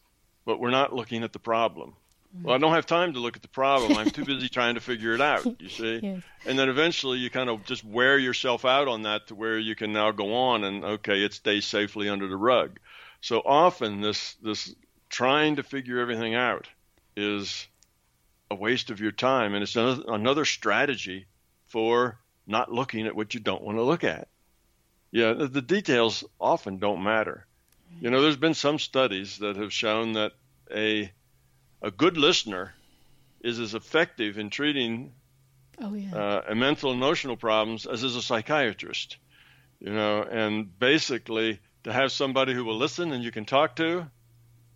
but 0.46 0.60
we're 0.60 0.72
not 0.72 0.94
looking 0.94 1.24
at 1.24 1.34
the 1.34 1.40
problem. 1.40 1.96
Well, 2.44 2.56
I 2.56 2.58
don't 2.58 2.74
have 2.74 2.86
time 2.86 3.14
to 3.14 3.20
look 3.20 3.36
at 3.36 3.42
the 3.42 3.48
problem. 3.48 3.98
I'm 3.98 4.10
too 4.10 4.26
busy 4.26 4.50
trying 4.50 4.76
to 4.76 4.82
figure 4.82 5.14
it 5.14 5.22
out. 5.22 5.46
You 5.60 5.70
see, 5.70 6.00
Yes. 6.04 6.22
and 6.46 6.58
then 6.60 6.70
eventually 6.70 7.20
you 7.20 7.30
kind 7.30 7.50
of 7.50 7.64
just 7.66 7.84
wear 7.84 8.18
yourself 8.18 8.66
out 8.66 8.88
on 8.88 9.04
that 9.04 9.28
to 9.28 9.36
where 9.36 9.58
you 9.58 9.76
can 9.76 9.94
now 9.94 10.12
go 10.12 10.34
on 10.34 10.64
and 10.64 10.84
okay, 10.84 11.24
it 11.24 11.34
stays 11.34 11.66
safely 11.66 12.10
under 12.10 12.28
the 12.28 12.36
rug. 12.36 12.80
So 13.22 13.40
often 13.40 14.02
this 14.02 14.36
this 14.36 14.74
trying 15.10 15.56
to 15.56 15.64
figure 15.64 16.00
everything 16.00 16.36
out 16.36 16.68
is 17.16 17.68
a 18.52 18.56
waste 18.56 18.92
of 18.92 19.00
your 19.00 19.12
time, 19.12 19.54
and 19.54 19.64
it's 19.64 19.76
another, 19.76 20.46
strategy 20.46 21.26
for 21.68 22.20
not 22.46 22.72
looking 22.72 23.08
at 23.08 23.16
what 23.16 23.34
you 23.34 23.40
don't 23.40 23.64
want 23.64 23.78
to 23.78 23.84
look 23.84 24.04
at. 24.04 24.28
Yeah, 25.12 25.34
the 25.34 25.62
details 25.62 26.24
often 26.40 26.78
don't 26.78 27.04
matter. 27.04 27.48
You 28.02 28.10
know, 28.12 28.22
there's 28.22 28.38
been 28.38 28.54
some 28.54 28.78
studies 28.78 29.40
that 29.40 29.56
have 29.56 29.72
shown 29.72 30.14
that 30.14 30.34
a 30.70 31.12
a 31.86 31.92
good 31.92 32.18
listener 32.18 32.74
is 33.42 33.60
as 33.60 33.76
effective 33.76 34.40
in 34.40 34.50
treating 34.50 35.14
Oh 35.80 35.94
yeah. 35.94 36.42
uh, 36.50 36.56
mental 36.56 36.92
and 36.92 37.00
emotional 37.00 37.38
problems 37.38 37.86
as 37.86 38.04
is 38.04 38.16
a 38.16 38.22
psychiatrist. 38.22 39.18
You 39.80 39.92
know, 39.94 40.24
and 40.24 40.78
basically 40.80 41.60
to 41.84 41.94
have 41.94 42.12
somebody 42.12 42.54
who 42.54 42.66
will 42.66 42.78
listen 42.78 43.12
and 43.12 43.24
you 43.24 43.32
can 43.32 43.46
talk 43.46 43.76
to 43.76 44.08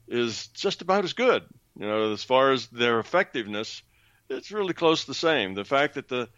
is 0.08 0.48
just 0.50 0.82
about 0.84 1.04
as 1.04 1.14
good. 1.14 1.44
You 1.80 1.88
know, 1.88 2.12
as 2.14 2.24
far 2.24 2.52
as 2.52 2.68
their 2.68 3.00
effectiveness, 3.00 3.82
it's 4.30 4.52
really 4.52 4.74
close 4.74 5.02
to 5.02 5.08
the 5.08 5.16
same. 5.16 5.56
The 5.56 5.66
fact 5.66 5.96
that 5.96 6.10
the 6.10 6.30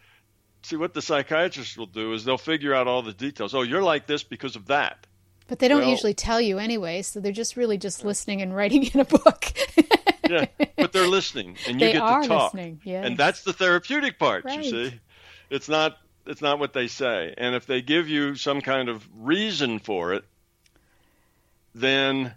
see 0.64 0.78
what 0.78 0.94
the 0.94 1.02
psychiatrist 1.02 1.78
will 1.78 1.88
do 1.88 2.14
is 2.14 2.24
they'll 2.24 2.38
figure 2.38 2.74
out 2.74 2.88
all 2.88 3.02
the 3.02 3.14
details. 3.14 3.54
Oh, 3.54 3.64
you're 3.64 3.84
like 3.84 4.08
this 4.08 4.24
because 4.24 4.56
of 4.56 4.68
that. 4.68 5.06
But 5.52 5.60
they 5.60 5.68
don't 5.68 5.82
well- 5.82 5.90
usually 5.90 6.14
tell 6.14 6.40
you 6.40 6.60
anyway, 6.60 7.02
so 7.02 7.20
they're 7.20 7.34
just 7.34 7.58
really 7.58 7.78
just 7.78 8.06
listening 8.06 8.42
and 8.42 8.56
writing 8.56 8.86
in 8.86 9.02
a 9.02 9.06
book. 9.06 9.52
Yeah, 10.30 10.46
but 10.78 10.94
they're 10.94 11.10
listening, 11.10 11.58
and 11.68 11.82
you 11.82 11.88
They 11.88 11.92
get 11.92 12.00
to 12.22 12.28
talk, 12.30 12.54
listening, 12.54 12.80
yes. 12.86 13.06
and 13.06 13.18
that's 13.18 13.44
the 13.44 13.52
therapeutic 13.52 14.18
part. 14.18 14.46
Right. 14.46 14.64
You 14.64 14.90
see, 14.90 15.00
it's 15.50 15.68
not 15.68 15.98
it's 16.26 16.42
not 16.42 16.58
what 16.58 16.72
they 16.72 16.88
say, 16.88 17.34
and 17.38 17.54
if 17.54 17.66
they 17.66 17.82
give 17.82 18.08
you 18.08 18.36
some 18.36 18.62
kind 18.62 18.88
of 18.88 19.06
reason 19.14 19.80
for 19.80 20.14
it, 20.14 20.24
then 21.76 22.34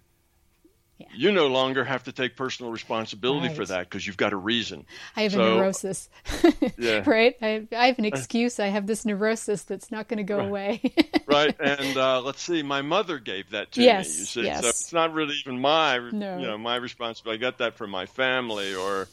Yeah. 1.10 1.16
you 1.16 1.32
no 1.32 1.46
longer 1.48 1.84
have 1.84 2.04
to 2.04 2.12
take 2.12 2.36
personal 2.36 2.72
responsibility 2.72 3.52
for 3.54 3.64
that 3.64 3.80
because 3.88 4.06
you've 4.06 4.16
got 4.16 4.32
a 4.32 4.36
reason. 4.36 4.86
I 5.16 5.22
have 5.22 5.34
a 5.34 5.38
neurosis. 5.38 6.08
Yeah. 6.78 7.02
right? 7.06 7.36
I, 7.42 7.66
I 7.76 7.86
have 7.88 7.98
an 7.98 8.04
excuse. 8.12 8.58
I 8.60 8.66
have 8.68 8.86
this 8.86 9.04
neurosis 9.04 9.62
that's 9.62 9.90
not 9.90 10.08
going 10.08 10.18
to 10.18 10.22
go 10.24 10.40
away. 10.40 10.80
right? 11.26 11.54
And 11.60 11.96
uh, 11.96 12.20
let's 12.22 12.42
see, 12.42 12.62
my 12.62 12.82
mother 12.82 13.18
gave 13.18 13.50
that 13.50 13.72
to 13.72 13.82
Yes, 13.82 14.06
me. 14.14 14.18
You 14.20 14.24
see, 14.26 14.42
yes. 14.44 14.62
so 14.62 14.68
it's 14.68 14.92
not 14.92 15.12
really 15.12 15.34
even 15.44 15.60
my, 15.60 15.98
No. 16.12 16.38
you 16.38 16.46
know, 16.46 16.58
my 16.58 16.76
responsibility. 16.76 17.38
I 17.44 17.50
got 17.50 17.58
that 17.58 17.76
from 17.76 17.90
my 17.90 18.06
family 18.06 18.74
or 18.74 19.08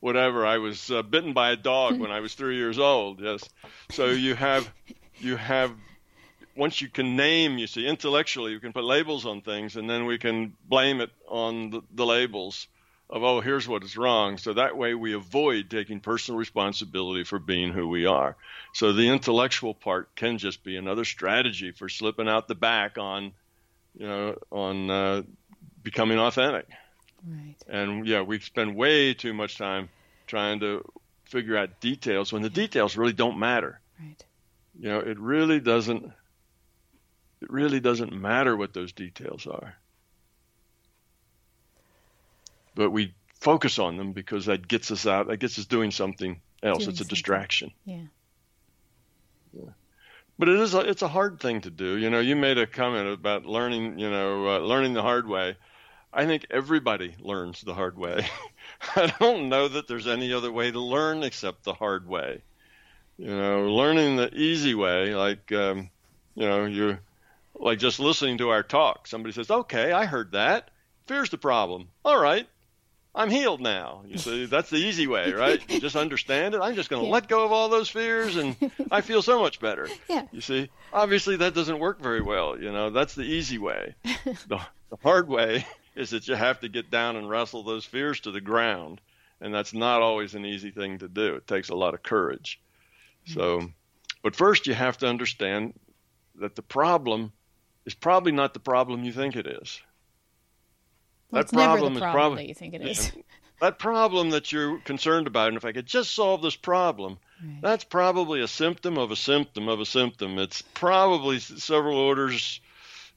whatever. 0.00 0.44
I 0.46 0.58
was 0.58 0.90
uh, 0.90 1.02
bitten 1.02 1.32
by 1.32 1.50
a 1.50 1.56
dog 1.56 1.98
when 1.98 2.10
I 2.10 2.20
was 2.20 2.34
three 2.34 2.56
years 2.56 2.78
old. 2.78 3.20
Yes, 3.20 3.48
so 3.90 4.06
you 4.06 4.34
have, 4.34 4.70
you 5.18 5.36
have. 5.36 5.72
Once 6.56 6.80
you 6.80 6.88
can 6.88 7.16
name, 7.16 7.58
you 7.58 7.66
see, 7.66 7.86
intellectually, 7.86 8.52
you 8.52 8.60
can 8.60 8.72
put 8.72 8.84
labels 8.84 9.26
on 9.26 9.42
things, 9.42 9.76
and 9.76 9.88
then 9.88 10.06
we 10.06 10.18
can 10.18 10.52
blame 10.68 11.00
it 11.00 11.10
on 11.28 11.70
the, 11.70 11.82
the 11.94 12.06
labels 12.06 12.66
of, 13.08 13.22
oh, 13.22 13.40
here's 13.40 13.68
what 13.68 13.84
is 13.84 13.96
wrong. 13.96 14.36
So 14.38 14.54
that 14.54 14.76
way 14.76 14.94
we 14.94 15.14
avoid 15.14 15.70
taking 15.70 16.00
personal 16.00 16.38
responsibility 16.38 17.24
for 17.24 17.38
being 17.38 17.72
who 17.72 17.88
we 17.88 18.06
are. 18.06 18.36
So 18.72 18.92
the 18.92 19.08
intellectual 19.08 19.74
part 19.74 20.14
can 20.16 20.38
just 20.38 20.64
be 20.64 20.76
another 20.76 21.04
strategy 21.04 21.70
for 21.72 21.88
slipping 21.88 22.28
out 22.28 22.48
the 22.48 22.54
back 22.54 22.98
on, 22.98 23.32
you 23.96 24.06
know, 24.06 24.36
on 24.50 24.90
uh, 24.90 25.22
becoming 25.82 26.18
authentic. 26.18 26.66
right. 27.26 27.56
And 27.68 28.06
yeah, 28.06 28.22
we 28.22 28.40
spend 28.40 28.74
way 28.74 29.14
too 29.14 29.34
much 29.34 29.56
time 29.56 29.88
trying 30.26 30.60
to 30.60 30.84
figure 31.24 31.56
out 31.56 31.80
details 31.80 32.32
when 32.32 32.42
the 32.42 32.50
details 32.50 32.96
really 32.96 33.12
don't 33.12 33.38
matter. 33.38 33.80
Right. 34.00 34.24
You 34.78 34.88
know, 34.88 34.98
it 35.00 35.18
really 35.18 35.60
doesn't. 35.60 36.12
It 37.46 37.52
really 37.52 37.78
doesn't 37.78 38.12
matter 38.12 38.56
what 38.56 38.74
those 38.74 38.92
details 38.92 39.46
are. 39.46 39.76
But 42.74 42.90
we 42.90 43.14
focus 43.38 43.78
on 43.78 43.96
them 43.96 44.10
because 44.10 44.46
that 44.46 44.66
gets 44.66 44.90
us 44.90 45.06
out. 45.06 45.28
That 45.28 45.36
gets 45.36 45.56
us 45.56 45.66
doing 45.66 45.92
something 45.92 46.40
else. 46.60 46.78
Doing 46.78 46.90
it's 46.90 46.98
a 46.98 47.04
something. 47.04 47.08
distraction. 47.08 47.72
Yeah. 47.84 48.00
But 50.40 50.48
it 50.48 50.58
is 50.58 50.74
a, 50.74 50.80
it's 50.80 51.02
a 51.02 51.08
hard 51.08 51.38
thing 51.38 51.60
to 51.60 51.70
do. 51.70 51.96
You 51.96 52.10
know, 52.10 52.18
you 52.18 52.34
made 52.34 52.58
a 52.58 52.66
comment 52.66 53.06
about 53.06 53.46
learning, 53.46 54.00
you 54.00 54.10
know, 54.10 54.48
uh, 54.48 54.58
learning 54.58 54.94
the 54.94 55.02
hard 55.02 55.28
way. 55.28 55.56
I 56.12 56.26
think 56.26 56.46
everybody 56.50 57.14
learns 57.20 57.60
the 57.60 57.74
hard 57.74 57.96
way. 57.96 58.26
I 58.96 59.12
don't 59.20 59.48
know 59.48 59.68
that 59.68 59.86
there's 59.86 60.08
any 60.08 60.32
other 60.32 60.50
way 60.50 60.72
to 60.72 60.80
learn 60.80 61.22
except 61.22 61.62
the 61.62 61.74
hard 61.74 62.08
way. 62.08 62.42
You 63.18 63.28
know, 63.28 63.72
learning 63.72 64.16
the 64.16 64.34
easy 64.34 64.74
way, 64.74 65.14
like, 65.14 65.52
um, 65.52 65.90
you 66.34 66.46
know, 66.48 66.64
you 66.64 66.98
like 67.58 67.78
just 67.78 67.98
listening 68.00 68.38
to 68.38 68.50
our 68.50 68.62
talk. 68.62 69.06
Somebody 69.06 69.32
says, 69.32 69.50
"Okay, 69.50 69.92
I 69.92 70.06
heard 70.06 70.32
that. 70.32 70.70
Fear's 71.06 71.30
the 71.30 71.38
problem. 71.38 71.88
All 72.04 72.20
right, 72.20 72.46
I'm 73.14 73.30
healed 73.30 73.60
now." 73.60 74.02
You 74.06 74.18
see, 74.18 74.46
that's 74.54 74.70
the 74.70 74.76
easy 74.76 75.06
way, 75.06 75.32
right? 75.32 75.60
You 75.70 75.80
just 75.80 75.96
understand 75.96 76.54
it. 76.54 76.60
I'm 76.60 76.74
just 76.74 76.90
going 76.90 77.02
to 77.02 77.06
Yeah. 77.06 77.12
let 77.14 77.28
go 77.28 77.44
of 77.44 77.52
all 77.52 77.68
those 77.68 77.88
fears, 77.88 78.36
and 78.36 78.56
I 78.90 79.00
feel 79.00 79.22
so 79.22 79.40
much 79.40 79.60
better. 79.60 79.88
Yeah. 80.08 80.26
You 80.32 80.40
see, 80.40 80.70
obviously 80.92 81.36
that 81.36 81.54
doesn't 81.54 81.78
work 81.78 82.00
very 82.00 82.22
well. 82.22 82.60
You 82.60 82.72
know, 82.72 82.90
that's 82.90 83.14
the 83.14 83.24
easy 83.24 83.58
way. 83.58 83.94
the, 84.04 84.60
the 84.90 84.96
hard 85.02 85.28
way 85.28 85.66
is 85.94 86.10
that 86.10 86.28
you 86.28 86.34
have 86.34 86.60
to 86.60 86.68
get 86.68 86.90
down 86.90 87.16
and 87.16 87.28
wrestle 87.28 87.62
those 87.62 87.84
fears 87.84 88.20
to 88.20 88.30
the 88.30 88.40
ground, 88.40 89.00
and 89.40 89.52
that's 89.54 89.72
not 89.74 90.02
always 90.02 90.34
an 90.34 90.44
easy 90.44 90.70
thing 90.70 90.98
to 90.98 91.08
do. 91.08 91.34
It 91.36 91.46
takes 91.46 91.70
a 91.70 91.74
lot 91.74 91.94
of 91.94 92.02
courage. 92.02 92.60
So, 93.24 93.70
but 94.22 94.36
first 94.36 94.66
you 94.66 94.74
have 94.74 94.98
to 94.98 95.08
understand 95.08 95.74
that 96.36 96.54
the 96.54 96.62
problem 96.62 97.32
is 97.86 97.94
probably 97.94 98.32
not 98.32 98.52
the 98.52 98.60
problem 98.60 99.04
you 99.04 99.12
think 99.12 99.36
it 99.36 99.46
is. 99.46 99.80
Well, 101.30 101.42
that 101.42 101.52
never 101.52 101.78
problem 101.78 101.94
is 101.94 102.00
probably 102.00 102.42
that 102.42 102.48
you 102.48 102.54
think 102.54 102.74
it 102.74 102.82
is. 102.82 103.12
that 103.60 103.78
problem 103.78 104.30
that 104.30 104.52
you're 104.52 104.78
concerned 104.80 105.26
about, 105.26 105.48
and 105.48 105.56
if 105.56 105.64
I 105.64 105.72
could 105.72 105.86
just 105.86 106.14
solve 106.14 106.42
this 106.42 106.56
problem, 106.56 107.18
Right. 107.42 107.60
that's 107.60 107.84
probably 107.84 108.40
a 108.40 108.48
symptom 108.48 108.96
of 108.96 109.10
a 109.10 109.16
symptom 109.16 109.68
of 109.68 109.80
a 109.80 109.86
symptom. 109.86 110.38
It's 110.38 110.62
probably 110.62 111.38
several 111.38 111.98
orders, 111.98 112.60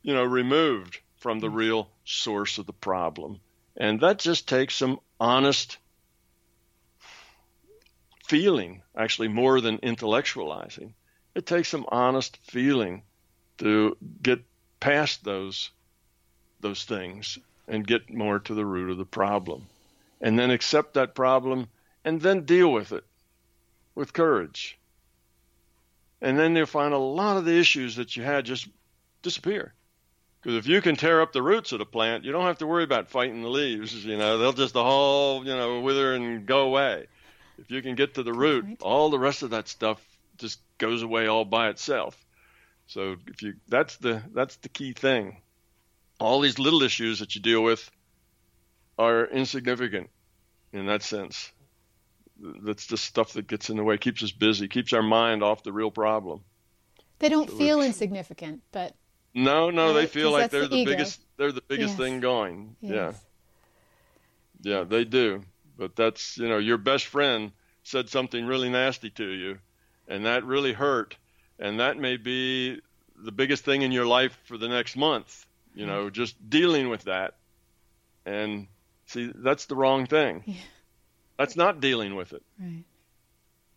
you 0.01 0.13
know, 0.13 0.24
removed 0.24 0.99
from 1.17 1.39
the 1.39 1.47
mm. 1.47 1.55
real 1.55 1.89
source 2.03 2.57
of 2.57 2.65
the 2.65 2.74
problem. 2.74 3.39
And 3.78 4.01
that 4.01 4.20
just 4.20 4.47
takes 4.47 4.76
some 4.76 4.99
honest 5.20 5.78
feeling, 8.26 8.84
actually 8.95 9.30
more 9.30 9.61
than 9.61 9.78
intellectualizing. 9.78 10.93
It 11.34 11.45
takes 11.45 11.70
some 11.70 11.86
honest 11.89 12.38
feeling 12.43 13.03
to 13.59 13.97
get 14.22 14.43
past 14.80 15.23
those 15.23 15.71
those 16.61 16.84
things 16.84 17.38
and 17.67 17.88
get 17.88 18.13
more 18.13 18.39
to 18.39 18.53
the 18.53 18.65
root 18.65 18.89
of 18.89 18.97
the 18.97 19.05
problem. 19.05 19.67
And 20.21 20.38
then 20.38 20.51
accept 20.51 20.95
that 20.95 21.15
problem 21.15 21.67
and 22.03 22.19
then 22.19 22.45
deal 22.45 22.71
with 22.71 22.91
it 22.91 23.05
with 23.95 24.13
courage. 24.13 24.77
And 26.21 26.38
then 26.38 26.55
you'll 26.55 26.65
find 26.65 26.93
a 26.93 26.97
lot 26.97 27.38
of 27.38 27.45
the 27.45 27.57
issues 27.57 27.95
that 27.95 28.17
you 28.17 28.23
had 28.23 28.45
just 28.45 28.67
disappear. 29.21 29.73
Because 30.41 30.57
if 30.57 30.67
you 30.67 30.82
can 30.82 30.95
tear 30.95 31.21
up 31.21 31.34
the 31.34 31.41
roots 31.41 31.71
of 31.71 31.80
the 31.80 31.86
plant, 31.86 32.23
you 32.23 32.32
don't 32.32 32.45
have 32.45 32.59
to 32.59 32.67
worry 32.67 32.84
about 32.84 33.09
fighting 33.09 33.41
the 33.41 33.49
leaves. 33.49 33.93
You 34.05 34.17
know, 34.17 34.38
they'll 34.38 34.53
just 34.53 34.75
all, 34.75 35.45
you 35.45 35.53
know, 35.53 35.82
wither 35.82 36.13
and 36.15 36.45
go 36.45 36.61
away. 36.61 37.07
If 37.57 37.71
you 37.71 37.82
can 37.82 37.95
get 37.95 38.15
to 38.15 38.23
the 38.23 38.34
root, 38.34 38.65
point. 38.65 38.82
all 38.82 39.09
the 39.09 39.19
rest 39.19 39.43
of 39.43 39.49
that 39.49 39.67
stuff 39.67 40.01
just 40.38 40.59
goes 40.77 41.03
away 41.03 41.27
all 41.27 41.43
by 41.43 41.69
itself. 41.69 42.25
So 42.90 43.16
if 43.28 43.42
you 43.42 43.56
that's 43.70 43.96
the 44.00 44.22
that's 44.34 44.58
the 44.58 44.68
key 44.68 44.92
thing. 44.92 45.42
All 46.20 46.42
these 46.42 46.60
little 46.60 46.84
issues 46.84 47.20
that 47.20 47.36
you 47.36 47.42
deal 47.42 47.64
with 47.64 47.90
are 49.00 49.26
insignificant 49.26 50.12
in 50.74 50.88
that 50.88 51.04
sense. 51.04 51.52
That's 52.64 52.88
the 52.88 52.98
stuff 52.98 53.34
that 53.34 53.48
gets 53.48 53.70
in 53.70 53.78
the 53.78 53.84
way, 53.84 53.98
keeps 53.98 54.24
us 54.24 54.32
busy, 54.32 54.68
keeps 54.68 54.94
our 54.94 55.04
mind 55.04 55.44
off 55.44 55.64
the 55.64 55.74
real 55.74 55.92
problem. 55.92 56.44
They 57.20 57.30
don't 57.30 57.50
So 57.50 57.56
feel 57.58 57.82
insignificant, 57.82 58.62
but 58.72 58.96
No, 59.34 59.72
no, 59.72 59.94
they 59.94 60.06
uh, 60.06 60.08
feel 60.08 60.32
like 60.32 60.50
they're 60.52 60.68
the 60.68 60.78
the, 60.78 60.86
biggest 60.86 61.22
they're 61.38 61.52
the 61.52 61.64
biggest 61.68 61.96
Yes. 61.96 61.98
thing 61.98 62.20
going. 62.20 62.76
Yeah. 62.82 63.14
Yeah, 64.62 64.84
they 64.84 65.06
do. 65.06 65.44
But 65.78 65.96
that's, 65.96 66.38
you 66.38 66.48
know, 66.48 66.58
your 66.58 66.78
best 66.78 67.06
friend 67.08 67.52
said 67.84 68.10
something 68.10 68.46
really 68.46 68.70
nasty 68.70 69.10
to 69.12 69.28
you 69.28 69.60
and 70.08 70.26
that 70.26 70.44
really 70.46 70.74
hurt 70.74 71.18
and 71.60 71.80
that 71.80 71.97
may 71.97 72.18
be 72.18 72.80
the 73.18 73.32
biggest 73.32 73.66
thing 73.66 73.82
in 73.82 73.91
your 73.91 74.05
life 74.05 74.38
for 74.45 74.57
the 74.57 74.70
next 74.70 74.95
month, 74.95 75.45
you 75.76 75.86
know, 75.86 76.05
mm-hmm. 76.05 76.14
just 76.14 76.49
dealing 76.49 76.89
with 76.89 77.03
that. 77.03 77.36
And 78.26 78.68
see, 79.07 79.32
that's 79.36 79.66
the 79.66 79.76
wrong 79.76 80.05
thing. 80.05 80.43
Yeah. 80.45 80.55
That's 81.38 81.55
not 81.55 81.80
dealing 81.80 82.16
with 82.16 82.34
it. 82.34 82.43
Right. 82.60 82.84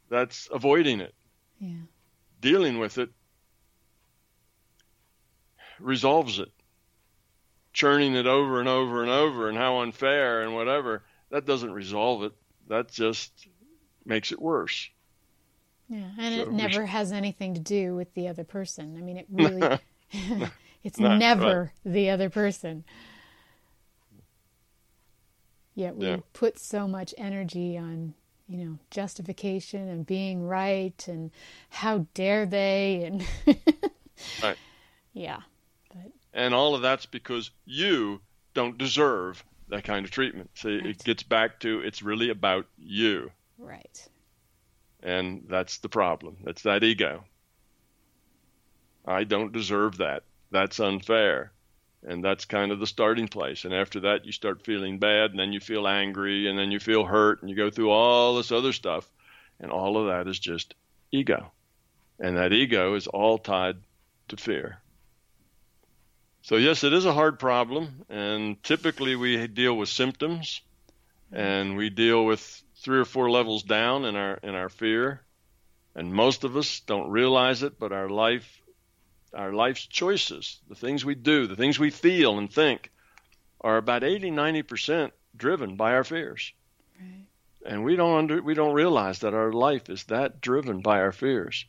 That's 0.09 0.49
avoiding 0.53 1.01
it. 1.01 1.14
Yeah. 1.59 1.83
Dealing 2.41 2.78
with 2.78 2.99
it 2.99 3.11
resolves 5.78 6.39
it. 6.39 6.51
Churning 7.72 8.14
it 8.14 8.26
over 8.26 8.61
and 8.61 8.68
over 8.68 9.03
and 9.03 9.11
over 9.11 9.49
and 9.49 9.57
how 9.57 9.80
unfair 9.80 10.43
and 10.43 10.55
whatever, 10.55 11.03
that 11.30 11.47
doesn't 11.47 11.72
resolve 11.72 12.24
it. 12.24 12.33
That 12.68 12.91
just 12.91 13.33
makes 14.05 14.33
it 14.33 14.41
worse. 14.41 14.91
Yeah, 15.89 16.11
and 16.18 16.35
So 16.35 16.41
it 16.41 16.51
never 16.51 16.87
has 16.87 17.12
anything 17.12 17.55
to 17.55 17.61
do 17.61 17.95
with 17.95 18.14
the 18.14 18.28
other 18.28 18.45
person. 18.45 18.97
I 18.97 19.03
mean, 19.03 19.16
it 19.18 19.26
really, 19.30 19.70
it's 20.83 20.99
never 20.99 21.72
the 21.85 22.09
other 22.11 22.30
person. 22.30 22.85
Yet 25.74 25.97
we 25.97 26.07
Yeah. 26.07 26.20
put 26.33 26.59
so 26.59 26.87
much 26.89 27.14
energy 27.18 27.76
on, 27.78 28.14
you 28.49 28.64
know, 28.64 28.78
justification 28.91 29.89
and 29.89 30.07
being 30.07 30.47
right 30.47 31.07
and 31.09 31.30
how 31.70 32.07
dare 32.14 32.47
they 32.47 33.05
and 33.05 33.26
Right. 34.43 34.59
yeah, 35.12 35.43
but 35.89 36.12
And 36.35 36.53
all 36.53 36.74
of 36.74 36.83
that's 36.83 37.07
because 37.07 37.53
you 37.64 38.20
don't 38.53 38.76
deserve 38.76 39.43
that 39.68 39.85
kind 39.85 40.05
of 40.05 40.11
treatment. 40.11 40.51
See, 40.59 40.76
Right. 40.78 40.91
it 40.91 41.03
gets 41.03 41.22
back 41.22 41.59
to 41.61 41.80
it's 41.80 42.03
really 42.03 42.28
about 42.28 42.66
you. 42.76 43.33
right, 43.59 44.09
And 45.03 45.46
that's 45.48 45.78
the 45.78 45.88
problem. 45.88 46.36
That's 46.44 46.62
that 46.62 46.84
ego. 46.84 47.24
I 49.05 49.24
don't 49.24 49.53
deserve 49.53 49.98
that. 49.98 50.22
That's 50.50 50.78
unfair. 50.78 51.53
And 52.05 52.24
that's 52.24 52.44
kind 52.44 52.72
of 52.72 52.80
the 52.80 52.86
starting 52.86 53.28
place. 53.28 53.64
And 53.64 53.74
after 53.74 54.00
that, 54.00 54.24
you 54.24 54.32
start 54.32 54.64
feeling 54.64 54.98
bad, 54.98 55.30
and 55.30 55.38
then 55.38 55.53
you 55.53 55.61
feel 55.61 55.86
angry, 55.86 56.48
and 56.48 56.59
then 56.59 56.70
you 56.70 56.80
feel 56.80 57.05
hurt, 57.05 57.40
and 57.40 57.50
you 57.50 57.57
go 57.57 57.70
through 57.70 57.90
all 57.90 58.36
this 58.36 58.53
other 58.53 58.72
stuff. 58.72 59.09
And 59.61 59.70
all 59.70 59.96
of 59.96 60.09
that 60.09 60.28
is 60.28 60.38
just 60.38 60.74
ego. 61.11 61.53
And 62.18 62.36
that 62.36 62.53
ego 62.53 62.94
is 62.94 63.07
all 63.07 63.38
tied 63.38 63.76
to 64.28 64.36
fear. 64.36 64.78
So, 66.42 66.57
yes, 66.57 66.82
it 66.82 66.92
is 66.92 67.05
a 67.05 67.12
hard 67.12 67.38
problem. 67.38 68.05
And 68.09 68.61
typically, 68.62 69.14
we 69.14 69.46
deal 69.46 69.76
with 69.76 69.88
symptoms, 69.88 70.61
and 71.32 71.76
we 71.76 71.88
deal 71.90 72.24
with 72.24 72.62
three 72.83 72.99
or 72.99 73.05
four 73.05 73.30
levels 73.30 73.62
down 73.62 74.05
in 74.05 74.16
our 74.16 74.35
in 74.43 74.55
our 74.55 74.68
fear. 74.68 75.22
And 75.95 76.12
most 76.12 76.43
of 76.45 76.57
us 76.57 76.80
don't 76.80 77.11
realize 77.11 77.62
it 77.62 77.78
but 77.78 77.93
our 77.93 78.09
life 78.09 78.61
our 79.35 79.53
life's 79.53 79.87
choices 79.87 80.61
the 80.68 80.74
things 80.74 81.05
we 81.05 81.14
do 81.14 81.47
the 81.47 81.57
things 81.57 81.78
we 81.78 81.91
feel 81.91 82.39
and 82.39 82.53
think 82.53 82.91
are 83.61 83.76
about 83.76 84.05
80 84.05 84.30
90% 84.30 85.11
driven 85.37 85.76
by 85.76 85.93
our 85.93 86.05
fears. 86.05 86.53
Right, 87.01 87.26
and 87.64 87.85
we 87.85 87.95
don't 87.95 88.18
under 88.18 88.43
we 88.43 88.55
don't 88.55 88.74
realize 88.74 89.20
that 89.20 89.35
our 89.35 89.53
life 89.53 89.89
is 89.89 90.05
that 90.05 90.41
driven 90.41 90.80
by 90.80 91.01
our 91.01 91.12
fears. 91.12 91.64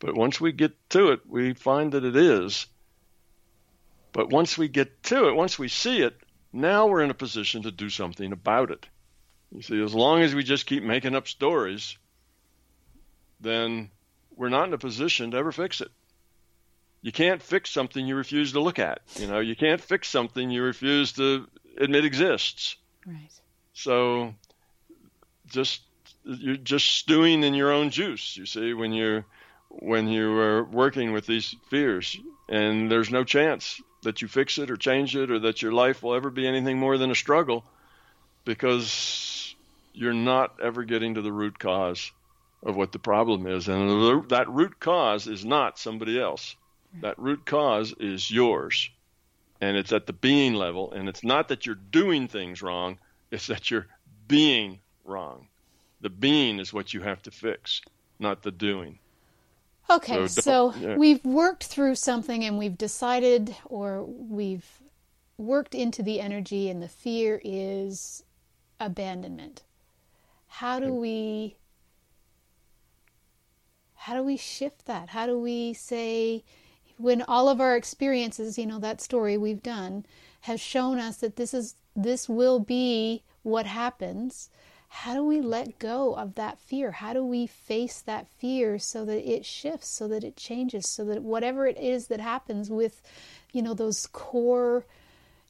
But 0.00 0.14
once 0.14 0.40
we 0.40 0.52
get 0.52 0.76
to 0.90 1.12
it 1.12 1.20
we 1.26 1.54
find 1.54 1.92
that 1.92 2.04
it 2.04 2.16
is. 2.16 2.66
But 4.12 4.30
once 4.30 4.58
we 4.58 4.68
get 4.68 5.02
to 5.04 5.28
it 5.28 5.34
once 5.34 5.58
we 5.58 5.68
see 5.68 6.02
it 6.02 6.20
now 6.52 6.86
we're 6.86 7.02
in 7.02 7.10
a 7.10 7.14
position 7.14 7.62
to 7.62 7.70
do 7.70 7.88
something 7.88 8.32
about 8.32 8.70
it 8.70 8.86
you 9.52 9.62
see 9.62 9.82
as 9.82 9.94
long 9.94 10.22
as 10.22 10.34
we 10.34 10.42
just 10.42 10.66
keep 10.66 10.82
making 10.82 11.14
up 11.14 11.28
stories 11.28 11.96
then 13.40 13.90
we're 14.36 14.48
not 14.48 14.68
in 14.68 14.74
a 14.74 14.78
position 14.78 15.30
to 15.30 15.36
ever 15.36 15.52
fix 15.52 15.80
it. 15.80 15.90
You 17.02 17.12
can't 17.12 17.42
fix 17.42 17.70
something 17.70 18.06
you 18.06 18.16
refuse 18.16 18.52
to 18.52 18.60
look 18.60 18.78
at 18.78 19.00
you 19.16 19.26
know? 19.26 19.40
You 19.40 19.56
can't 19.56 19.80
fix 19.80 20.08
something 20.08 20.50
you 20.50 20.62
refuse 20.62 21.12
to 21.12 21.46
admit 21.76 22.04
exists. 22.04 22.76
Right, 23.06 23.30
so 23.72 24.34
just 25.46 25.82
you're 26.24 26.56
just 26.56 26.86
stewing 26.86 27.42
in 27.42 27.54
your 27.54 27.72
own 27.72 27.90
juice, 27.90 28.36
you 28.36 28.44
see, 28.44 28.74
when 28.74 28.92
you 28.92 29.24
when 29.70 30.08
you 30.08 30.32
are 30.38 30.64
working 30.64 31.12
with 31.12 31.26
these 31.26 31.54
fears. 31.70 32.16
And 32.48 32.90
there's 32.90 33.10
no 33.10 33.24
chance 33.24 33.80
that 34.02 34.22
you 34.22 34.28
fix 34.28 34.58
it 34.58 34.70
or 34.70 34.76
change 34.76 35.14
it 35.14 35.30
or 35.30 35.38
that 35.40 35.62
your 35.62 35.72
life 35.72 36.02
will 36.02 36.14
ever 36.14 36.30
be 36.30 36.46
anything 36.46 36.78
more 36.78 36.98
than 36.98 37.10
a 37.10 37.14
struggle 37.14 37.64
because 38.44 39.37
you're 39.98 40.14
not 40.14 40.60
ever 40.62 40.84
getting 40.84 41.14
to 41.14 41.22
the 41.22 41.32
root 41.32 41.58
cause 41.58 42.12
of 42.62 42.76
what 42.76 42.92
the 42.92 42.98
problem 43.00 43.46
is 43.46 43.68
and 43.68 44.28
that 44.30 44.48
root 44.48 44.78
cause 44.78 45.26
is 45.26 45.44
not 45.44 45.78
somebody 45.78 46.20
else. 46.20 46.56
That 47.02 47.18
root 47.18 47.44
cause 47.44 47.92
is 47.98 48.30
yours. 48.30 48.90
And 49.60 49.76
it's 49.76 49.92
at 49.92 50.06
the 50.06 50.12
being 50.12 50.54
level 50.54 50.92
and 50.92 51.08
it's 51.08 51.24
not 51.24 51.48
that 51.48 51.66
you're 51.66 51.74
doing 51.74 52.28
things 52.28 52.62
wrong, 52.62 52.98
it's 53.32 53.48
that 53.48 53.70
you're 53.70 53.88
being 54.28 54.78
wrong. 55.04 55.48
The 56.00 56.10
being 56.10 56.60
is 56.60 56.72
what 56.72 56.94
you 56.94 57.00
have 57.00 57.20
to 57.22 57.32
fix, 57.32 57.82
not 58.20 58.42
the 58.42 58.52
doing. 58.52 59.00
Okay, 59.90 60.28
So 60.28 60.40
so, 60.40 60.74
yeah. 60.74 60.96
we've 60.96 61.24
worked 61.24 61.64
through 61.64 61.96
something 61.96 62.44
and 62.44 62.56
we've 62.56 62.78
decided 62.78 63.56
or 63.64 64.04
we've 64.04 64.80
worked 65.38 65.74
into 65.74 66.02
the 66.04 66.20
energy 66.20 66.70
and 66.70 66.80
the 66.80 66.88
fear 66.88 67.40
is 67.42 68.22
abandonment. 68.78 69.62
How 70.48 70.80
do 70.80 70.92
we 70.92 71.56
how 73.94 74.14
do 74.14 74.22
we 74.22 74.36
shift 74.36 74.86
that? 74.86 75.10
How 75.10 75.26
do 75.26 75.38
we 75.38 75.74
say 75.74 76.42
when 76.96 77.22
all 77.22 77.48
of 77.48 77.60
our 77.60 77.76
experiences, 77.76 78.58
you 78.58 78.66
know, 78.66 78.78
that 78.78 79.00
story 79.00 79.36
we've 79.36 79.62
done 79.62 80.04
has 80.42 80.60
shown 80.60 80.98
us 80.98 81.18
that 81.18 81.36
this 81.36 81.52
is 81.52 81.74
this 81.94 82.28
will 82.28 82.58
be 82.60 83.22
what 83.42 83.66
happens. 83.66 84.50
How 84.88 85.14
do 85.14 85.22
we 85.22 85.40
let 85.40 85.78
go 85.78 86.14
of 86.14 86.36
that 86.36 86.58
fear? 86.58 86.92
How 86.92 87.12
do 87.12 87.24
we 87.24 87.46
face 87.46 88.00
that 88.00 88.26
fear 88.28 88.78
so 88.78 89.04
that 89.04 89.30
it 89.30 89.44
shifts, 89.44 89.88
so 89.88 90.08
that 90.08 90.24
it 90.24 90.36
changes, 90.36 90.88
so 90.88 91.04
that 91.04 91.22
whatever 91.22 91.66
it 91.66 91.76
is 91.76 92.06
that 92.06 92.20
happens 92.20 92.70
with, 92.70 93.02
you 93.52 93.60
know, 93.60 93.74
those 93.74 94.06
core, 94.06 94.86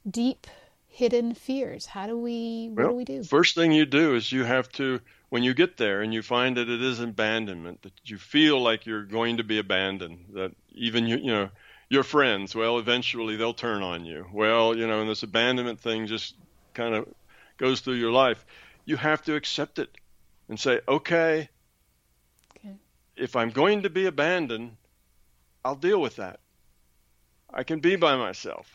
deep, 0.09 0.47
hidden 0.89 1.35
fears, 1.35 1.87
how 1.87 2.07
do 2.07 2.19
we, 2.19 2.71
what 2.73 2.83
Well, 2.83 2.93
do 2.93 2.97
we 2.97 3.05
do? 3.05 3.23
First 3.23 3.55
thing 3.55 3.73
you 3.73 3.87
do 3.87 4.15
is 4.17 4.33
you 4.33 4.45
have 4.45 4.69
to, 4.73 5.01
when 5.29 5.43
you 5.43 5.55
get 5.55 5.77
there 5.77 6.01
and 6.03 6.13
you 6.13 6.23
find 6.23 6.57
that 6.57 6.69
it 6.69 6.83
is 6.83 7.01
abandonment, 7.01 7.83
that 7.83 7.93
you 8.05 8.19
feel 8.19 8.61
like 8.61 8.87
you're 8.87 9.05
going 9.05 9.37
to 9.37 9.45
be 9.45 9.59
abandoned, 9.59 10.25
that 10.35 10.53
even 10.73 11.07
you, 11.07 11.19
you 11.19 11.31
know, 11.31 11.51
your 11.89 12.03
friends, 12.03 12.55
well, 12.55 12.79
eventually 12.79 13.37
they'll 13.37 13.55
turn 13.55 13.83
on 13.83 14.05
you. 14.05 14.27
Well, 14.33 14.77
you 14.77 14.87
know, 14.87 15.01
and 15.01 15.09
this 15.09 15.23
abandonment 15.23 15.81
thing 15.81 16.07
just 16.07 16.35
kind 16.75 16.95
of 16.95 17.09
goes 17.59 17.81
through 17.81 17.95
your 17.95 18.13
life, 18.13 18.45
you 18.85 18.97
have 18.97 19.23
to 19.23 19.35
accept 19.35 19.79
it 19.79 19.91
and 20.49 20.59
say, 20.59 20.81
okay, 20.89 21.49
okay, 22.57 22.75
if 23.17 23.37
I'm 23.37 23.51
going 23.51 23.83
to 23.83 23.91
be 23.91 24.07
abandoned, 24.07 24.77
I'll 25.65 25.75
deal 25.75 26.01
with 26.01 26.17
that. 26.17 26.41
I 27.53 27.63
can 27.63 27.81
be 27.81 27.97
by 27.97 28.17
myself. 28.17 28.75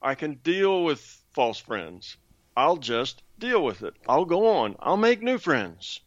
I 0.00 0.14
can 0.14 0.34
deal 0.34 0.84
with 0.84 1.22
false 1.38 1.60
friends. 1.60 2.16
I'll 2.56 2.78
just 2.78 3.22
deal 3.38 3.62
with 3.62 3.84
it. 3.84 3.94
I'll 4.08 4.24
go 4.24 4.58
on. 4.58 4.74
I'll 4.80 4.96
make 4.96 5.22
new 5.22 5.38
friends. 5.38 6.00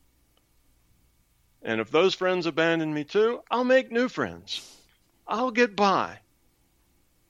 And 1.62 1.80
if 1.80 1.90
those 1.90 2.14
friends 2.14 2.48
abandon 2.48 2.94
me 2.94 3.06
too, 3.06 3.40
I'll 3.50 3.64
make 3.64 3.94
new 3.94 4.10
friends. 4.10 4.60
I'll 5.26 5.52
get 5.52 5.74
by. 5.74 6.20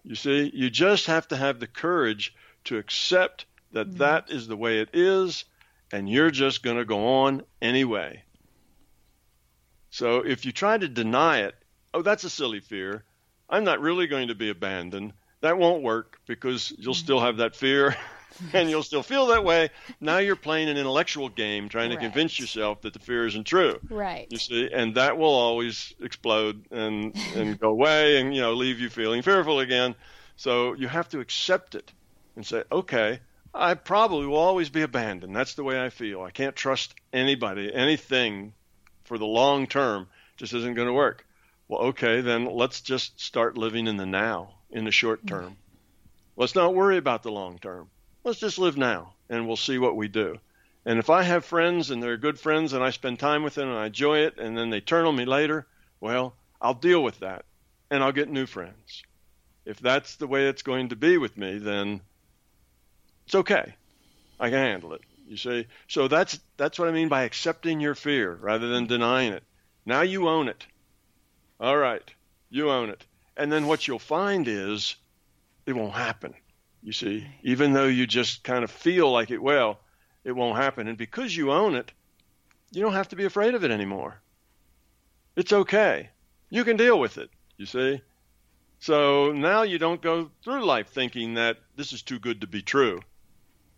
You 0.03 0.15
see, 0.15 0.49
you 0.51 0.71
just 0.71 1.05
have 1.05 1.27
to 1.27 1.37
have 1.37 1.59
the 1.59 1.67
courage 1.67 2.33
to 2.63 2.79
accept 2.79 3.45
that 3.71 3.87
mm-hmm. 3.87 3.97
that 3.97 4.31
is 4.31 4.47
the 4.47 4.57
way 4.57 4.79
it 4.79 4.89
is, 4.93 5.45
and 5.91 6.09
you're 6.09 6.31
just 6.31 6.63
going 6.63 6.77
to 6.77 6.85
go 6.85 7.19
on 7.19 7.43
anyway. 7.61 8.23
So 9.91 10.25
if 10.25 10.43
you 10.43 10.51
try 10.51 10.75
to 10.75 10.87
deny 10.87 11.41
it, 11.41 11.53
oh, 11.93 12.01
that's 12.01 12.23
a 12.23 12.31
silly 12.31 12.61
fear. 12.61 13.03
I'm 13.47 13.63
not 13.63 13.79
really 13.79 14.07
going 14.07 14.29
to 14.29 14.35
be 14.35 14.49
abandoned. 14.49 15.13
That 15.41 15.57
won't 15.57 15.83
work 15.83 16.19
because 16.27 16.71
you'll 16.77 16.93
mm-hmm. 16.93 17.03
still 17.03 17.19
have 17.19 17.37
that 17.37 17.55
fear 17.55 17.95
and 18.53 18.69
you'll 18.69 18.83
still 18.83 19.03
feel 19.03 19.27
that 19.27 19.43
way. 19.43 19.69
Now 19.99 20.17
you're 20.19 20.35
playing 20.35 20.69
an 20.69 20.77
intellectual 20.77 21.29
game 21.29 21.69
trying 21.69 21.89
to 21.89 21.95
right. 21.97 22.03
convince 22.03 22.39
yourself 22.39 22.81
that 22.81 22.93
the 22.93 22.99
fear 22.99 23.25
isn't 23.25 23.45
true. 23.45 23.79
Right. 23.89 24.27
You 24.29 24.37
see, 24.37 24.69
and 24.71 24.95
that 24.95 25.17
will 25.17 25.33
always 25.33 25.93
explode 25.99 26.65
and 26.71 27.15
and 27.35 27.59
go 27.59 27.69
away 27.69 28.19
and 28.19 28.33
you 28.33 28.41
know 28.41 28.53
leave 28.53 28.79
you 28.79 28.89
feeling 28.89 29.21
fearful 29.21 29.59
again. 29.59 29.95
So 30.37 30.73
you 30.73 30.87
have 30.87 31.09
to 31.09 31.19
accept 31.19 31.75
it 31.75 31.91
and 32.35 32.45
say, 32.45 32.63
okay, 32.71 33.19
I 33.53 33.73
probably 33.73 34.25
will 34.25 34.37
always 34.37 34.69
be 34.69 34.81
abandoned. 34.81 35.35
That's 35.35 35.55
the 35.55 35.63
way 35.63 35.83
I 35.83 35.89
feel. 35.89 36.21
I 36.21 36.31
can't 36.31 36.55
trust 36.55 36.95
anybody, 37.11 37.73
anything 37.73 38.53
for 39.03 39.17
the 39.17 39.25
long 39.25 39.67
term 39.67 40.07
just 40.37 40.53
isn't 40.53 40.73
going 40.73 40.87
to 40.87 40.93
work. 40.93 41.25
Well, 41.67 41.81
okay, 41.81 42.21
then 42.21 42.45
let's 42.45 42.81
just 42.81 43.19
start 43.19 43.57
living 43.57 43.87
in 43.87 43.97
the 43.97 44.05
now, 44.05 44.55
in 44.71 44.85
the 44.85 44.91
short 44.91 45.19
mm-hmm. 45.19 45.35
term. 45.35 45.57
Let's 46.35 46.55
not 46.55 46.73
worry 46.73 46.97
about 46.97 47.23
the 47.23 47.31
long 47.31 47.59
term 47.59 47.89
let's 48.23 48.39
just 48.39 48.59
live 48.59 48.77
now 48.77 49.13
and 49.29 49.47
we'll 49.47 49.57
see 49.57 49.77
what 49.77 49.95
we 49.95 50.07
do. 50.07 50.39
And 50.85 50.99
if 50.99 51.09
I 51.09 51.23
have 51.23 51.45
friends 51.45 51.91
and 51.91 52.01
they're 52.01 52.17
good 52.17 52.39
friends 52.39 52.73
and 52.73 52.83
I 52.83 52.89
spend 52.89 53.19
time 53.19 53.43
with 53.43 53.55
them 53.55 53.69
and 53.69 53.77
I 53.77 53.87
enjoy 53.87 54.19
it 54.19 54.37
and 54.37 54.57
then 54.57 54.69
they 54.69 54.81
turn 54.81 55.05
on 55.05 55.15
me 55.15 55.25
later, 55.25 55.67
well, 55.99 56.33
I'll 56.61 56.73
deal 56.73 57.03
with 57.03 57.19
that 57.19 57.45
and 57.89 58.03
I'll 58.03 58.11
get 58.11 58.29
new 58.29 58.45
friends. 58.45 59.03
If 59.65 59.79
that's 59.79 60.15
the 60.15 60.27
way 60.27 60.47
it's 60.47 60.63
going 60.63 60.89
to 60.89 60.95
be 60.95 61.17
with 61.17 61.37
me, 61.37 61.59
then 61.59 62.01
it's 63.25 63.35
okay. 63.35 63.75
I 64.39 64.49
can 64.49 64.57
handle 64.57 64.93
it. 64.93 65.01
You 65.27 65.37
see? 65.37 65.67
So 65.87 66.07
that's 66.07 66.39
that's 66.57 66.79
what 66.79 66.89
I 66.89 66.91
mean 66.91 67.09
by 67.09 67.23
accepting 67.23 67.79
your 67.79 67.95
fear 67.95 68.33
rather 68.33 68.67
than 68.67 68.87
denying 68.87 69.33
it. 69.33 69.43
Now 69.85 70.01
you 70.01 70.27
own 70.27 70.49
it. 70.49 70.65
All 71.59 71.77
right. 71.77 72.03
You 72.49 72.71
own 72.71 72.89
it. 72.89 73.05
And 73.37 73.51
then 73.51 73.67
what 73.67 73.87
you'll 73.87 73.99
find 73.99 74.47
is 74.47 74.95
it 75.65 75.73
won't 75.73 75.93
happen. 75.93 76.33
You 76.83 76.93
see, 76.93 77.27
even 77.43 77.73
though 77.73 77.87
you 77.87 78.07
just 78.07 78.43
kind 78.43 78.63
of 78.63 78.71
feel 78.71 79.11
like 79.11 79.31
it, 79.31 79.41
well, 79.41 79.79
it 80.23 80.31
won't 80.31 80.57
happen. 80.57 80.87
And 80.87 80.97
because 80.97 81.35
you 81.35 81.51
own 81.51 81.75
it, 81.75 81.91
you 82.71 82.81
don't 82.81 82.93
have 82.93 83.09
to 83.09 83.15
be 83.15 83.25
afraid 83.25 83.53
of 83.53 83.63
it 83.63 83.71
anymore. 83.71 84.19
It's 85.35 85.53
okay. 85.53 86.09
You 86.49 86.63
can 86.63 86.77
deal 86.77 86.99
with 86.99 87.17
it, 87.17 87.29
you 87.57 87.65
see. 87.65 88.01
So 88.79 89.31
now 89.31 89.61
you 89.61 89.77
don't 89.77 90.01
go 90.01 90.31
through 90.43 90.65
life 90.65 90.89
thinking 90.89 91.35
that 91.35 91.57
this 91.75 91.93
is 91.93 92.01
too 92.01 92.19
good 92.19 92.41
to 92.41 92.47
be 92.47 92.61
true 92.61 92.99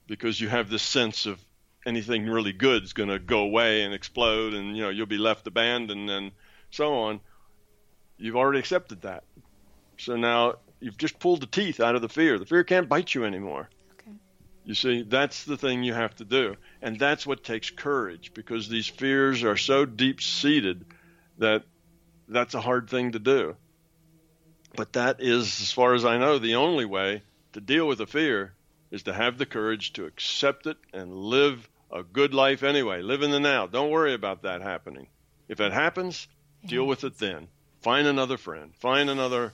because 0.08 0.40
you 0.40 0.48
have 0.48 0.70
this 0.70 0.82
sense 0.82 1.26
of 1.26 1.44
anything 1.86 2.26
really 2.26 2.54
good 2.54 2.84
is 2.84 2.94
going 2.94 3.10
to 3.10 3.20
go 3.20 3.42
away 3.42 3.84
and 3.84 3.94
explode 3.94 4.54
and 4.54 4.78
you 4.78 4.84
know 4.84 4.90
you'll 4.90 5.06
be 5.06 5.18
left 5.18 5.46
abandoned 5.46 6.10
and 6.10 6.32
so 6.72 6.94
on. 6.94 7.20
You've 8.18 8.38
already 8.38 8.60
accepted 8.60 9.02
that. 9.02 9.26
So 9.98 10.16
now 10.16 10.56
you've 10.80 10.98
just 10.98 11.20
pulled 11.20 11.42
the 11.42 11.48
teeth 11.48 11.80
out 11.80 11.96
of 11.96 12.02
the 12.02 12.10
fear. 12.10 12.38
The 12.40 12.46
fear 12.46 12.64
can't 12.64 12.90
bite 12.90 13.14
you 13.14 13.26
anymore. 13.26 13.70
Okay. 13.94 14.12
You 14.66 14.74
see, 14.74 15.04
that's 15.04 15.46
the 15.46 15.58
thing 15.58 15.84
you 15.84 15.94
have 15.94 16.16
to 16.18 16.26
do. 16.26 16.56
And 16.82 17.00
that's 17.00 17.26
what 17.26 17.44
takes 17.44 17.70
courage 17.70 18.34
because 18.34 18.68
these 18.68 18.88
fears 18.88 19.44
are 19.44 19.58
so 19.58 19.86
deep 19.86 20.22
seated 20.22 20.86
that 21.38 21.64
that's 22.28 22.54
a 22.54 22.62
hard 22.62 22.90
thing 22.90 23.14
to 23.14 23.20
do. 23.20 23.56
But 24.76 24.94
that 24.94 25.18
is, 25.20 25.62
as 25.62 25.72
far 25.72 25.94
as 25.94 26.04
I 26.04 26.18
know, 26.18 26.40
the 26.40 26.56
only 26.56 26.86
way 26.86 27.22
to 27.54 27.62
deal 27.62 27.88
with 27.88 28.02
a 28.02 28.08
fear 28.08 28.54
is 28.92 29.04
to 29.04 29.14
have 29.14 29.38
the 29.38 29.46
courage 29.46 29.94
to 29.94 30.06
accept 30.06 30.68
it 30.68 30.78
and 30.94 31.16
live 31.16 31.70
a 31.92 32.04
good 32.04 32.34
life 32.34 32.64
anyway. 32.64 33.02
Live 33.02 33.22
in 33.22 33.32
the 33.32 33.40
now. 33.40 33.68
Don't 33.68 33.92
worry 33.92 34.14
about 34.14 34.44
that 34.44 34.62
happening. 34.62 35.08
If 35.48 35.60
it 35.60 35.72
happens, 35.72 36.28
deal 36.66 36.86
with 36.86 37.04
it 37.04 37.18
then. 37.20 37.48
Find 37.82 38.08
another 38.08 38.38
friend. 38.38 38.74
Find 38.80 39.10
another 39.10 39.54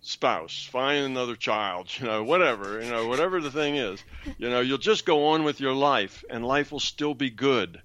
spouse, 0.00 0.68
find 0.70 1.04
another 1.04 1.36
child, 1.36 1.88
you 1.98 2.06
know, 2.06 2.24
whatever, 2.24 2.82
you 2.82 2.90
know, 2.90 3.08
whatever 3.08 3.40
the 3.40 3.50
thing 3.50 3.76
is, 3.76 4.02
you 4.38 4.48
know, 4.48 4.60
you'll 4.60 4.78
just 4.78 5.04
go 5.04 5.28
on 5.28 5.44
with 5.44 5.60
your 5.60 5.74
life 5.74 6.24
and 6.30 6.46
life 6.46 6.72
will 6.72 6.80
still 6.80 7.14
be 7.14 7.30
good. 7.30 7.80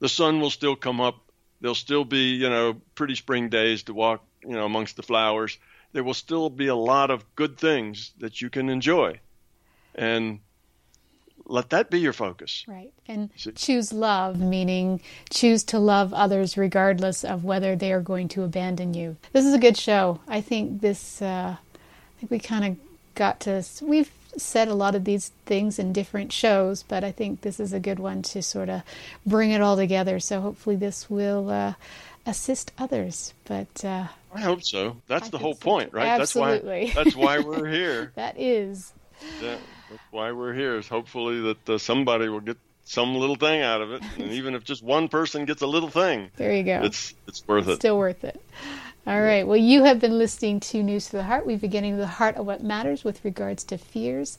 The 0.00 0.08
sun 0.08 0.40
will 0.40 0.50
still 0.50 0.76
come 0.76 1.00
up. 1.00 1.16
There'll 1.60 1.74
still 1.74 2.04
be, 2.04 2.34
you 2.34 2.48
know, 2.48 2.80
pretty 2.94 3.14
spring 3.14 3.48
days 3.48 3.84
to 3.84 3.94
walk, 3.94 4.24
you 4.42 4.50
know, 4.50 4.64
amongst 4.64 4.96
the 4.96 5.02
flowers. 5.02 5.58
There 5.92 6.02
will 6.02 6.14
still 6.14 6.50
be 6.50 6.66
a 6.66 6.74
lot 6.74 7.10
of 7.10 7.24
good 7.36 7.58
things 7.58 8.12
that 8.18 8.40
you 8.40 8.50
can 8.50 8.68
enjoy. 8.68 9.20
And 9.94 10.40
let 11.46 11.70
that 11.70 11.90
be 11.90 12.00
your 12.00 12.12
focus. 12.12 12.64
Right. 12.66 12.92
And 13.06 13.30
choose 13.54 13.92
love, 13.92 14.38
meaning 14.38 15.00
choose 15.30 15.64
to 15.64 15.78
love 15.78 16.12
others 16.14 16.56
regardless 16.56 17.24
of 17.24 17.44
whether 17.44 17.76
they 17.76 17.92
are 17.92 18.00
going 18.00 18.28
to 18.28 18.42
abandon 18.42 18.94
you. 18.94 19.16
This 19.32 19.44
is 19.44 19.54
a 19.54 19.58
good 19.58 19.76
show. 19.76 20.20
I 20.28 20.40
think 20.40 20.80
this, 20.80 21.20
uh, 21.20 21.56
I 21.56 22.20
think 22.20 22.30
we 22.30 22.38
kind 22.38 22.64
of 22.64 22.76
got 23.14 23.40
to, 23.40 23.64
we've 23.82 24.10
said 24.36 24.68
a 24.68 24.74
lot 24.74 24.94
of 24.94 25.04
these 25.04 25.30
things 25.46 25.78
in 25.78 25.92
different 25.92 26.32
shows, 26.32 26.82
but 26.82 27.04
I 27.04 27.12
think 27.12 27.42
this 27.42 27.60
is 27.60 27.72
a 27.72 27.80
good 27.80 27.98
one 27.98 28.22
to 28.22 28.42
sort 28.42 28.68
of 28.68 28.82
bring 29.26 29.50
it 29.50 29.60
all 29.60 29.76
together. 29.76 30.20
So 30.20 30.40
hopefully 30.40 30.76
this 30.76 31.10
will 31.10 31.50
uh, 31.50 31.74
assist 32.24 32.72
others. 32.78 33.34
But 33.44 33.84
uh, 33.84 34.06
I 34.34 34.40
hope 34.40 34.62
so. 34.62 34.96
That's 35.06 35.26
I 35.26 35.30
the 35.30 35.38
whole 35.38 35.54
so. 35.54 35.60
point, 35.60 35.92
right? 35.92 36.06
Absolutely. 36.06 36.92
That's 36.94 37.14
why, 37.14 37.34
that's 37.34 37.44
why 37.46 37.58
we're 37.58 37.68
here. 37.68 38.12
that 38.14 38.38
is. 38.38 38.92
Yeah. 39.42 39.56
That's 39.92 40.02
why 40.10 40.32
we're 40.32 40.54
here. 40.54 40.76
Is 40.76 40.88
hopefully 40.88 41.40
that 41.40 41.68
uh, 41.68 41.78
somebody 41.78 42.28
will 42.28 42.40
get 42.40 42.56
some 42.84 43.14
little 43.14 43.36
thing 43.36 43.60
out 43.60 43.82
of 43.82 43.92
it, 43.92 44.02
and 44.18 44.32
even 44.32 44.54
if 44.54 44.64
just 44.64 44.82
one 44.82 45.08
person 45.08 45.44
gets 45.44 45.60
a 45.62 45.66
little 45.66 45.90
thing, 45.90 46.30
there 46.36 46.54
you 46.54 46.62
go. 46.62 46.80
It's 46.82 47.14
it's 47.28 47.46
worth 47.46 47.68
it's 47.68 47.74
it. 47.74 47.76
Still 47.76 47.98
worth 47.98 48.24
it. 48.24 48.42
All 49.06 49.20
right. 49.20 49.46
Well, 49.46 49.58
you 49.58 49.84
have 49.84 50.00
been 50.00 50.16
listening 50.16 50.60
to 50.60 50.82
News 50.82 51.06
to 51.06 51.16
the 51.16 51.24
Heart. 51.24 51.44
We've 51.44 51.60
been 51.60 51.70
getting 51.70 51.92
to 51.92 51.98
the 51.98 52.06
heart 52.06 52.36
of 52.36 52.46
what 52.46 52.62
matters 52.62 53.04
with 53.04 53.24
regards 53.24 53.64
to 53.64 53.76
fears. 53.76 54.38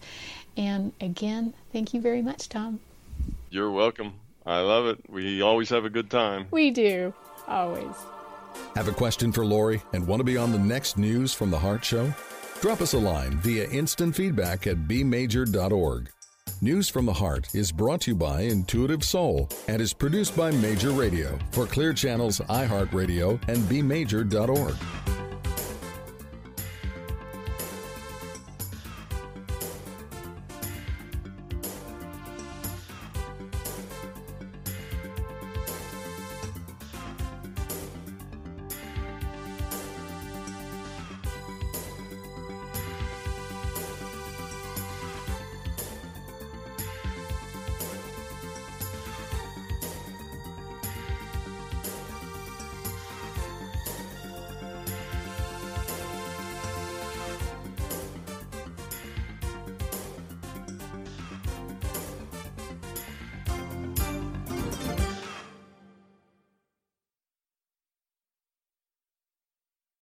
And 0.56 0.93
again, 1.01 1.54
thank 1.72 1.93
you 1.93 1.99
very 2.01 2.22
much, 2.22 2.47
Tom. 2.49 2.80
You're 3.49 3.72
welcome. 3.72 4.14
I 4.45 4.62
love 4.62 4.86
it. 4.88 4.99
We 5.10 5.41
always 5.41 5.70
have 5.70 5.84
a 5.86 5.89
good 5.89 6.10
time. 6.10 6.47
We 6.49 6.72
do. 6.72 7.14
Always. 7.47 7.93
Have 8.76 8.88
a 8.88 8.93
question 8.93 9.32
for 9.32 9.45
Laurie 9.45 9.82
and 9.91 10.08
want 10.08 10.22
to 10.22 10.24
be 10.24 10.38
on 10.38 10.51
the 10.51 10.60
next 10.60 10.97
News 10.97 11.34
from 11.34 11.51
the 11.51 11.60
Heart 11.60 11.84
show? 11.84 12.14
Drop 12.64 12.80
us 12.80 12.93
a 12.93 12.97
line 12.97 13.32
via 13.39 13.70
instant 13.72 14.16
feedback 14.16 14.68
at 14.68 14.88
bmajor.org. 14.88 16.09
News 16.61 16.88
from 16.88 17.05
the 17.05 17.11
Heart 17.11 17.53
is 17.53 17.74
brought 17.74 17.99
to 18.03 18.11
you 18.11 18.16
by 18.16 18.43
Intuitive 18.43 19.03
Soul 19.03 19.49
and 19.68 19.82
is 19.82 19.91
produced 19.91 20.38
by 20.38 20.49
Major 20.49 20.91
Radio 20.91 21.38
for 21.51 21.66
Clear 21.66 21.91
Channels, 21.91 22.39
iHeartRadio, 22.39 23.32
and 23.49 23.57
bmajor.org. 23.64 24.76